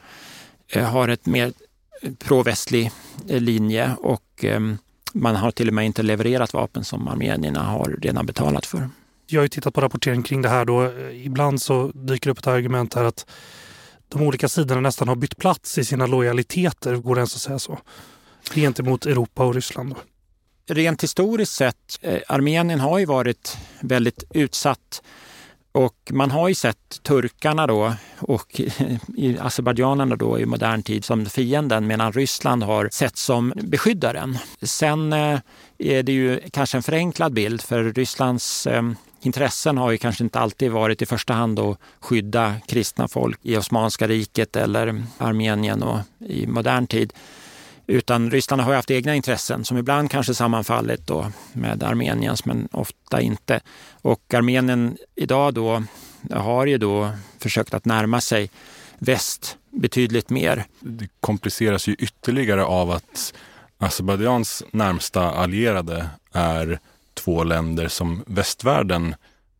eh, 0.68 0.84
har 0.84 1.08
ett 1.08 1.26
mer 1.26 1.54
eh, 2.02 2.14
provästlig 2.14 2.92
eh, 3.30 3.42
linje 3.42 3.96
och 4.00 4.46
man 5.14 5.36
har 5.36 5.52
till 5.52 5.68
och 5.68 5.74
med 5.74 5.86
inte 5.86 6.04
levererat 6.04 6.54
vapen 6.54 6.84
som 6.84 7.08
armenierna 7.08 7.63
har 7.63 7.98
redan 8.02 8.26
betalat 8.26 8.65
för. 8.65 8.90
Jag 9.28 9.40
har 9.40 9.44
ju 9.44 9.50
tittat 9.50 9.74
på 9.74 9.82
rapportering 9.82 10.24
kring 10.24 10.42
det 10.42 10.50
här 10.50 10.65
då. 10.65 10.92
Ibland 11.12 11.62
så 11.62 11.92
dyker 11.94 12.30
det 12.30 12.32
upp 12.32 12.38
ett 12.38 12.48
argument 12.48 12.94
här 12.94 13.04
att 13.04 13.26
de 14.08 14.21
olika 14.21 14.50
sidorna 14.50 14.82
nästan 14.82 15.08
har 15.08 15.15
bytt 15.15 15.38
plats 15.38 15.78
i 15.78 15.86
sina 15.86 16.06
lojaliteter, 16.06 16.96
går 16.96 17.15
det 17.15 17.19
ens 17.19 17.36
att 17.36 17.42
säga 17.42 17.60
så? 17.60 17.80
Gentemot 18.54 19.06
Europa 19.06 19.45
och 19.45 19.56
Ryssland. 19.56 19.89
Då. 19.89 20.73
rent 20.73 21.04
historiskt 21.04 21.54
sett, 21.54 22.00
eh, 22.02 22.19
Armenien 22.27 22.79
har 22.79 23.00
ju 23.00 23.06
varit 23.06 23.58
väldigt 23.79 24.23
utsatt 24.29 25.02
och 25.71 26.12
man 26.12 26.31
har 26.31 26.48
ju 26.48 26.56
sett 26.56 27.04
turkarna 27.04 27.67
då 27.67 27.93
och 28.19 28.62
azerbajdzjanerna 29.39 30.15
då 30.15 30.39
i 30.39 30.45
modern 30.45 30.83
tid 30.83 31.06
som 31.06 31.25
fienden 31.25 31.87
medan 31.87 32.13
Ryssland 32.13 32.63
har 32.63 32.89
sett 32.91 33.17
som 33.17 33.54
beskyddaren. 33.56 34.37
Sen 34.62 35.13
eh, 35.13 35.39
är 35.77 36.04
det 36.04 36.12
ju 36.12 36.39
kanske 36.52 36.77
en 36.77 36.83
förenklad 36.83 37.33
bild 37.33 37.62
för 37.62 37.83
Rysslands 37.83 38.67
eh, 38.67 38.91
intressen 39.21 39.77
har 39.77 39.91
ju 39.91 39.98
kanske 39.98 40.23
inte 40.23 40.39
alltid 40.39 40.71
varit 40.71 41.02
i 41.02 41.06
första 41.06 41.33
hand 41.33 41.60
att 41.60 41.79
skydda 42.00 42.56
kristna 42.67 43.08
folk 43.08 43.39
i 43.43 43.58
Osmanska 43.58 44.08
riket 44.08 44.56
eller 44.56 45.04
Armenien 45.17 45.83
och 45.83 46.00
i 46.19 46.48
modern 46.48 46.87
tid. 46.87 47.13
Utan 47.88 48.31
Ryssland 48.31 48.62
har 48.62 48.73
haft 48.73 48.92
egna 48.92 49.15
intressen 49.15 49.65
som 49.65 49.77
ibland 49.77 50.12
kanske 50.12 50.33
sammanfallit 50.33 51.08
då 51.08 51.31
med 51.54 51.83
Armeniens 51.83 52.46
men 52.46 52.67
ofta 52.71 53.21
inte. 53.21 53.60
Och 53.92 54.33
Armenien 54.33 54.98
idag 55.15 55.54
då 55.54 55.83
har 56.31 56.65
ju 56.65 56.77
då 56.77 57.12
försökt 57.40 57.73
att 57.73 57.85
närma 57.85 58.21
sig 58.21 58.50
väst 59.00 59.58
betydligt 59.71 60.29
mer. 60.29 60.65
Det 60.79 61.08
kompliceras 61.19 61.88
ju 61.88 61.94
ytterligare 61.94 62.63
av 62.63 62.92
att 62.92 63.33
Azerbajdzjans 63.77 64.63
närmsta 64.71 65.31
allierade 65.31 66.10
är 66.31 66.79
två 67.13 67.44
länder 67.44 67.88
som 67.88 68.23
västvärlden 68.27 69.15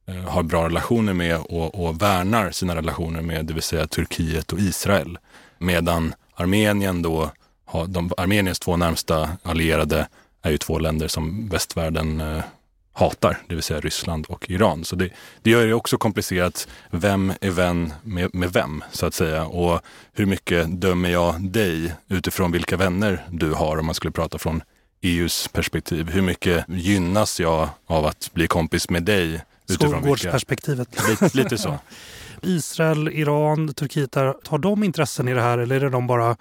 eh, 0.08 0.16
har 0.16 0.44
bra 0.44 0.66
relationer 0.66 1.14
med 1.14 1.38
och, 1.38 1.86
och 1.86 2.02
värnar 2.02 2.52
sina 2.52 2.76
relationer 2.76 3.22
med, 3.22 3.46
det 3.46 3.54
vill 3.54 3.64
säga 3.64 3.88
Turkiet 3.88 4.54
och 4.54 4.60
Israel. 4.60 5.18
Medan 5.58 6.14
Armenien 6.36 7.02
då 7.02 7.32
har, 7.68 7.88
de, 7.88 8.12
Armeniens 8.18 8.60
två 8.60 8.78
närmsta 8.78 9.30
allierade 9.44 10.08
är 10.42 10.52
ju 10.52 10.58
två 10.58 10.80
länder 10.80 11.08
som 11.08 11.50
västvärlden 11.50 12.22
eh, 12.22 12.44
hatar, 12.94 13.38
det 13.48 13.56
vill 13.56 13.64
säga 13.64 13.80
Ryssland 13.80 14.26
och 14.30 14.50
Iran. 14.50 14.86
Så 14.86 14.96
det, 14.96 15.10
det 15.42 15.50
gör 15.50 15.68
det 15.68 15.74
också 15.74 15.98
komplicerat. 15.98 16.68
Vem 16.92 17.34
är 17.42 17.52
vän 17.52 17.94
med, 18.04 18.36
med 18.36 18.54
vem, 18.54 18.84
så 18.92 19.06
att 19.06 19.14
säga? 19.14 19.46
Och 19.46 19.82
hur 20.14 20.26
mycket 20.26 20.82
dömer 20.82 21.10
jag 21.10 21.42
dig 21.42 21.94
utifrån 22.08 22.52
vilka 22.52 22.78
vänner 22.78 23.26
du 23.32 23.54
har, 23.54 23.78
om 23.78 23.86
man 23.86 23.96
skulle 23.96 24.12
prata 24.12 24.38
från 24.38 24.64
EUs 25.02 25.48
perspektiv? 25.48 26.10
Hur 26.10 26.22
mycket 26.22 26.66
gynnas 26.68 27.40
jag 27.40 27.70
av 27.88 28.06
att 28.06 28.30
bli 28.34 28.48
kompis 28.48 28.90
med 28.90 29.04
dig? 29.04 29.42
Skolgårdsperspektivet. 29.70 30.90
Lite, 31.10 31.38
lite 31.38 31.58
så. 31.58 31.80
Israel, 32.42 33.08
Iran, 33.08 33.74
Turkiet, 33.74 34.16
har 34.16 34.58
de 34.58 34.84
intressen 34.84 35.28
i 35.28 35.34
det 35.34 35.42
här 35.42 35.58
eller 35.58 35.76
är 35.76 35.80
det 35.80 35.90
de 35.90 36.08
bara 36.08 36.38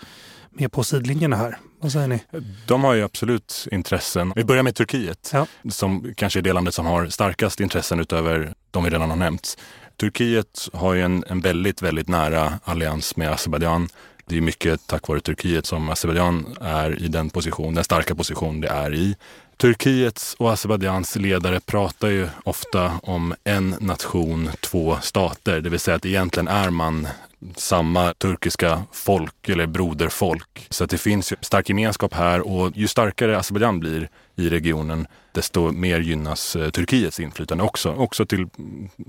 med 0.58 0.72
på 0.72 0.84
sidlinjerna 0.84 1.36
här? 1.36 1.58
Vad 1.80 1.92
säger 1.92 2.08
ni? 2.08 2.20
De 2.66 2.84
har 2.84 2.94
ju 2.94 3.02
absolut 3.02 3.68
intressen. 3.72 4.32
Vi 4.36 4.44
börjar 4.44 4.62
med 4.62 4.74
Turkiet 4.74 5.30
ja. 5.32 5.46
som 5.70 6.14
kanske 6.16 6.38
är 6.38 6.42
det 6.42 6.52
landet 6.52 6.74
som 6.74 6.86
har 6.86 7.06
starkast 7.06 7.60
intressen 7.60 8.00
utöver 8.00 8.54
de 8.70 8.84
vi 8.84 8.90
redan 8.90 9.10
har 9.10 9.16
nämnt. 9.16 9.58
Turkiet 10.00 10.68
har 10.72 10.94
ju 10.94 11.02
en, 11.02 11.24
en 11.28 11.40
väldigt, 11.40 11.82
väldigt 11.82 12.08
nära 12.08 12.58
allians 12.64 13.16
med 13.16 13.32
Azerbajdzjan. 13.32 13.88
Det 14.26 14.36
är 14.36 14.40
mycket 14.40 14.86
tack 14.86 15.08
vare 15.08 15.20
Turkiet 15.20 15.66
som 15.66 15.90
Azerbajdzjan 15.90 16.56
är 16.60 17.02
i 17.02 17.08
den 17.08 17.30
position, 17.30 17.74
den 17.74 17.84
starka 17.84 18.14
position 18.14 18.60
det 18.60 18.68
är 18.68 18.94
i. 18.94 19.16
Turkiets 19.56 20.34
och 20.38 20.52
Azerbajdzjans 20.52 21.16
ledare 21.16 21.60
pratar 21.60 22.08
ju 22.08 22.28
ofta 22.44 22.92
om 23.02 23.34
en 23.44 23.74
nation, 23.80 24.50
två 24.60 24.98
stater. 25.02 25.60
Det 25.60 25.70
vill 25.70 25.80
säga 25.80 25.94
att 25.94 26.06
egentligen 26.06 26.48
är 26.48 26.70
man 26.70 27.08
samma 27.56 28.14
turkiska 28.14 28.82
folk 28.92 29.48
eller 29.48 29.66
broderfolk. 29.66 30.66
Så 30.70 30.84
att 30.84 30.90
det 30.90 30.98
finns 30.98 31.32
ju 31.32 31.36
stark 31.40 31.68
gemenskap 31.68 32.14
här 32.14 32.40
och 32.40 32.76
ju 32.76 32.88
starkare 32.88 33.38
Azerbajdzjan 33.38 33.80
blir 33.80 34.08
i 34.36 34.48
regionen 34.48 35.06
desto 35.32 35.72
mer 35.72 36.00
gynnas 36.00 36.56
eh, 36.56 36.70
Turkiets 36.70 37.20
inflytande 37.20 37.64
också, 37.64 37.92
också 37.92 38.26
till, 38.26 38.46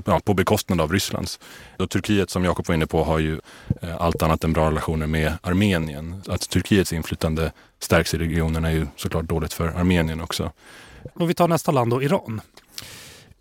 ja, 0.05 0.19
på 0.23 0.33
bekostnad 0.33 0.81
av 0.81 0.91
Rysslands. 0.91 1.39
Och 1.77 1.89
Turkiet 1.89 2.29
som 2.29 2.43
Jakob 2.43 2.67
var 2.67 2.75
inne 2.75 2.87
på 2.87 3.03
har 3.03 3.19
ju 3.19 3.39
eh, 3.81 4.01
allt 4.01 4.21
annat 4.21 4.43
än 4.43 4.53
bra 4.53 4.67
relationer 4.67 5.07
med 5.07 5.33
Armenien. 5.41 6.21
Att 6.27 6.49
Turkiets 6.49 6.93
inflytande 6.93 7.51
stärks 7.79 8.13
i 8.13 8.17
regionen 8.17 8.65
är 8.65 8.71
ju 8.71 8.87
såklart 8.95 9.25
dåligt 9.25 9.53
för 9.53 9.67
Armenien 9.67 10.21
också. 10.21 10.51
Och 11.13 11.29
vi 11.29 11.33
tar 11.33 11.47
nästa 11.47 11.71
land 11.71 11.91
då, 11.91 12.03
Iran. 12.03 12.41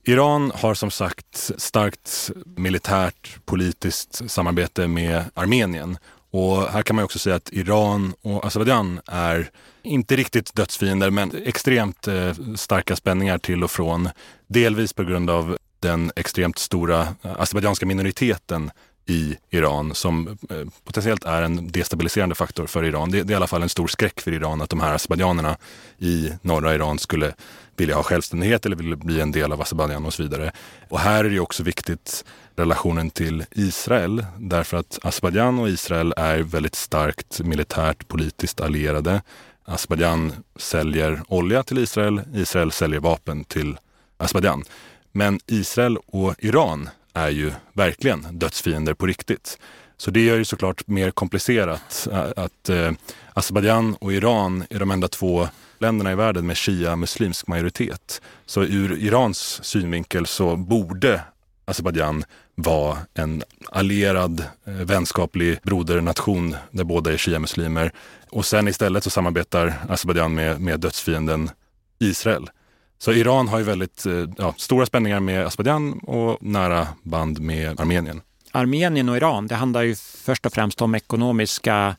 Iran 0.08 0.52
har 0.54 0.74
som 0.74 0.90
sagt 0.90 1.50
starkt 1.56 2.30
militärt 2.56 3.38
politiskt 3.44 4.30
samarbete 4.30 4.88
med 4.88 5.24
Armenien. 5.34 5.98
Och 6.36 6.62
här 6.62 6.82
kan 6.82 6.96
man 6.96 7.04
också 7.04 7.18
säga 7.18 7.36
att 7.36 7.52
Iran 7.52 8.14
och 8.22 8.46
Azerbajdzjan 8.46 9.00
är 9.06 9.50
inte 9.82 10.16
riktigt 10.16 10.54
dödsfiender 10.54 11.10
men 11.10 11.32
extremt 11.44 12.08
eh, 12.08 12.32
starka 12.56 12.96
spänningar 12.96 13.38
till 13.38 13.64
och 13.64 13.70
från. 13.70 14.08
Delvis 14.46 14.92
på 14.92 15.04
grund 15.04 15.30
av 15.30 15.58
den 15.80 16.12
extremt 16.16 16.58
stora 16.58 17.00
eh, 17.00 17.40
azerbajdzjanska 17.40 17.86
minoriteten 17.86 18.70
i 19.06 19.36
Iran 19.50 19.94
som 19.94 20.28
eh, 20.50 20.56
potentiellt 20.84 21.24
är 21.24 21.42
en 21.42 21.72
destabiliserande 21.72 22.34
faktor 22.34 22.66
för 22.66 22.84
Iran. 22.84 23.10
Det, 23.10 23.22
det, 23.22 23.30
är 23.30 23.34
i 23.34 23.36
alla 23.36 23.46
fall 23.46 23.62
en 23.62 23.68
stor 23.68 23.86
skräck 23.86 24.20
för 24.20 24.32
Iran 24.32 24.60
att 24.60 24.70
de 24.70 24.80
här 24.80 24.94
azerbajdzjanerna 24.94 25.56
i 25.98 26.30
norra 26.42 26.74
Iran 26.74 26.98
skulle 26.98 27.34
vilja 27.76 27.94
ha 27.94 28.02
självständighet 28.02 28.66
eller 28.66 28.76
vilja 28.76 28.96
bli 28.96 29.20
en 29.20 29.32
del 29.32 29.52
av 29.52 29.60
Azerbajdzjan 29.60 30.06
och 30.06 30.14
så 30.14 30.22
vidare. 30.22 30.52
Och 30.88 31.00
här 31.00 31.24
är 31.24 31.30
det 31.30 31.40
också 31.40 31.62
viktigt 31.62 32.24
relationen 32.56 33.10
till 33.10 33.44
Israel 33.50 34.26
därför 34.38 34.76
att 34.76 34.98
Azerbajdzjan 35.02 35.58
och 35.58 35.68
Israel 35.68 36.14
är 36.16 36.38
väldigt 36.38 36.74
starkt 36.74 37.40
militärt 37.40 38.08
politiskt 38.08 38.60
allierade. 38.60 39.22
Azerbajdzjan 39.64 40.32
säljer 40.56 41.22
olja 41.28 41.62
till 41.62 41.78
Israel, 41.78 42.20
Israel 42.34 42.72
säljer 42.72 43.00
vapen 43.00 43.44
till 43.44 43.78
Azerbajdzjan. 44.16 44.64
Men 45.12 45.40
Israel 45.46 45.98
och 46.06 46.34
Iran 46.38 46.88
är 47.12 47.28
ju 47.28 47.52
verkligen 47.72 48.26
dödsfiender 48.30 48.94
på 48.94 49.06
riktigt. 49.06 49.58
Så 49.96 50.10
det 50.10 50.20
gör 50.20 50.36
ju 50.36 50.44
såklart 50.44 50.86
mer 50.86 51.10
komplicerat 51.10 52.08
att 52.36 52.68
eh, 52.68 52.92
Azerbajdzjan 53.32 53.94
och 53.94 54.12
Iran 54.12 54.64
är 54.70 54.78
de 54.78 54.90
enda 54.90 55.08
två 55.08 55.48
länderna 55.78 56.12
i 56.12 56.14
världen 56.14 56.46
med 56.46 56.56
shia-muslimsk 56.56 57.46
majoritet. 57.46 58.20
Så 58.46 58.62
ur 58.62 58.98
Irans 58.98 59.64
synvinkel 59.64 60.26
så 60.26 60.56
borde 60.56 61.20
Azerbajdzjan 61.64 62.24
vara 62.56 62.98
en 63.14 63.42
allierad, 63.70 64.44
eh, 64.66 64.72
vänskaplig 64.72 65.58
brodernation 65.62 66.56
där 66.70 66.84
båda 66.84 67.12
är 67.12 67.16
shia-muslimer. 67.16 67.92
Och 68.30 68.46
sen 68.46 68.68
istället 68.68 69.04
så 69.04 69.10
samarbetar 69.10 69.74
Azerbajdzjan 69.88 70.34
med, 70.34 70.60
med 70.60 70.80
dödsfienden 70.80 71.50
Israel. 71.98 72.50
Så 72.98 73.12
Iran 73.12 73.48
har 73.48 73.58
ju 73.58 73.64
väldigt 73.64 74.06
eh, 74.06 74.24
ja, 74.38 74.54
stora 74.56 74.86
spänningar 74.86 75.20
med 75.20 75.46
Azerbajdzjan 75.46 75.92
och 75.92 76.42
nära 76.42 76.88
band 77.02 77.40
med 77.40 77.80
Armenien. 77.80 78.20
Armenien 78.52 79.08
och 79.08 79.16
Iran, 79.16 79.46
det 79.46 79.54
handlar 79.54 79.82
ju 79.82 79.94
först 80.24 80.46
och 80.46 80.52
främst 80.52 80.82
om 80.82 80.94
ekonomiska 80.94 81.96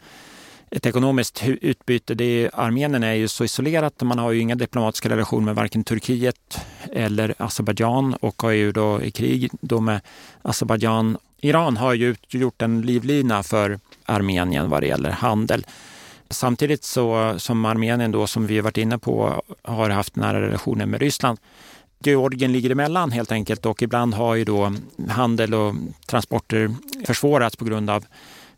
ett 0.71 0.85
ekonomiskt 0.85 1.43
utbyte. 1.61 2.13
Det 2.13 2.23
är, 2.23 2.51
Armenien 2.53 3.03
är 3.03 3.13
ju 3.13 3.27
så 3.27 3.43
isolerat. 3.43 4.01
Man 4.01 4.19
har 4.19 4.31
ju 4.31 4.39
inga 4.39 4.55
diplomatiska 4.55 5.09
relationer 5.09 5.45
med 5.45 5.55
varken 5.55 5.83
Turkiet 5.83 6.59
eller 6.91 7.35
Azerbajdzjan 7.37 8.13
och 8.13 8.41
har 8.41 8.51
ju 8.51 8.71
då 8.71 9.01
i 9.01 9.11
krig 9.11 9.51
då 9.61 9.79
med 9.79 10.01
Azerbajdzjan. 10.41 11.17
Iran 11.41 11.77
har 11.77 11.93
ju 11.93 12.15
gjort 12.29 12.61
en 12.61 12.81
livlina 12.81 13.43
för 13.43 13.79
Armenien 14.05 14.69
vad 14.69 14.81
det 14.81 14.87
gäller 14.87 15.11
handel. 15.11 15.65
Samtidigt 16.29 16.83
så 16.83 17.35
som 17.37 17.65
Armenien 17.65 18.11
då, 18.11 18.27
som 18.27 18.47
vi 18.47 18.61
varit 18.61 18.77
inne 18.77 18.97
på, 18.97 19.43
har 19.61 19.89
haft 19.89 20.15
nära 20.15 20.41
relationer 20.41 20.85
med 20.85 21.01
Ryssland. 21.01 21.39
Georgien 21.99 22.51
ligger 22.51 22.69
emellan 22.69 23.11
helt 23.11 23.31
enkelt 23.31 23.65
och 23.65 23.81
ibland 23.81 24.13
har 24.13 24.35
ju 24.35 24.45
då 24.45 24.73
handel 25.09 25.53
och 25.53 25.75
transporter 26.05 26.75
försvårats 27.05 27.55
på 27.55 27.65
grund 27.65 27.89
av 27.89 28.05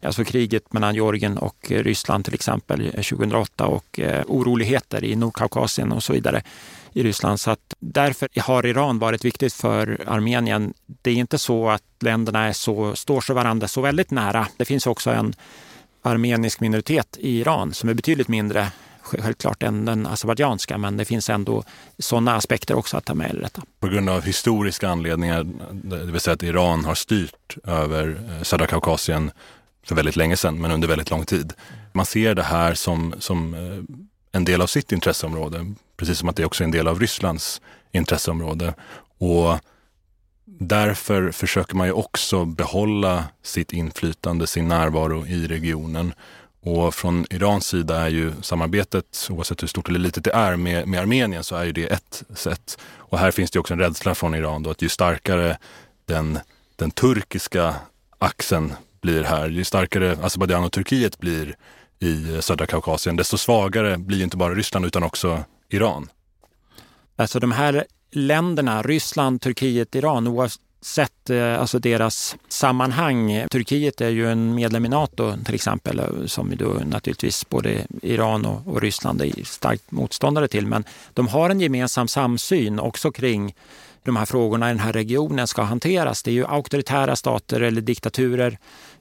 alltså 0.01 0.23
kriget 0.23 0.73
mellan 0.73 0.95
Georgien 0.95 1.37
och 1.37 1.71
eh, 1.71 1.83
Ryssland 1.83 2.25
till 2.25 2.33
exempel 2.33 2.81
eh, 2.85 2.91
2008 2.91 3.65
och 3.65 3.99
eh, 3.99 4.23
oroligheter 4.27 5.03
i 5.03 5.15
Nordkaukasien 5.15 5.91
och 5.91 6.03
så 6.03 6.13
vidare 6.13 6.41
i 6.93 7.03
Ryssland. 7.03 7.39
Så 7.39 7.51
att 7.51 7.73
därför 7.79 8.29
har 8.41 8.65
Iran 8.65 8.99
varit 8.99 9.25
viktigt 9.25 9.53
för 9.53 10.01
Armenien. 10.07 10.73
Det 11.01 11.11
är 11.11 11.15
inte 11.15 11.37
så 11.37 11.69
att 11.69 11.83
länderna 11.99 12.47
är 12.47 12.53
så, 12.53 12.95
står 12.95 13.21
så 13.21 13.33
varandra 13.33 13.67
så 13.67 13.81
väldigt 13.81 14.11
nära. 14.11 14.47
Det 14.57 14.65
finns 14.65 14.87
också 14.87 15.11
en 15.11 15.33
armenisk 16.01 16.59
minoritet 16.59 17.17
i 17.19 17.39
Iran 17.39 17.73
som 17.73 17.89
är 17.89 17.93
betydligt 17.93 18.27
mindre 18.27 18.71
självklart 19.01 19.63
än 19.63 19.85
den 19.85 20.07
azerbajdzjanska, 20.07 20.77
men 20.77 20.97
det 20.97 21.05
finns 21.05 21.29
ändå 21.29 21.63
sådana 21.97 22.35
aspekter 22.35 22.75
också 22.75 22.97
att 22.97 23.05
ta 23.05 23.13
med 23.13 23.35
i 23.35 23.39
detta. 23.39 23.61
På 23.79 23.87
grund 23.87 24.09
av 24.09 24.23
historiska 24.23 24.89
anledningar, 24.89 25.47
det 25.71 26.11
vill 26.11 26.21
säga 26.21 26.33
att 26.33 26.43
Iran 26.43 26.85
har 26.85 26.95
styrt 26.95 27.57
över 27.63 28.19
södra 28.43 28.67
Kaukasien 28.67 29.31
för 29.89 29.95
väldigt 29.95 30.15
länge 30.15 30.37
sedan, 30.37 30.61
men 30.61 30.71
under 30.71 30.87
väldigt 30.87 31.09
lång 31.09 31.25
tid. 31.25 31.53
Man 31.91 32.05
ser 32.05 32.35
det 32.35 32.43
här 32.43 32.73
som, 32.73 33.15
som 33.19 33.53
eh, 33.53 33.83
en 34.31 34.45
del 34.45 34.61
av 34.61 34.67
sitt 34.67 34.91
intresseområde, 34.91 35.73
precis 35.97 36.17
som 36.17 36.29
att 36.29 36.35
det 36.35 36.45
också 36.45 36.63
är 36.63 36.65
en 36.65 36.71
del 36.71 36.87
av 36.87 36.99
Rysslands 36.99 37.61
intresseområde. 37.91 38.73
Och 39.17 39.59
därför 40.45 41.31
försöker 41.31 41.75
man 41.75 41.87
ju 41.87 41.93
också 41.93 42.45
behålla 42.45 43.25
sitt 43.43 43.73
inflytande, 43.73 44.47
sin 44.47 44.67
närvaro 44.67 45.27
i 45.27 45.47
regionen. 45.47 46.13
Och 46.61 46.95
från 46.95 47.25
Irans 47.29 47.67
sida 47.67 48.01
är 48.01 48.09
ju 48.09 48.33
samarbetet, 48.41 49.27
oavsett 49.29 49.63
hur 49.63 49.67
stort 49.67 49.89
eller 49.89 49.99
litet 49.99 50.23
det 50.23 50.33
är, 50.33 50.55
med, 50.55 50.87
med 50.87 50.99
Armenien 50.99 51.43
så 51.43 51.55
är 51.55 51.65
ju 51.65 51.71
det 51.71 51.85
ett 51.85 52.23
sätt. 52.35 52.77
Och 52.97 53.19
här 53.19 53.31
finns 53.31 53.51
det 53.51 53.59
också 53.59 53.73
en 53.73 53.79
rädsla 53.79 54.15
från 54.15 54.35
Iran 54.35 54.63
då 54.63 54.69
att 54.69 54.81
ju 54.81 54.89
starkare 54.89 55.57
den, 56.05 56.39
den 56.75 56.91
turkiska 56.91 57.75
axeln 58.19 58.73
blir 59.01 59.23
här, 59.23 59.49
ju 59.49 59.63
starkare 59.63 60.17
Azerbajdzjan 60.21 60.63
och 60.63 60.71
Turkiet 60.71 61.19
blir 61.19 61.55
i 61.99 62.41
södra 62.41 62.65
Kaukasien, 62.65 63.15
desto 63.15 63.37
svagare 63.37 63.97
blir 63.97 64.23
inte 64.23 64.37
bara 64.37 64.53
Ryssland 64.53 64.85
utan 64.85 65.03
också 65.03 65.43
Iran. 65.69 66.09
Alltså 67.15 67.39
de 67.39 67.51
här 67.51 67.85
länderna, 68.11 68.81
Ryssland, 68.81 69.41
Turkiet, 69.41 69.95
Iran, 69.95 70.27
oavsett 70.27 71.29
eh, 71.29 71.59
alltså 71.59 71.79
deras 71.79 72.37
sammanhang. 72.47 73.45
Turkiet 73.51 74.01
är 74.01 74.09
ju 74.09 74.31
en 74.31 74.55
medlem 74.55 74.85
i 74.85 74.89
Nato 74.89 75.37
till 75.45 75.55
exempel, 75.55 75.99
eh, 75.99 76.05
som 76.25 76.53
då 76.57 76.81
naturligtvis 76.85 77.49
både 77.49 77.85
Iran 78.01 78.45
och, 78.45 78.67
och 78.67 78.81
Ryssland 78.81 79.21
är 79.21 79.43
starkt 79.43 79.91
motståndare 79.91 80.47
till. 80.47 80.67
Men 80.67 80.83
de 81.13 81.27
har 81.27 81.49
en 81.49 81.59
gemensam 81.59 82.07
samsyn 82.07 82.79
också 82.79 83.11
kring 83.11 83.53
de 84.03 84.15
här 84.15 84.25
frågorna 84.25 84.69
i 84.69 84.73
den 84.73 84.79
här 84.79 84.93
regionen 84.93 85.47
ska 85.47 85.61
hanteras. 85.61 86.23
Det 86.23 86.31
är 86.31 86.33
ju 86.33 86.45
auktoritära 86.45 87.15
stater 87.15 87.61
eller 87.61 87.81
diktaturer 87.81 88.57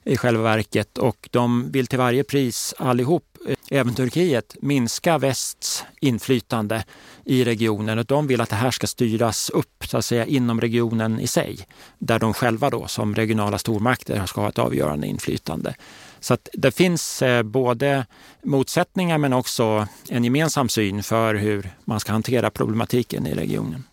i 0.09 0.17
själva 0.17 0.43
verket 0.43 0.97
och 0.97 1.29
de 1.31 1.71
vill 1.71 1.87
till 1.87 1.99
varje 1.99 2.23
pris 2.23 2.73
allihop, 2.77 3.37
eh, 3.47 3.55
även 3.71 3.95
Turkiet, 3.95 4.55
minska 4.61 5.17
västs 5.17 5.83
inflytande 6.01 6.83
i 7.25 7.43
regionen 7.43 7.99
och 7.99 8.05
de 8.05 8.27
vill 8.27 8.41
att 8.41 8.49
det 8.49 8.55
här 8.55 8.71
ska 8.71 8.87
styras 8.87 9.49
upp 9.49 9.85
så 9.87 9.97
att 9.97 10.05
säga 10.05 10.25
inom 10.25 10.61
regionen 10.61 11.19
i 11.19 11.27
sig, 11.27 11.59
där 11.99 12.19
de 12.19 12.33
själva 12.33 12.69
då 12.69 12.87
som 12.87 13.15
regionala 13.15 13.57
stormakter 13.57 14.25
ska 14.25 14.41
ha 14.41 14.49
ett 14.49 14.59
avgörande 14.59 15.07
inflytande. 15.07 15.75
Så 16.19 16.33
att 16.33 16.49
det 16.53 16.71
finns 16.71 17.21
eh, 17.21 17.43
både 17.43 18.05
motsättningar 18.43 19.17
men 19.17 19.33
också 19.33 19.87
en 20.09 20.23
gemensam 20.23 20.69
syn 20.69 21.03
för 21.03 21.35
hur 21.35 21.69
man 21.85 21.99
ska 21.99 22.11
hantera 22.11 22.49
problematiken 22.49 23.27
i 23.27 23.33
regionen. 23.33 23.83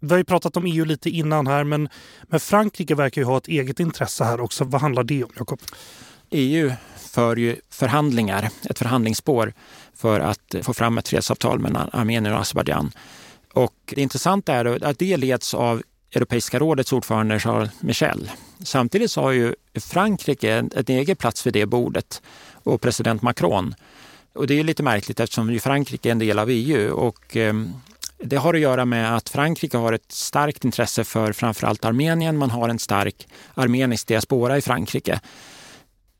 Vi 0.00 0.10
har 0.10 0.18
ju 0.18 0.24
pratat 0.24 0.56
om 0.56 0.66
EU 0.66 0.84
lite 0.84 1.10
innan 1.10 1.46
här, 1.46 1.64
men, 1.64 1.88
men 2.22 2.40
Frankrike 2.40 2.94
verkar 2.94 3.22
ju 3.22 3.26
ha 3.26 3.38
ett 3.38 3.48
eget 3.48 3.80
intresse 3.80 4.24
här 4.24 4.40
också. 4.40 4.64
Vad 4.64 4.80
handlar 4.80 5.04
det 5.04 5.24
om, 5.24 5.30
Jakob? 5.36 5.60
EU 6.30 6.72
för 6.96 7.36
ju 7.36 7.56
förhandlingar, 7.70 8.50
ett 8.70 8.78
förhandlingsspår 8.78 9.52
för 9.94 10.20
att 10.20 10.54
få 10.62 10.74
fram 10.74 10.98
ett 10.98 11.08
fredsavtal 11.08 11.58
mellan 11.58 11.90
Armenien 11.92 12.34
och 12.34 12.40
Azerbajdzjan. 12.40 12.92
Och 13.52 13.74
det 13.94 14.02
intressanta 14.02 14.54
är 14.54 14.84
att 14.84 14.98
det 14.98 15.16
leds 15.16 15.54
av 15.54 15.82
Europeiska 16.14 16.58
rådets 16.58 16.92
ordförande 16.92 17.40
Charles 17.40 17.70
Michel. 17.80 18.30
Samtidigt 18.64 19.10
så 19.10 19.20
har 19.20 19.32
ju 19.32 19.54
Frankrike 19.80 20.54
en, 20.54 20.70
en 20.74 20.84
egen 20.88 21.16
plats 21.16 21.46
vid 21.46 21.52
det 21.52 21.66
bordet 21.66 22.22
och 22.52 22.80
president 22.80 23.22
Macron. 23.22 23.74
Och 24.32 24.46
det 24.46 24.58
är 24.58 24.64
lite 24.64 24.82
märkligt 24.82 25.20
eftersom 25.20 25.52
ju 25.52 25.60
Frankrike 25.60 26.08
är 26.08 26.12
en 26.12 26.18
del 26.18 26.38
av 26.38 26.50
EU 26.50 26.92
och 26.92 27.36
ehm, 27.36 27.72
det 28.18 28.36
har 28.36 28.54
att 28.54 28.60
göra 28.60 28.84
med 28.84 29.16
att 29.16 29.28
Frankrike 29.28 29.76
har 29.76 29.92
ett 29.92 30.12
starkt 30.12 30.64
intresse 30.64 31.04
för 31.04 31.32
framförallt 31.32 31.84
Armenien. 31.84 32.38
Man 32.38 32.50
har 32.50 32.68
en 32.68 32.78
stark 32.78 33.28
armenisk 33.54 34.06
diaspora 34.06 34.58
i 34.58 34.60
Frankrike. 34.60 35.20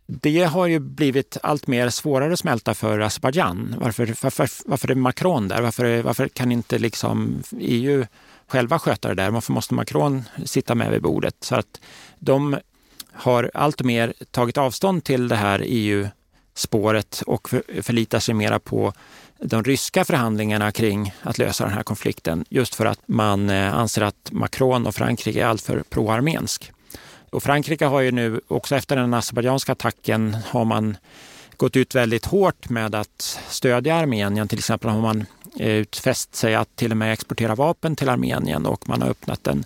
Det 0.07 0.45
har 0.45 0.67
ju 0.67 0.79
blivit 0.79 1.37
allt 1.43 1.67
mer 1.67 1.91
svårare 1.91 2.33
att 2.33 2.39
smälta 2.39 2.75
för 2.75 3.01
Azerbajdzjan. 3.01 3.75
Varför, 3.79 4.15
varför, 4.23 4.49
varför 4.67 4.91
är 4.91 4.95
Macron 4.95 5.49
där? 5.49 5.63
Varför, 5.63 6.03
varför 6.03 6.29
kan 6.29 6.53
inte 6.53 6.79
liksom 6.79 7.43
EU 7.59 8.05
själva 8.47 8.79
sköta 8.79 9.09
det 9.09 9.15
där? 9.15 9.31
Varför 9.31 9.53
måste 9.53 9.75
Macron 9.75 10.25
sitta 10.45 10.75
med 10.75 10.91
vid 10.91 11.03
bordet? 11.03 11.37
Så 11.41 11.55
att 11.55 11.81
de 12.19 12.57
har 13.13 13.51
allt 13.55 13.83
mer 13.83 14.15
tagit 14.31 14.59
avstånd 14.59 15.05
till 15.05 15.29
det 15.29 15.37
här 15.37 15.63
EU-spåret 15.67 17.23
och 17.27 17.49
förlitar 17.83 18.19
sig 18.19 18.35
mera 18.35 18.59
på 18.59 18.93
de 19.41 19.65
ryska 19.65 20.05
förhandlingarna 20.05 20.73
kring 20.73 21.15
att 21.23 21.39
lösa 21.39 21.65
den 21.65 21.73
här 21.73 21.83
konflikten 21.83 22.45
just 22.49 22.75
för 22.75 22.87
att 22.87 23.01
man 23.07 23.51
eh, 23.51 23.75
anser 23.75 24.03
att 24.03 24.33
Macron 24.33 24.87
och 24.87 24.95
Frankrike 24.95 25.41
är 25.41 25.47
alltför 25.47 25.83
pro-armensk. 25.91 26.73
Och 27.31 27.43
Frankrike 27.43 27.85
har 27.85 28.01
ju 28.01 28.11
nu, 28.11 28.41
också 28.49 28.77
efter 28.77 28.97
den 28.97 29.15
azerbajdzjanska 29.15 29.73
attacken, 29.73 30.37
har 30.47 30.65
man 30.65 30.97
gått 31.57 31.77
ut 31.77 31.95
väldigt 31.95 32.25
hårt 32.25 32.69
med 32.69 32.95
att 32.95 33.41
stödja 33.49 33.95
Armenien. 33.95 34.49
Till 34.49 34.59
exempel 34.59 34.91
har 34.91 35.01
man 35.01 35.27
eh, 35.59 35.69
utfäst 35.69 36.35
sig 36.35 36.55
att 36.55 36.77
till 36.77 36.91
och 36.91 36.97
med 36.97 37.13
exportera 37.13 37.55
vapen 37.55 37.97
till 37.97 38.09
Armenien 38.09 38.67
och 38.67 38.89
man 38.89 39.03
har 39.03 39.09
öppnat 39.09 39.47
en, 39.47 39.65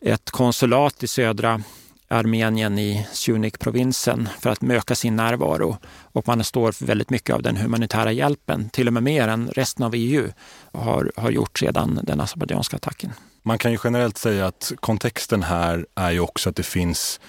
ett 0.00 0.30
konsulat 0.30 1.02
i 1.02 1.06
södra 1.06 1.62
Armenien 2.08 2.78
i 2.78 3.06
Sunik-provinsen 3.12 4.28
för 4.40 4.50
att 4.50 4.60
möka 4.60 4.94
sin 4.94 5.16
närvaro. 5.16 5.76
Och 6.02 6.28
man 6.28 6.44
står 6.44 6.72
för 6.72 6.86
väldigt 6.86 7.10
mycket 7.10 7.34
av 7.34 7.42
den 7.42 7.56
humanitära 7.56 8.12
hjälpen, 8.12 8.68
till 8.68 8.86
och 8.86 8.92
med 8.92 9.02
mer 9.02 9.28
än 9.28 9.48
resten 9.48 9.84
av 9.84 9.92
EU 9.94 10.28
har, 10.72 11.12
har 11.16 11.30
gjort 11.30 11.58
sedan 11.58 12.00
den 12.02 12.20
azerbajdzjanska 12.20 12.76
attacken. 12.76 13.12
Man 13.42 13.58
kan 13.58 13.72
ju 13.72 13.78
generellt 13.84 14.18
säga 14.18 14.46
att 14.46 14.72
kontexten 14.80 15.42
här 15.42 15.86
är 15.94 16.10
ju 16.10 16.20
också 16.20 16.50
att 16.50 16.56
det 16.56 16.62
finns 16.62 17.20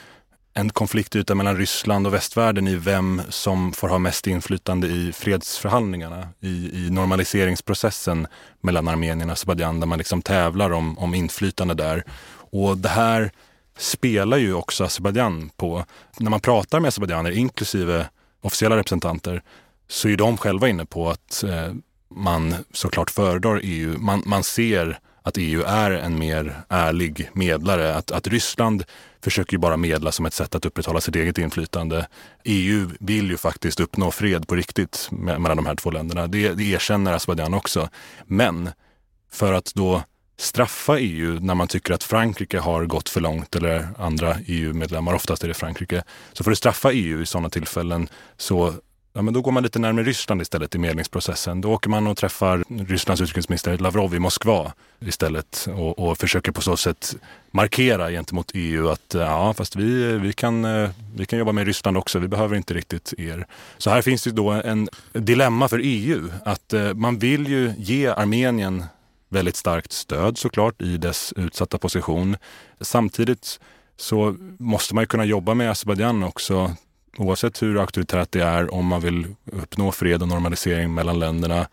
en 0.54 0.70
konfliktyta 0.70 1.36
mellan 1.36 1.58
Ryssland 1.58 2.08
och 2.08 2.14
västvärlden 2.14 2.68
i 2.68 2.76
vem 2.76 3.22
som 3.30 3.74
får 3.74 3.88
ha 3.88 3.98
mest 3.98 4.28
inflytande 4.28 4.88
i 4.88 5.14
fredsförhandlingarna, 5.14 6.28
i, 6.40 6.86
i 6.86 6.90
normaliseringsprocessen 6.90 8.28
mellan 8.62 8.88
Armenien 8.88 9.30
och 9.30 9.34
Azerbajdzjan 9.34 9.80
där 9.80 9.88
man 9.88 9.98
liksom 9.98 10.22
tävlar 10.22 10.72
om, 10.72 10.98
om 10.98 11.14
inflytande 11.14 11.74
där. 11.74 12.04
Och 12.52 12.78
det 12.78 12.90
här 12.90 13.32
spelar 13.78 14.38
ju 14.38 14.54
också 14.54 14.84
Azerbajdzjan 14.84 15.50
på. 15.58 15.86
När 16.20 16.30
man 16.30 16.40
pratar 16.40 16.80
med 16.80 16.88
azerbajdzjaner, 16.88 17.32
inklusive 17.32 18.10
officiella 18.42 18.78
representanter, 18.78 19.44
så 19.88 20.10
är 20.10 20.18
de 20.18 20.38
själva 20.38 20.70
inne 20.70 20.86
på 20.86 21.10
att 21.10 21.44
eh, 21.44 21.74
man 22.10 22.56
såklart 22.74 23.10
föredrar 23.10 23.60
EU. 23.64 23.98
Man, 23.98 24.24
man 24.26 24.44
ser 24.44 25.00
att 25.22 25.38
EU 25.38 25.64
är 25.64 25.92
en 25.92 26.20
mer 26.20 26.62
ärlig 26.70 27.30
medlare. 27.34 27.96
Att, 27.96 28.12
att 28.12 28.28
Ryssland 28.28 28.84
försöker 29.22 29.54
ju 29.54 29.58
bara 29.58 29.78
medla 29.78 30.12
som 30.12 30.26
ett 30.26 30.34
sätt 30.34 30.56
att 30.56 30.66
upprätthålla 30.66 31.02
sitt 31.02 31.16
eget 31.16 31.38
inflytande. 31.38 32.08
EU 32.44 32.90
vill 33.00 33.30
ju 33.30 33.38
faktiskt 33.38 33.80
uppnå 33.80 34.12
fred 34.12 34.48
på 34.48 34.56
riktigt 34.56 35.10
mellan 35.12 35.58
de 35.58 35.66
här 35.66 35.76
två 35.76 35.92
länderna. 35.92 36.28
Det, 36.28 36.54
det 36.54 36.64
erkänner 36.64 37.14
Azerbajdzjan 37.14 37.54
också. 37.54 37.90
Men 38.26 38.70
för 39.32 39.54
att 39.54 39.72
då 39.76 40.04
straffa 40.40 41.00
EU 41.00 41.40
när 41.40 41.56
man 41.56 41.68
tycker 41.68 41.94
att 41.94 42.04
Frankrike 42.04 42.60
har 42.60 42.86
gått 42.86 43.10
för 43.10 43.22
långt 43.22 43.56
eller 43.56 43.88
andra 43.98 44.36
EU-medlemmar, 44.46 45.14
oftast 45.14 45.44
är 45.44 45.48
det 45.48 45.54
Frankrike. 45.54 46.04
Så 46.34 46.44
för 46.44 46.52
att 46.52 46.58
straffa 46.58 46.92
EU 46.92 47.22
i 47.22 47.26
sådana 47.26 47.50
tillfällen 47.50 48.10
så 48.38 48.74
ja, 49.14 49.22
men 49.22 49.34
då 49.34 49.42
går 49.42 49.52
man 49.52 49.64
lite 49.64 49.80
närmare 49.80 50.06
Ryssland 50.06 50.42
istället 50.42 50.76
i 50.76 50.78
medlingsprocessen. 50.78 51.62
Då 51.62 51.74
åker 51.74 51.90
man 51.90 52.08
och 52.08 52.18
träffar 52.18 52.64
Rysslands 52.88 53.22
utrikesminister 53.22 53.78
Lavrov 53.78 54.16
i 54.16 54.20
Moskva 54.20 54.74
istället 55.00 55.68
och, 55.76 56.00
och 56.00 56.18
försöker 56.18 56.52
på 56.52 56.62
så 56.62 56.78
sätt 56.78 57.16
markera 57.52 58.10
gentemot 58.10 58.52
EU 58.54 58.90
att 58.90 59.14
ja, 59.14 59.54
fast 59.54 59.76
vi, 59.76 60.18
vi, 60.18 60.34
kan, 60.34 60.68
vi 61.16 61.26
kan 61.26 61.40
jobba 61.40 61.52
med 61.52 61.68
Ryssland 61.68 61.98
också, 61.98 62.20
vi 62.20 62.28
behöver 62.28 62.56
inte 62.56 62.74
riktigt 62.74 63.14
er. 63.18 63.48
Så 63.78 63.90
här 63.90 64.02
finns 64.02 64.24
det 64.24 64.32
då 64.32 64.50
en 64.50 64.90
dilemma 65.14 65.68
för 65.68 65.82
EU 65.84 66.30
att 66.46 66.74
eh, 66.74 66.94
man 66.94 67.20
vill 67.20 67.48
ju 67.48 67.74
ge 67.78 68.08
Armenien 68.08 68.84
väldigt 69.30 69.56
starkt 69.56 69.92
stöd 69.92 70.38
såklart 70.38 70.82
i 70.82 70.98
dess 70.98 71.34
utsatta 71.36 71.78
position. 71.78 72.38
Samtidigt 72.82 73.60
så 73.98 74.36
måste 74.60 74.96
man 74.96 75.02
ju 75.02 75.08
kunna 75.08 75.26
jobba 75.26 75.54
med 75.54 75.72
Azerbajdzjan 75.72 76.24
också 76.24 76.76
oavsett 77.18 77.62
hur 77.62 77.80
auktoritärt 77.82 78.32
det 78.32 78.42
är 78.42 78.74
om 78.74 78.86
man 78.86 79.02
vill 79.02 79.36
uppnå 79.52 79.92
fred 79.92 80.22
och 80.22 80.28
normalisering 80.28 80.94
mellan 80.94 81.20
länderna. 81.20 81.68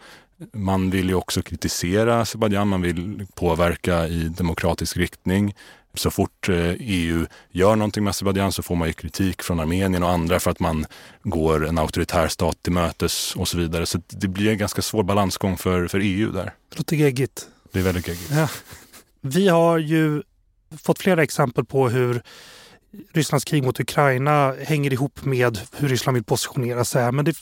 Man 0.52 0.90
vill 0.90 1.08
ju 1.08 1.14
också 1.14 1.42
kritisera 1.42 2.20
Azerbajdzjan, 2.20 2.68
man 2.68 2.82
vill 2.82 3.26
påverka 3.34 4.08
i 4.08 4.28
demokratisk 4.28 4.96
riktning. 4.96 5.54
Så 5.94 6.10
fort 6.10 6.48
EU 6.48 7.18
eh, 7.18 7.22
e 7.22 7.26
gör 7.50 7.76
någonting 7.76 8.04
med 8.04 8.10
Azerbajdzjan 8.10 8.52
så 8.52 8.62
får 8.62 8.74
man 8.74 8.88
ju 8.88 8.94
kritik 8.94 9.42
från 9.42 9.60
Armenien 9.60 10.02
och 10.02 10.10
andra 10.10 10.40
för 10.40 10.50
att 10.50 10.60
man 10.60 10.86
går 11.22 11.66
en 11.66 11.78
auktoritär 11.78 12.28
stat 12.28 12.62
till 12.62 12.72
mötes 12.72 13.36
och 13.36 13.48
så 13.48 13.58
vidare. 13.58 13.86
Så 13.86 14.00
det 14.08 14.28
blir 14.28 14.50
en 14.50 14.58
ganska 14.58 14.82
svår 14.82 15.02
balansgång 15.02 15.56
för, 15.56 15.88
för 15.88 16.00
EU 16.02 16.32
där. 16.32 16.54
Det 16.68 16.78
låter 16.78 16.96
geggigt. 16.96 17.48
Det 17.72 17.78
är 17.78 17.82
väldigt 17.82 18.08
geggigt. 18.08 18.30
Ja. 18.30 18.48
Vi 19.20 19.48
har 19.48 19.78
ju 19.78 20.22
fått 20.82 20.98
flera 20.98 21.22
exempel 21.22 21.64
på 21.64 21.88
hur 21.88 22.22
Rysslands 23.12 23.44
krig 23.44 23.64
mot 23.64 23.80
Ukraina 23.80 24.54
hänger 24.64 24.92
ihop 24.92 25.24
med 25.24 25.58
hur 25.76 25.88
Ryssland 25.88 26.14
vill 26.14 26.24
positionera 26.24 26.84
sig. 26.84 27.12
Men 27.12 27.24
det 27.24 27.36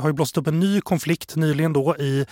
har 0.00 0.08
ju 0.08 0.12
blåst 0.12 0.36
upp 0.36 0.46
en 0.46 0.60
ny 0.60 0.80
konflikt 0.80 1.36
nyligen 1.36 1.72
då 1.72 1.96
i, 1.96 2.26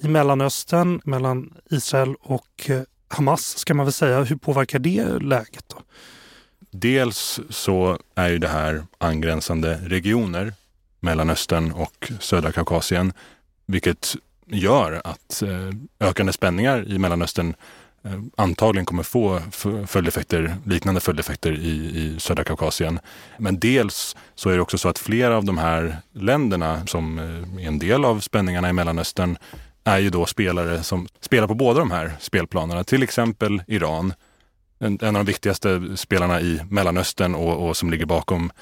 i 0.00 0.08
Mellanöstern 0.08 1.00
mellan 1.04 1.54
Israel 1.70 2.14
och 2.20 2.70
eh, 2.70 2.82
Hamas 3.08 3.58
ska 3.58 3.74
man 3.74 3.86
väl 3.86 3.92
säga. 3.92 4.22
Hur 4.22 4.36
påverkar 4.36 4.78
det 4.78 5.18
läget? 5.18 5.64
då? 5.68 5.82
Dels 6.70 7.40
så 7.50 7.98
är 8.14 8.28
ju 8.28 8.38
det 8.38 8.48
här 8.48 8.86
angränsande 8.98 9.80
regioner, 9.84 10.52
Mellanöstern 11.00 11.72
och 11.72 12.12
södra 12.20 12.52
Kaukasien, 12.52 13.12
vilket 13.66 14.16
gör 14.46 15.00
att 15.04 15.42
eh, 15.42 16.08
ökande 16.08 16.32
spänningar 16.32 16.88
i 16.88 16.98
Mellanöstern 16.98 17.54
eh, 18.04 18.20
antagligen 18.36 18.86
kommer 18.86 19.02
få 19.02 19.40
följdeffekter, 19.86 20.56
liknande 20.66 21.00
följdeffekter 21.00 21.52
i, 21.52 21.98
i 21.98 22.20
södra 22.20 22.44
Kaukasien. 22.44 23.00
Men 23.38 23.58
dels 23.58 24.16
så 24.34 24.50
är 24.50 24.54
det 24.54 24.62
också 24.62 24.78
så 24.78 24.88
att 24.88 24.98
flera 24.98 25.36
av 25.36 25.44
de 25.44 25.58
här 25.58 25.96
länderna 26.12 26.86
som 26.86 27.18
eh, 27.18 27.64
är 27.64 27.68
en 27.68 27.78
del 27.78 28.04
av 28.04 28.20
spänningarna 28.20 28.70
i 28.70 28.72
Mellanöstern 28.72 29.38
är 29.88 29.98
ju 29.98 30.10
då 30.10 30.26
spelare 30.26 30.82
som 30.82 31.08
spelar 31.20 31.46
på 31.46 31.54
båda 31.54 31.78
de 31.78 31.90
här 31.90 32.12
spelplanerna. 32.20 32.84
Till 32.84 33.02
exempel 33.02 33.62
Iran, 33.66 34.12
en, 34.78 34.98
en 35.02 35.16
av 35.16 35.24
de 35.24 35.26
viktigaste 35.26 35.96
spelarna 35.96 36.40
i 36.40 36.60
Mellanöstern 36.70 37.34
och, 37.34 37.68
och 37.68 37.76
som 37.76 37.90
ligger 37.90 38.06
bakom 38.06 38.52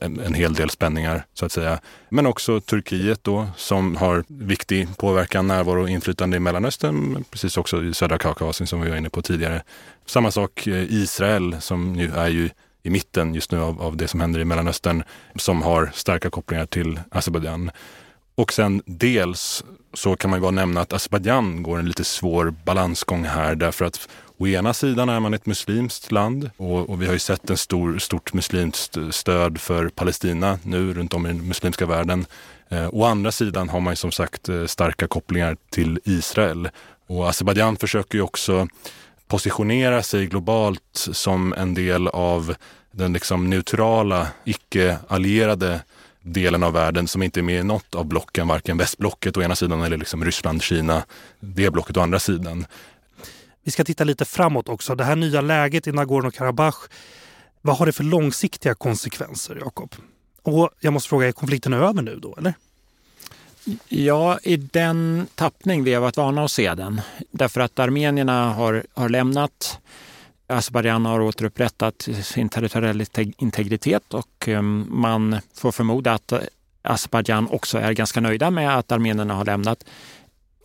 en, 0.00 0.20
en, 0.20 0.34
hel 0.34 0.54
del 0.54 0.70
spänningar 0.70 1.24
så 1.34 1.46
att 1.46 1.52
säga. 1.52 1.80
Men 2.08 2.26
också 2.26 2.60
Turkiet 2.60 3.24
då 3.24 3.48
som 3.56 3.96
har 3.96 4.24
viktig 4.28 4.96
påverkan, 4.96 5.46
närvaro 5.46 5.82
och 5.82 5.90
inflytande 5.90 6.36
i 6.36 6.40
Mellanöstern, 6.40 7.24
precis 7.30 7.56
också 7.56 7.84
i 7.84 7.94
södra 7.94 8.18
Kaukasien 8.18 8.66
som 8.66 8.80
vi 8.80 8.90
var 8.90 8.96
inne 8.96 9.10
på 9.10 9.22
tidigare. 9.22 9.62
Samma 10.06 10.30
sak 10.30 10.66
eh, 10.66 10.92
Israel 10.92 11.56
som 11.60 11.92
nu 11.92 12.12
är 12.16 12.28
ju 12.28 12.50
i 12.82 12.90
mitten 12.90 13.34
just 13.34 13.52
nu 13.52 13.60
av, 13.60 13.82
av 13.82 13.96
det 13.96 14.08
som 14.08 14.20
händer 14.20 14.40
i 14.40 14.44
Mellanöstern 14.44 15.02
som 15.36 15.62
har 15.62 15.90
starka 15.94 16.30
kopplingar 16.30 16.66
till 16.66 17.00
Azerbajdzjan. 17.10 17.70
Och 18.42 18.52
sen 18.52 18.82
dels 18.86 19.64
så 19.94 20.16
kan 20.16 20.30
man 20.30 20.38
ju 20.38 20.40
bara 20.40 20.50
nämna 20.50 20.80
att 20.80 20.92
Azerbajdzjan 20.92 21.62
går 21.62 21.78
en 21.78 21.88
lite 21.88 22.04
svår 22.04 22.54
balansgång 22.64 23.24
här 23.24 23.54
därför 23.54 23.84
att 23.84 24.08
Å 24.36 24.46
ena 24.46 24.74
sidan 24.74 25.08
är 25.08 25.20
man 25.20 25.34
ett 25.34 25.46
muslimskt 25.46 26.12
land 26.12 26.50
och, 26.56 26.90
och 26.90 27.02
vi 27.02 27.06
har 27.06 27.12
ju 27.12 27.18
sett 27.18 27.50
en 27.50 27.56
stor, 27.56 27.98
stort 27.98 28.32
muslimskt 28.32 28.96
stöd 29.10 29.60
för 29.60 29.88
Palestina 29.88 30.58
nu 30.62 30.94
runt 30.94 31.14
om 31.14 31.26
i 31.26 31.28
den 31.28 31.48
muslimska 31.48 31.86
världen. 31.86 32.26
Eh, 32.68 32.88
å 32.92 33.04
andra 33.04 33.32
sidan 33.32 33.68
har 33.68 33.80
man 33.80 33.92
ju 33.92 33.96
som 33.96 34.12
sagt 34.12 34.48
eh, 34.48 34.66
starka 34.66 35.06
kopplingar 35.06 35.56
till 35.70 36.00
Israel. 36.04 36.68
Och 37.06 37.28
Azerbajdzjan 37.28 37.76
försöker 37.76 38.18
ju 38.18 38.22
också 38.22 38.68
positionera 39.28 40.02
sig 40.02 40.26
globalt 40.26 41.08
som 41.12 41.52
en 41.52 41.74
del 41.74 42.08
av 42.08 42.54
den 42.90 43.12
liksom 43.12 43.50
neutrala, 43.50 44.28
icke-allierade 44.44 45.80
delen 46.22 46.62
av 46.62 46.72
världen 46.72 47.08
som 47.08 47.22
inte 47.22 47.40
är 47.40 47.42
med 47.42 47.60
i 47.60 47.62
något 47.62 47.94
av 47.94 48.04
blocken, 48.04 48.48
varken 48.48 48.78
västblocket 48.78 49.36
å 49.36 49.42
ena 49.42 49.56
sidan 49.56 49.82
eller 49.82 49.96
liksom 49.96 50.24
Ryssland, 50.24 50.62
Kina, 50.62 51.02
det 51.40 51.70
blocket 51.70 51.96
å 51.96 52.00
andra 52.00 52.18
sidan. 52.18 52.66
Vi 53.62 53.70
ska 53.70 53.84
titta 53.84 54.04
lite 54.04 54.24
framåt 54.24 54.68
också. 54.68 54.94
Det 54.94 55.04
här 55.04 55.16
nya 55.16 55.40
läget 55.40 55.86
i 55.86 55.92
Nagorno-Karabach, 55.92 56.76
vad 57.60 57.76
har 57.76 57.86
det 57.86 57.92
för 57.92 58.04
långsiktiga 58.04 58.74
konsekvenser, 58.74 59.58
Jakob? 59.60 59.94
Och 60.42 60.70
jag 60.80 60.92
måste 60.92 61.08
fråga, 61.08 61.28
är 61.28 61.32
konflikten 61.32 61.72
över 61.72 62.02
nu 62.02 62.18
då, 62.22 62.34
eller? 62.38 62.54
Ja, 63.88 64.38
i 64.42 64.56
den 64.56 65.26
tappning 65.34 65.84
vi 65.84 65.94
har 65.94 66.00
varit 66.00 66.16
vana 66.16 66.44
att 66.44 66.50
se 66.50 66.74
den. 66.74 67.00
Därför 67.30 67.60
att 67.60 67.78
armenierna 67.78 68.52
har, 68.52 68.84
har 68.94 69.08
lämnat 69.08 69.78
Azerbajdzjan 70.46 71.06
har 71.06 71.20
återupprättat 71.20 72.08
sin 72.22 72.48
territoriella 72.48 73.04
integritet 73.38 74.14
och 74.14 74.48
ehm, 74.48 74.86
man 74.90 75.38
får 75.54 75.72
förmoda 75.72 76.12
att 76.12 76.32
Azerbajdzjan 76.82 77.48
också 77.48 77.78
är 77.78 77.92
ganska 77.92 78.20
nöjda 78.20 78.50
med 78.50 78.78
att 78.78 78.92
armenierna 78.92 79.34
har 79.34 79.44
lämnat. 79.44 79.84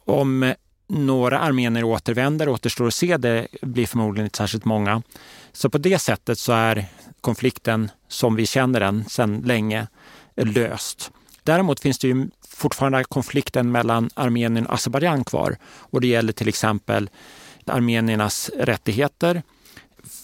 Om 0.05 0.53
några 0.87 1.39
armenier 1.39 1.83
återvänder 1.83 2.49
återstår 2.49 2.87
att 2.87 2.93
se. 2.93 3.17
Det 3.17 3.47
blir 3.61 3.87
förmodligen 3.87 4.25
inte 4.25 4.37
särskilt 4.37 4.65
många. 4.65 5.01
Så 5.51 5.69
på 5.69 5.77
det 5.77 5.99
sättet 5.99 6.39
så 6.39 6.53
är 6.53 6.85
konflikten 7.21 7.91
som 8.07 8.35
vi 8.35 8.45
känner 8.45 8.79
den 8.79 9.05
sedan 9.09 9.41
länge 9.45 9.87
löst. 10.35 11.11
Däremot 11.43 11.79
finns 11.79 11.99
det 11.99 12.07
ju 12.07 12.27
fortfarande 12.47 13.03
konflikten 13.03 13.71
mellan 13.71 14.09
Armenien 14.13 14.67
och 14.67 14.73
Azerbajdzjan 14.73 15.23
kvar 15.23 15.57
och 15.65 16.01
det 16.01 16.07
gäller 16.07 16.33
till 16.33 16.47
exempel 16.47 17.09
armeniernas 17.65 18.51
rättigheter, 18.59 19.43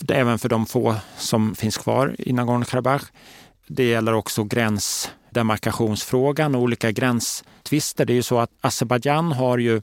även 0.10 0.40
för 0.40 0.50
de 0.50 0.66
få 0.66 0.96
som 1.18 1.56
finns 1.56 1.78
kvar 1.78 2.16
i 2.20 2.34
Nagorno-Karabach. 2.34 3.04
Det 3.68 3.84
gäller 3.84 4.14
också 4.14 4.44
gränsdemarkationsfrågan 4.44 6.56
och 6.56 6.62
olika 6.62 6.92
gränstvister. 6.92 8.06
Det 8.06 8.14
är 8.14 8.16
ju 8.16 8.24
så 8.24 8.40
att 8.40 8.52
Azerbajdzjan 8.62 9.32
har 9.32 9.58
ju 9.58 9.82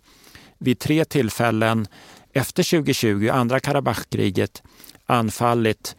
vid 0.59 0.79
tre 0.79 1.05
tillfällen 1.05 1.87
efter 2.33 2.71
2020, 2.71 3.29
andra 3.33 3.61
Karabachkriget, 3.61 4.63
anfallit 5.07 5.97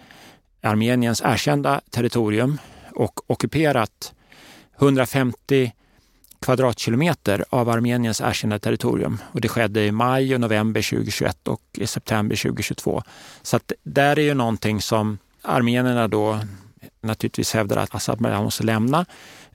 Armeniens 0.62 1.22
erkända 1.26 1.82
territorium 1.90 2.58
och 2.96 3.32
ockuperat 3.32 4.14
150 4.80 5.72
kvadratkilometer 6.42 7.46
av 7.50 7.70
Armeniens 7.70 8.22
erkända 8.22 8.60
territorium. 8.60 9.18
Och 9.32 9.42
det 9.42 9.50
skedde 9.50 9.86
i 9.86 9.92
maj 9.92 10.36
och 10.36 10.42
november 10.42 10.82
2021 10.82 11.48
och 11.48 11.62
i 11.74 11.88
september 11.88 12.36
2022. 12.36 13.04
Så 13.42 13.56
att 13.56 13.72
där 13.84 14.20
är 14.20 14.24
ju 14.24 14.34
någonting 14.34 14.82
som 14.82 15.18
armenierna 15.42 16.08
då 16.08 16.40
naturligtvis 17.02 17.54
hävdar 17.54 17.78
att 17.78 17.96
Azerbajdzjan 17.96 18.44
måste 18.44 18.64
lämna. 18.64 19.06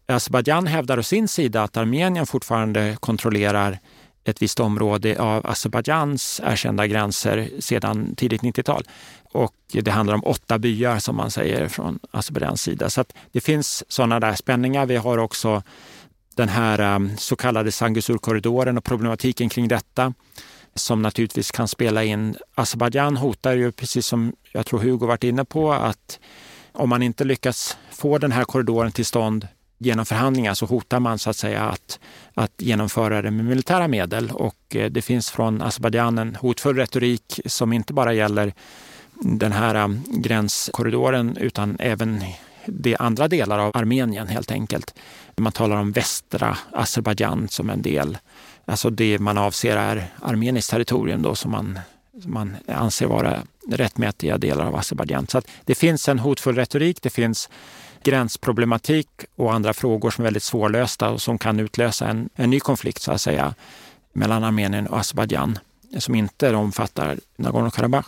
Azerbajdzjan 0.07 0.67
hävdar 0.67 0.99
å 0.99 1.03
sin 1.03 1.29
sida 1.29 1.63
att 1.63 1.77
Armenien 1.77 2.27
fortfarande 2.27 2.97
kontrollerar 3.01 3.79
ett 4.25 4.43
visst 4.43 4.61
område 4.61 5.21
av 5.21 5.47
Azerbajdzjans 5.47 6.41
erkända 6.45 6.87
gränser 6.87 7.51
sedan 7.61 8.15
tidigt 8.15 8.43
90-tal. 8.43 8.85
Och 9.33 9.55
det 9.73 9.91
handlar 9.91 10.15
om 10.15 10.25
åtta 10.25 10.59
byar 10.59 10.99
som 10.99 11.17
man 11.17 11.31
säger 11.31 11.69
från 11.69 11.99
Azerbajdzjans 12.11 12.63
sida. 12.63 12.91
Så 12.91 13.05
det 13.33 13.41
finns 13.41 13.85
sådana 13.89 14.21
där 14.21 14.35
spänningar. 14.35 14.87
Vi 14.87 14.97
har 14.97 15.19
också 15.19 15.63
den 16.37 16.49
här 16.49 16.79
eh, 16.79 17.17
så 17.17 17.37
kallade 17.37 17.73
Sangusur-korridoren 17.73 18.79
och 18.79 18.85
problematiken 18.85 19.49
kring 19.49 19.69
detta 19.69 20.15
som 20.75 21.03
naturligtvis 21.03 21.51
kan 21.51 21.69
spela 21.69 22.05
in. 22.05 22.37
Azerbajdzjan 22.55 23.17
hotar 23.17 23.57
ju, 23.57 23.73
precis 23.73 24.07
som 24.07 24.33
jag 24.53 24.67
tror 24.67 24.81
Hugo 24.81 25.07
varit 25.07 25.25
inne 25.25 25.45
på, 25.45 25.73
att 25.73 26.21
om 26.73 26.89
man 26.89 27.03
inte 27.03 27.25
lyckas 27.25 27.77
få 27.91 28.19
den 28.19 28.33
här 28.33 28.45
korridoren 28.45 28.93
till 28.93 29.07
stånd 29.07 29.49
genom 29.79 30.07
förhandlingar 30.07 30.55
så 30.55 30.67
hotar 30.67 31.01
man 31.01 31.19
så 31.19 31.31
att 31.31 31.37
säga 31.37 31.63
att, 31.63 31.99
att 32.35 32.53
genomföra 32.59 33.23
det 33.23 33.31
med 33.31 33.45
militära 33.45 33.89
medel. 33.89 34.31
Och 34.31 34.77
eh, 34.77 34.91
det 34.91 35.03
finns 35.03 35.31
från 35.31 35.63
Azerbajdzjan 35.63 36.19
en 36.19 36.37
hotfull 36.37 36.77
retorik 36.77 37.41
som 37.47 37.73
inte 37.73 37.93
bara 37.93 38.13
gäller 38.13 38.53
den 39.15 39.53
här 39.53 39.75
eh, 39.75 39.89
gränskorridoren 40.09 41.37
utan 41.37 41.77
även 41.81 42.25
det 42.67 42.93
är 42.93 43.03
andra 43.03 43.29
delar 43.29 43.59
av 43.59 43.73
Armenien 43.75 44.29
helt 44.29 44.51
enkelt. 44.51 44.95
Man 45.37 45.53
talar 45.53 45.77
om 45.77 45.93
västra 45.93 46.59
Azerbajdzjan 46.73 47.49
som 47.49 47.71
en 47.71 47.83
del. 47.83 48.19
Alltså 48.65 48.91
det 48.91 49.19
man 49.19 49.39
avser 49.39 49.77
är 49.77 50.07
armeniskt 50.23 50.71
territorium 50.71 51.23
då 51.23 51.35
som 51.35 51.51
man, 51.51 51.79
som 52.23 52.33
man 52.33 52.57
anser 52.69 53.07
vara 53.07 53.43
rättmätiga 53.69 54.39
delar 54.39 54.67
av 54.67 54.77
Azerbajdzjan. 54.77 55.27
Så 55.27 55.43
det 55.65 55.75
finns 55.75 56.09
en 56.09 56.19
hotfull 56.19 56.57
retorik, 56.57 57.03
det 57.03 57.11
finns 57.11 57.49
gränsproblematik 58.03 59.09
och 59.37 59.55
andra 59.55 59.73
frågor 59.73 60.11
som 60.11 60.23
är 60.23 60.27
väldigt 60.27 60.43
svårlösta 60.43 61.11
och 61.11 61.23
som 61.23 61.39
kan 61.39 61.61
utlösa 61.61 62.09
en, 62.09 62.29
en 62.35 62.51
ny 62.51 62.61
konflikt 62.61 63.03
så 63.03 63.13
att 63.13 63.21
säga 63.21 63.55
mellan 64.13 64.45
Armenien 64.45 64.87
och 64.87 64.99
Azerbajdzjan 64.99 65.59
som 65.99 66.15
inte 66.15 66.55
omfattar 66.55 67.19
Nagorno-Karabach. 67.37 68.07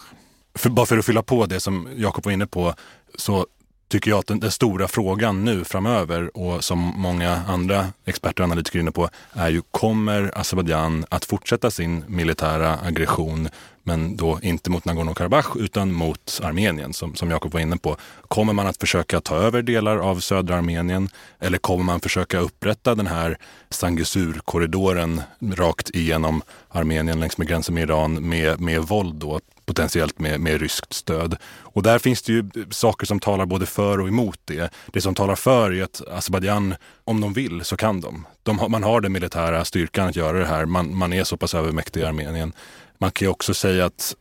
För, 0.54 0.70
bara 0.70 0.86
för 0.86 0.98
att 0.98 1.06
fylla 1.06 1.22
på 1.22 1.46
det 1.46 1.60
som 1.60 1.88
Jakob 1.96 2.24
var 2.24 2.32
inne 2.32 2.46
på 2.46 2.74
så 3.14 3.46
tycker 3.88 4.10
jag 4.10 4.18
att 4.18 4.26
den, 4.26 4.40
den, 4.40 4.50
stora 4.50 4.88
frågan 4.88 5.44
nu 5.44 5.64
framöver 5.64 6.36
och 6.36 6.64
som 6.64 6.78
många 6.78 7.42
andra 7.48 7.86
experter 8.04 8.42
och 8.42 8.44
analytiker 8.44 8.78
är 8.78 8.82
inne 8.82 8.90
på 8.90 9.08
är 9.32 9.48
ju 9.48 9.62
kommer 9.70 10.30
Azerbajdzjan 10.34 11.04
att 11.08 11.24
fortsätta 11.24 11.70
sin 11.70 12.04
militära 12.06 12.78
aggression 12.84 13.48
men 13.88 14.16
då 14.16 14.38
inte 14.42 14.70
mot 14.70 14.84
Nagorno-Karabach 14.84 15.56
utan 15.58 15.92
mot 15.92 16.40
Armenien 16.42 16.92
som, 16.92 17.14
som 17.14 17.30
Jakob 17.30 17.52
var 17.52 17.60
inne 17.60 17.76
på. 17.76 17.96
Kommer 18.28 18.52
man 18.52 18.66
att 18.66 18.76
försöka 18.76 19.20
ta 19.20 19.36
över 19.36 19.62
delar 19.62 19.96
av 19.96 20.20
södra 20.20 20.56
Armenien 20.56 21.08
eller 21.38 21.58
kommer 21.58 21.84
man 21.84 22.00
försöka 22.00 22.38
upprätta 22.38 22.94
den 22.94 23.06
här 23.06 23.38
Sangisur-korridoren 23.70 25.22
rakt 25.40 25.90
igenom 25.90 26.42
Armenien 26.68 27.20
längs 27.20 27.38
med 27.38 27.48
gränsen 27.48 27.74
med 27.74 27.82
Iran 27.82 28.28
med, 28.28 28.60
med 28.60 28.82
våld 28.82 29.14
då, 29.14 29.40
potentiellt 29.68 30.18
med, 30.18 30.40
med 30.40 30.60
ryskt 30.60 30.92
stöd. 30.92 31.36
Och 31.60 31.82
där 31.82 31.98
finns 31.98 32.22
det 32.22 32.32
ju 32.32 32.50
saker 32.70 33.06
som 33.06 33.20
talar 33.20 33.46
både 33.46 33.66
för 33.66 34.00
och 34.00 34.08
emot 34.08 34.40
det. 34.44 34.72
Det 34.92 35.00
som 35.00 35.14
talar 35.14 35.34
för 35.34 35.72
är 35.72 35.82
att 35.82 36.02
Azerbajdzjan, 36.08 36.74
om 37.04 37.20
de 37.20 37.32
vill 37.32 37.64
så 37.64 37.76
kan 37.76 38.00
de. 38.00 38.26
de 38.42 38.58
har, 38.58 38.68
man 38.68 38.82
har 38.82 39.00
den 39.00 39.12
militära 39.12 39.64
styrkan 39.64 40.08
att 40.08 40.16
göra 40.16 40.38
det 40.38 40.46
här. 40.46 40.66
Man, 40.66 40.96
man 40.96 41.12
är 41.12 41.24
så 41.24 41.36
pass 41.36 41.54
övermäktig 41.54 42.00
i 42.00 42.04
Armenien. 42.04 42.52
Man 42.98 43.10
kan 43.10 43.26
ju 43.26 43.30
också 43.30 43.54
säga 43.54 43.84
att 43.84 44.16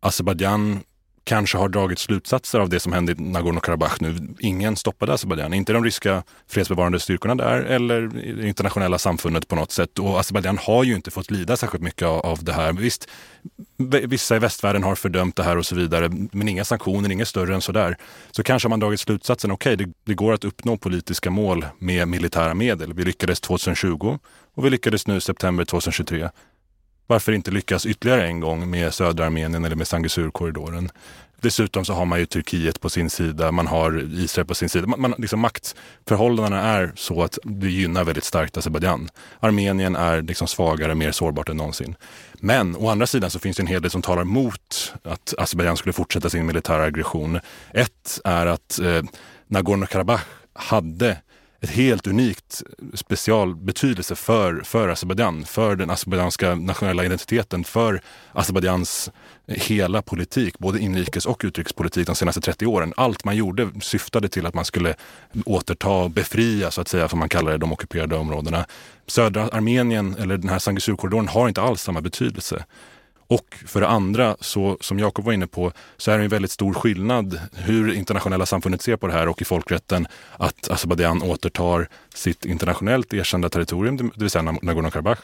Azerbajdzjan 0.00 0.80
kanske 1.28 1.58
har 1.58 1.68
dragit 1.68 1.98
slutsatser 1.98 2.60
av 2.60 2.68
det 2.68 2.80
som 2.80 2.92
hände 2.92 3.12
i 3.12 3.14
Nagorno-Karabach 3.14 3.96
nu. 4.00 4.34
Ingen 4.38 4.76
stoppade 4.76 5.12
Azerbajdzjan, 5.12 5.54
inte 5.54 5.72
de 5.72 5.84
ryska 5.84 6.22
fredsbevarande 6.46 7.00
styrkorna 7.00 7.34
där 7.34 7.60
eller 7.60 8.00
det 8.00 8.48
internationella 8.48 8.98
samfundet 8.98 9.48
på 9.48 9.56
något 9.56 9.72
sätt. 9.72 9.98
Och 9.98 10.20
Azerbajdzjan 10.20 10.58
har 10.58 10.84
ju 10.84 10.94
inte 10.94 11.10
fått 11.10 11.30
lida 11.30 11.56
särskilt 11.56 11.84
mycket 11.84 12.02
av, 12.02 12.26
av 12.26 12.44
det 12.44 12.52
här. 12.52 12.72
Visst, 12.72 13.08
vissa 14.06 14.36
i 14.36 14.38
västvärlden 14.38 14.82
har 14.82 14.94
fördömt 14.94 15.36
det 15.36 15.42
här 15.42 15.56
och 15.56 15.66
så 15.66 15.74
vidare, 15.74 16.08
men 16.32 16.48
inga 16.48 16.64
sanktioner, 16.64 17.12
inget 17.12 17.28
större 17.28 17.54
än 17.54 17.60
så 17.60 17.72
där. 17.72 17.96
Så 18.30 18.42
kanske 18.42 18.66
har 18.66 18.70
man 18.70 18.80
dragit 18.80 19.00
slutsatsen, 19.00 19.50
okej, 19.50 19.74
okay, 19.74 19.86
det, 19.86 19.92
det 20.04 20.14
går 20.14 20.32
att 20.32 20.44
uppnå 20.44 20.76
politiska 20.76 21.30
mål 21.30 21.66
med 21.78 22.08
militära 22.08 22.54
medel. 22.54 22.94
Vi 22.94 23.04
lyckades 23.04 23.40
2020 23.40 24.18
och 24.54 24.64
vi 24.64 24.70
lyckades 24.70 25.06
nu 25.06 25.16
i 25.16 25.20
september 25.20 25.64
2023 25.64 26.28
varför 27.10 27.32
inte 27.32 27.50
lyckas 27.50 27.86
ytterligare 27.86 28.26
en 28.26 28.40
gång 28.40 28.70
med 28.70 28.94
södra 28.94 29.26
Armenien 29.26 29.64
eller 29.64 29.76
med 29.76 29.88
Sangisurkorridoren? 29.88 30.90
Dessutom 31.40 31.84
så 31.84 31.92
har 31.92 32.04
man 32.04 32.18
ju 32.18 32.26
Turkiet 32.26 32.80
på 32.80 32.90
sin 32.90 33.10
sida, 33.10 33.52
man 33.52 33.66
har 33.66 34.02
Israel 34.14 34.46
på 34.46 34.54
sin 34.54 34.68
sida. 34.68 34.86
Man, 34.86 35.00
man, 35.00 35.14
liksom 35.18 35.40
maktförhållandena 35.40 36.62
är 36.62 36.92
så 36.96 37.22
att 37.22 37.38
det 37.42 37.70
gynnar 37.70 38.04
väldigt 38.04 38.24
starkt 38.24 38.56
Azerbajdzjan. 38.56 39.08
Armenien 39.40 39.96
är 39.96 40.22
liksom 40.22 40.48
svagare, 40.48 40.94
mer 40.94 41.12
sårbart 41.12 41.48
än 41.48 41.56
någonsin. 41.56 41.96
Men 42.40 42.76
å 42.76 42.88
andra 42.88 43.06
sidan 43.06 43.30
så 43.30 43.38
finns 43.38 43.56
det 43.56 43.62
en 43.62 43.66
hel 43.66 43.82
del 43.82 43.90
som 43.90 44.02
talar 44.02 44.24
mot 44.24 44.94
att 45.02 45.34
Azerbajdzjan 45.38 45.76
skulle 45.76 45.92
fortsätta 45.92 46.30
sin 46.30 46.46
militära 46.46 46.82
aggression. 46.82 47.40
Ett 47.70 48.20
är 48.24 48.46
att 48.46 48.78
eh, 48.78 49.02
Nagorno-Karabach 49.48 50.20
hade 50.52 51.16
ett 51.60 51.70
helt 51.70 52.06
unikt 52.06 52.62
specialbetydelse 52.94 54.14
för, 54.14 54.60
för 54.64 54.88
Azerbajdzjan, 54.88 55.44
för 55.44 55.76
den 55.76 55.90
azerbajdzjanska 55.90 56.54
nationella 56.54 57.04
identiteten, 57.04 57.64
för 57.64 58.00
Azerbajdzjans 58.32 59.10
hela 59.46 60.02
politik, 60.02 60.58
både 60.58 60.78
inrikes 60.78 61.26
och 61.26 61.40
utrikespolitik 61.44 62.06
de 62.06 62.14
senaste 62.14 62.40
30 62.40 62.66
åren. 62.66 62.94
Allt 62.96 63.24
man 63.24 63.36
gjorde 63.36 63.70
syftade 63.80 64.28
till 64.28 64.46
att 64.46 64.54
man 64.54 64.64
skulle 64.64 64.94
återta 65.46 65.88
och 65.88 66.10
befria, 66.10 66.70
så 66.70 66.80
att 66.80 66.88
säga, 66.88 67.08
som 67.08 67.18
man 67.18 67.28
kallar 67.28 67.52
det, 67.52 67.58
de 67.58 67.72
ockuperade 67.72 68.16
områdena. 68.16 68.66
Södra 69.06 69.48
Armenien, 69.48 70.16
eller 70.18 70.36
den 70.36 70.48
här 70.48 70.58
Sangisurkorridoren, 70.58 71.28
har 71.28 71.48
inte 71.48 71.62
alls 71.62 71.82
samma 71.82 72.00
betydelse. 72.00 72.64
Och 73.28 73.56
för 73.66 73.80
det 73.80 73.88
andra, 73.88 74.36
så, 74.40 74.76
som 74.80 74.98
Jakob 74.98 75.24
var 75.24 75.32
inne 75.32 75.46
på, 75.46 75.72
så 75.96 76.10
är 76.10 76.18
det 76.18 76.24
en 76.24 76.30
väldigt 76.30 76.50
stor 76.50 76.74
skillnad 76.74 77.40
hur 77.52 77.92
internationella 77.94 78.46
samfundet 78.46 78.82
ser 78.82 78.96
på 78.96 79.06
det 79.06 79.12
här 79.12 79.28
och 79.28 79.42
i 79.42 79.44
folkrätten 79.44 80.06
att 80.36 80.70
Azerbajdzjan 80.70 81.22
återtar 81.22 81.88
sitt 82.14 82.44
internationellt 82.44 83.14
erkända 83.14 83.48
territorium, 83.48 83.96
det 83.96 84.20
vill 84.20 84.30
säga 84.30 84.42
Nagorno-Karabach, 84.42 85.18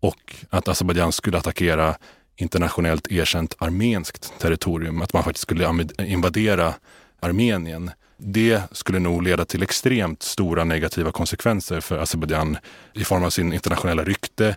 och 0.00 0.34
att 0.50 0.68
Azerbajdzjan 0.68 1.12
skulle 1.12 1.38
attackera 1.38 1.96
internationellt 2.36 3.12
erkänt 3.12 3.54
armenskt 3.58 4.32
territorium, 4.38 5.02
att 5.02 5.12
man 5.12 5.24
faktiskt 5.24 5.42
skulle 5.42 5.88
invadera 5.98 6.74
Armenien. 7.20 7.90
Det 8.22 8.62
skulle 8.72 8.98
nog 8.98 9.22
leda 9.22 9.44
till 9.44 9.62
extremt 9.62 10.22
stora 10.22 10.64
negativa 10.64 11.12
konsekvenser 11.12 11.80
för 11.80 11.98
Azerbajdzjan 11.98 12.58
i 12.94 13.04
form 13.04 13.24
av 13.24 13.30
sin 13.30 13.52
internationella 13.52 14.04
rykte, 14.04 14.56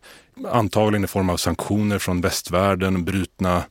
antagligen 0.51 1.03
i 1.03 1.07
form 1.07 1.30
av 1.30 1.38
sanktioner 1.38 1.99
från 1.99 2.22
västvärlden, 2.22 3.05
brutna 3.05 3.64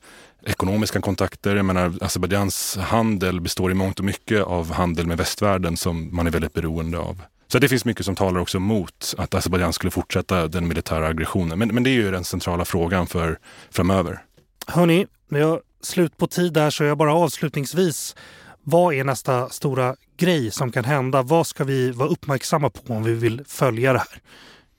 ekonomiska 0.47 1.01
kontakter. 1.01 1.57
Jag 1.57 1.64
menar, 1.64 1.95
Azerbajdzjans 2.01 2.76
handel 2.76 3.40
består 3.40 3.70
i 3.70 3.74
mångt 3.74 3.99
och 3.99 4.05
mycket 4.05 4.43
av 4.43 4.72
handel 4.72 5.07
med 5.07 5.18
västvärlden 5.18 5.76
som 5.76 6.16
man 6.16 6.26
är 6.26 6.30
väldigt 6.30 6.53
beroende 6.53 6.99
av. 6.99 7.22
Så 7.49 7.59
det 7.59 7.68
finns 7.68 7.84
mycket 7.84 8.07
som 8.07 8.14
talar 8.14 8.40
också 8.40 8.61
mot 8.61 9.14
att 9.18 9.34
Azerbajdzjan 9.34 9.72
skulle 9.72 9.90
fortsätta 9.90 10.49
den 10.49 10.68
militära 10.68 11.07
aggressionen. 11.07 11.59
Men, 11.59 11.68
men 11.68 11.82
det 11.82 11.90
är 11.90 11.95
ju 11.95 12.11
den 12.11 12.24
centrala 12.24 12.64
frågan 12.64 13.07
för 13.07 13.38
framöver. 13.70 14.22
Hörni, 14.66 15.07
vi 15.28 15.40
har 15.40 15.61
slut 15.80 16.16
på 16.16 16.26
tid 16.26 16.53
där 16.53 16.70
så 16.70 16.84
jag 16.84 16.99
bara 16.99 17.14
avslutningsvis. 17.14 18.16
Vad 18.64 18.94
är 18.94 19.04
nästa 19.04 19.48
stora 19.48 19.96
grej 20.16 20.50
som 20.50 20.72
kan 20.72 20.84
hända? 20.84 21.22
Vad 21.22 21.46
ska 21.46 21.64
vi 21.64 21.90
vara 21.90 22.08
uppmärksamma 22.08 22.70
på 22.70 22.92
om 22.94 23.04
vi 23.04 23.14
vill 23.14 23.42
följa 23.46 23.92
det 23.92 23.98
här? 23.98 24.20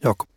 Jakob? 0.01 0.29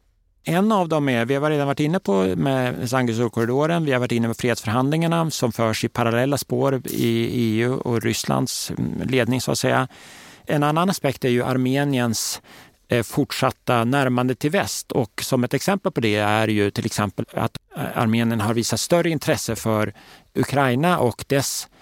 En 0.44 0.72
av 0.72 0.88
dem 0.88 1.08
är, 1.08 1.24
vi 1.24 1.34
har 1.34 1.50
redan 1.50 1.66
varit 1.66 1.80
inne 1.80 2.00
på 2.00 2.36
med 2.36 2.90
Sangusurkorridoren, 2.90 3.84
vi 3.84 3.92
har 3.92 4.00
varit 4.00 4.12
inne 4.12 4.28
med 4.28 4.36
fredsförhandlingarna 4.36 5.30
som 5.30 5.52
förs 5.52 5.84
i 5.84 5.88
parallella 5.88 6.38
spår 6.38 6.82
i 6.84 7.28
EU 7.32 7.74
och 7.74 8.02
Rysslands 8.02 8.70
mm, 8.70 9.08
ledning 9.08 9.40
så 9.40 9.52
att 9.52 9.58
säga. 9.58 9.88
En 10.46 10.62
annan 10.62 10.90
aspekt 10.90 11.24
är 11.24 11.28
ju 11.28 11.42
Armeniens 11.42 12.42
eh, 12.88 13.02
fortsatta 13.02 13.84
närmande 13.84 14.34
till 14.34 14.50
väst. 14.50 14.92
Och 14.92 15.22
som 15.22 15.44
ett 15.44 15.54
exempel 15.54 15.92
på 15.92 16.00
det 16.00 16.16
är 16.16 16.48
ju 16.48 16.70
till 16.70 16.86
exempel 16.86 17.24
att 17.32 17.58
eh, 17.76 17.98
Armenien 17.98 18.40
har 18.40 18.54
visat 18.54 18.80
större 18.80 19.10
intresse 19.10 19.56
för 19.56 19.92
Ukraina 20.34 20.98
och 20.98 21.24
dess 21.28 21.68
eh, 21.72 21.75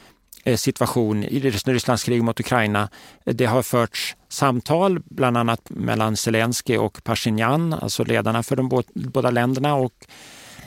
Eh, 0.47 0.57
situation 0.57 1.24
i 1.24 1.40
Rysslands 1.40 2.05
krig 2.05 2.22
mot 2.22 2.40
Ukraina. 2.40 2.88
Det 3.24 3.47
har 3.47 3.62
förts 3.62 4.16
samtal, 4.28 5.01
bland 5.05 5.36
annat 5.36 5.70
mellan 5.70 6.16
Zelensky 6.16 6.76
och 6.76 7.05
Pashinyan, 7.05 7.72
alltså 7.72 8.05
ledarna 8.05 8.42
för 8.42 8.57
de 8.57 8.82
båda 8.95 9.30
länderna. 9.30 9.74
Och 9.74 10.07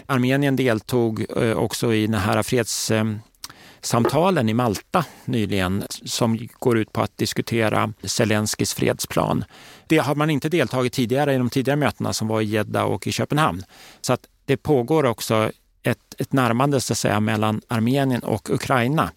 Armenien 0.05 0.55
deltog 0.55 1.25
eh, 1.41 1.57
också 1.57 1.93
i 1.93 2.07
den 2.07 2.21
här 2.21 2.43
fredssamtalen 2.43 4.47
eh, 4.47 4.51
i 4.51 4.53
Malta 4.53 5.05
nyligen 5.25 5.83
som 5.89 6.47
går 6.59 6.77
ut 6.77 6.93
på 6.93 7.01
att 7.01 7.17
diskutera 7.17 7.93
Zelenskis 8.03 8.73
fredsplan. 8.73 9.45
Det 9.87 9.97
har 9.97 10.15
man 10.15 10.29
inte 10.29 10.49
deltagit 10.49 10.93
tidigare 10.93 11.33
i 11.33 11.37
de 11.37 11.49
tidigare 11.49 11.77
mötena 11.77 12.13
som 12.13 12.27
var 12.27 12.41
i 12.41 12.45
Jeddah 12.45 12.83
och 12.83 13.07
i 13.07 13.11
Köpenhamn. 13.11 13.63
Så 14.01 14.13
att 14.13 14.21
det 14.45 14.57
pågår 14.57 15.05
också 15.05 15.51
ett, 15.83 16.15
ett 16.17 16.33
närmande 16.33 16.81
så 16.81 16.93
att 16.93 16.97
säga, 16.97 17.19
mellan 17.19 17.61
Armenien 17.67 18.23
och 18.23 18.49
Ukraina 18.49 19.11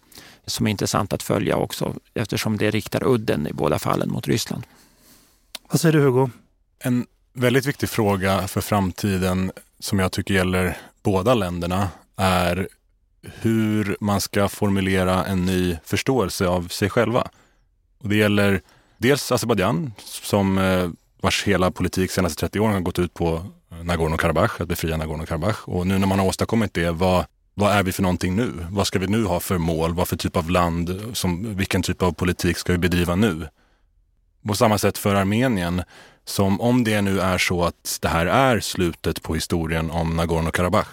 som 0.45 0.67
är 0.67 0.71
intressant 0.71 1.13
att 1.13 1.23
följa 1.23 1.55
också 1.55 1.95
eftersom 2.13 2.57
det 2.57 2.71
riktar 2.71 3.07
udden 3.07 3.47
i 3.47 3.53
båda 3.53 3.79
fallen 3.79 4.09
mot 4.09 4.27
Ryssland. 4.27 4.63
Vad 5.69 5.81
säger 5.81 5.93
du 5.93 5.99
Hugo? 5.99 6.29
En 6.79 7.05
väldigt 7.33 7.65
viktig 7.65 7.89
fråga 7.89 8.47
för 8.47 8.61
framtiden 8.61 9.51
som 9.79 9.99
jag 9.99 10.11
tycker 10.11 10.33
gäller 10.33 10.77
båda 11.03 11.33
länderna 11.33 11.89
är 12.15 12.67
hur 13.21 13.97
man 13.99 14.21
ska 14.21 14.49
formulera 14.49 15.25
en 15.25 15.45
ny 15.45 15.77
förståelse 15.83 16.47
av 16.47 16.67
sig 16.67 16.89
själva. 16.89 17.27
Och 17.97 18.09
det 18.09 18.15
gäller 18.15 18.61
dels 18.97 19.31
Azerbajdzjan 19.31 19.93
som 20.03 20.57
eh, 20.57 20.89
vars 21.21 21.43
hela 21.43 21.71
politik 21.71 22.11
senaste 22.11 22.39
30 22.39 22.59
åren 22.59 22.73
har 22.73 22.81
gått 22.81 22.99
ut 22.99 23.13
på 23.13 23.45
Nagorno-Karabach, 23.69 24.61
att 24.61 24.67
befria 24.67 24.97
Nagorno-Karabach. 24.97 25.57
Och 25.65 25.87
nu 25.87 25.97
när 25.97 26.07
man 26.07 26.19
har 26.19 26.25
åstadkommit 26.25 26.73
det, 26.73 26.91
vad, 26.91 27.25
vad 27.53 27.71
är 27.71 27.83
vi 27.83 27.91
för 27.91 28.01
någonting 28.01 28.35
nu? 28.35 28.65
Vad 28.69 28.87
ska 28.87 28.99
vi 28.99 29.07
nu 29.07 29.25
ha 29.25 29.39
för 29.39 29.57
mål? 29.57 29.93
Vad 29.93 30.07
för 30.07 30.17
typ 30.17 30.37
av 30.37 30.49
land? 30.49 31.01
Som, 31.13 31.55
vilken 31.55 31.83
typ 31.83 32.01
av 32.01 32.11
politik 32.11 32.57
ska 32.57 32.71
vi 32.71 32.77
bedriva 32.77 33.15
nu? 33.15 33.47
På 34.47 34.53
samma 34.53 34.77
sätt 34.77 34.97
för 34.97 35.15
Armenien, 35.15 35.83
som 36.25 36.61
om 36.61 36.83
det 36.83 37.01
nu 37.01 37.19
är 37.19 37.37
så 37.37 37.63
att 37.63 37.97
det 38.01 38.07
här 38.07 38.25
är 38.25 38.59
slutet 38.59 39.21
på 39.21 39.35
historien 39.35 39.91
om 39.91 40.19
Nagorno-Karabach, 40.19 40.87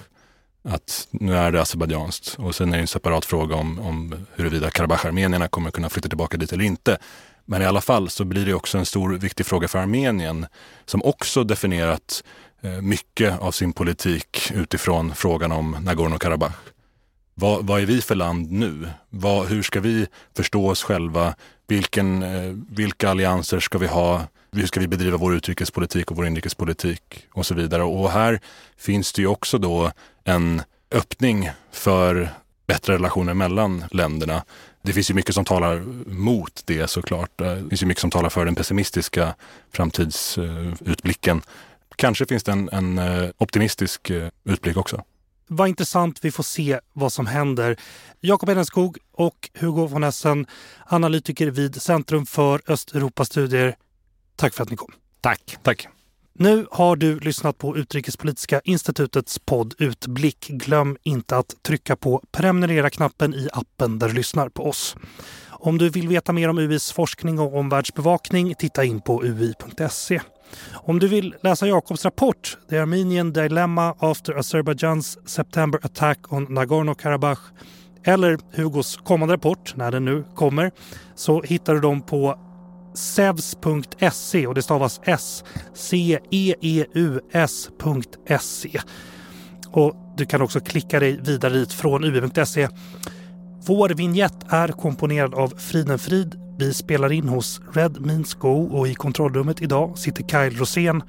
att 0.63 1.09
nu 1.11 1.37
är 1.37 1.53
det 1.53 1.63
azerbajdzjanskt 1.63 2.37
och 2.39 2.55
sen 2.55 2.73
är 2.73 2.77
det 2.77 2.83
en 2.83 2.87
separat 2.87 3.25
fråga 3.25 3.57
om, 3.57 3.79
om 3.79 4.27
huruvida 4.35 4.71
Karabach-armenierna 4.71 5.49
kommer 5.49 5.71
kunna 5.71 5.89
flytta 5.89 6.09
tillbaka 6.09 6.37
dit 6.37 6.53
eller 6.53 6.65
inte. 6.65 6.99
Men 7.45 7.63
i 7.63 7.65
alla 7.65 7.81
fall 7.81 8.11
så 8.11 8.25
blir 8.25 8.47
det 8.47 8.55
också 8.55 8.79
en 8.79 8.87
stor 8.87 9.13
viktig 9.13 9.47
fråga 9.47 9.69
för 9.69 9.79
Armenien 9.79 10.47
som 10.85 11.03
också 11.03 11.45
definierat 11.45 12.25
Eh, 12.63 12.81
mycket 12.81 13.41
av 13.41 13.53
sin 13.53 13.73
politik 13.73 14.51
utifrån 14.55 15.15
frågan 15.15 15.53
om 15.53 15.77
Nagorno-Karabach. 15.77 16.53
Vad, 17.35 17.67
vad, 17.67 17.81
är 17.81 17.87
vi 17.87 18.01
för 18.01 18.15
land 18.15 18.53
nu? 18.53 18.89
Vad, 19.11 19.47
hur 19.47 19.63
ska 19.63 19.81
vi 19.81 20.07
förstå 20.37 20.69
oss 20.69 20.83
själva? 20.83 21.35
Vilken, 21.67 22.23
eh, 22.23 22.55
vilka 22.71 23.11
allianser 23.11 23.61
ska 23.61 23.79
vi 23.79 23.87
ha? 23.87 24.23
Hur 24.53 24.67
ska 24.67 24.81
vi 24.81 24.89
bedriva 24.89 25.17
vår 25.17 25.35
utrikespolitik 25.35 26.11
och 26.11 26.17
vår 26.17 26.27
inrikespolitik 26.27 27.27
och 27.33 27.47
så 27.47 27.55
vidare? 27.55 27.83
Och 27.83 28.11
här 28.11 28.41
finns 28.77 29.13
det 29.13 29.23
ju 29.23 29.29
också 29.29 29.59
då 29.59 29.91
en 30.25 30.63
öppning 30.91 31.51
för 31.73 32.31
bättre 32.67 32.95
relationer 32.95 33.35
mellan 33.35 33.85
länderna. 33.91 34.45
Det 34.83 34.93
finns 34.93 35.11
ju 35.11 35.15
mycket 35.15 35.35
som 35.35 35.45
talar 35.45 35.81
mot 36.07 36.63
det 36.65 36.91
såklart. 36.91 37.41
Eh, 37.41 37.53
det 37.53 37.69
finns 37.69 37.83
ju 37.83 37.87
mycket 37.87 38.01
som 38.01 38.11
talar 38.11 38.31
för 38.31 38.45
den 38.45 38.55
pessimistiska 38.55 39.35
framtidsutblicken. 39.73 41.43
Kanske 41.99 42.27
finns 42.27 42.45
det 42.45 42.53
en, 42.53 42.69
en 42.73 42.99
eh, 42.99 43.31
optimistisk 43.39 44.11
eh, 44.11 44.29
utblick 44.45 44.77
också. 44.77 45.05
Vad 45.47 45.69
intressant. 45.69 46.19
Vi 46.23 46.31
får 46.31 46.43
se 46.43 46.81
vad 46.93 47.13
som 47.13 47.27
händer. 47.27 47.77
Jakob 48.21 48.49
Edenskog 48.49 48.99
och 49.13 49.51
Hugo 49.55 49.87
von 49.87 50.05
Essen, 50.05 50.47
analytiker 50.87 51.47
vid 51.47 51.83
Centrum 51.83 52.27
för 52.27 52.61
Östeuropastudier. 52.67 53.77
Tack 54.37 54.55
för 54.55 54.63
att 54.63 54.71
ni 54.71 54.77
kom. 54.77 54.93
Tack. 55.21 55.57
Tack. 55.63 55.89
Nu 56.33 56.67
har 56.71 56.97
du 56.97 57.21
lyssnat 57.21 57.59
på 57.59 57.77
Utrikespolitiska 57.77 58.61
institutets 58.65 59.39
podd 59.39 59.75
Utblick. 59.79 60.49
Glöm 60.49 60.97
inte 61.03 61.37
att 61.37 61.63
trycka 61.63 61.97
på 61.97 62.23
prenumerera-knappen 62.33 63.35
i 63.35 63.49
appen 63.53 63.99
där 63.99 64.09
du 64.09 64.15
lyssnar 64.15 64.49
på 64.49 64.69
oss. 64.69 64.97
Om 65.49 65.79
du 65.79 65.89
vill 65.89 66.09
veta 66.09 66.33
mer 66.33 66.49
om 66.49 66.59
UIs 66.59 66.93
forskning 66.93 67.39
och 67.39 67.57
omvärldsbevakning, 67.59 68.55
titta 68.55 68.85
in 68.85 69.01
på 69.01 69.25
ui.se. 69.25 70.21
Om 70.73 70.99
du 70.99 71.09
vill 71.09 71.35
läsa 71.43 71.67
Jakobs 71.67 72.05
rapport 72.05 72.59
The 72.71 72.79
Armenian 72.79 73.33
Dilemma 73.33 73.95
After 73.99 74.33
Azerbaijan's 74.33 75.29
September 75.29 75.81
Attack 75.83 76.33
on 76.33 76.47
Nagorno-Karabach 76.47 77.39
eller 78.05 78.39
Hugos 78.57 78.97
kommande 78.97 79.35
rapport, 79.35 79.77
när 79.77 79.91
den 79.91 80.05
nu 80.05 80.25
kommer, 80.35 80.71
så 81.15 81.43
hittar 81.43 81.75
du 81.75 81.81
dem 81.81 82.03
på 82.03 82.39
sevs.se 82.95 84.47
och 84.47 84.55
det 84.55 84.63
stavas 84.63 85.01
S 85.05 85.45
C 85.75 86.19
E 86.31 86.55
E 86.61 86.85
U 86.95 87.21
S.se. 87.33 88.81
Och 89.71 89.95
du 90.17 90.27
kan 90.27 90.43
också 90.43 90.61
klicka 90.61 91.01
dig 91.01 91.21
vidare 91.23 91.53
dit 91.53 91.73
från 91.73 92.05
ub.se. 92.05 92.69
Vår 93.67 93.89
vignett 93.89 94.37
är 94.49 94.69
komponerad 94.69 95.35
av 95.35 95.49
Friden 95.49 95.99
Frid 95.99 96.48
vi 96.59 96.75
spelar 96.75 97.13
in 97.13 97.29
hos 97.29 97.61
Red 97.73 98.01
Means 98.01 98.35
Go 98.35 98.63
och 98.63 98.89
i 98.89 98.95
kontrollrummet 98.95 99.63
idag 99.63 99.99
sitter 99.99 100.25
Kyle 100.25 100.59
Rosén. 100.59 101.03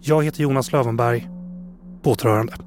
Jag 0.00 0.24
heter 0.24 0.42
Jonas 0.42 0.72
Lövenberg. 0.72 1.28
På 2.02 2.10
återhörande. 2.10 2.65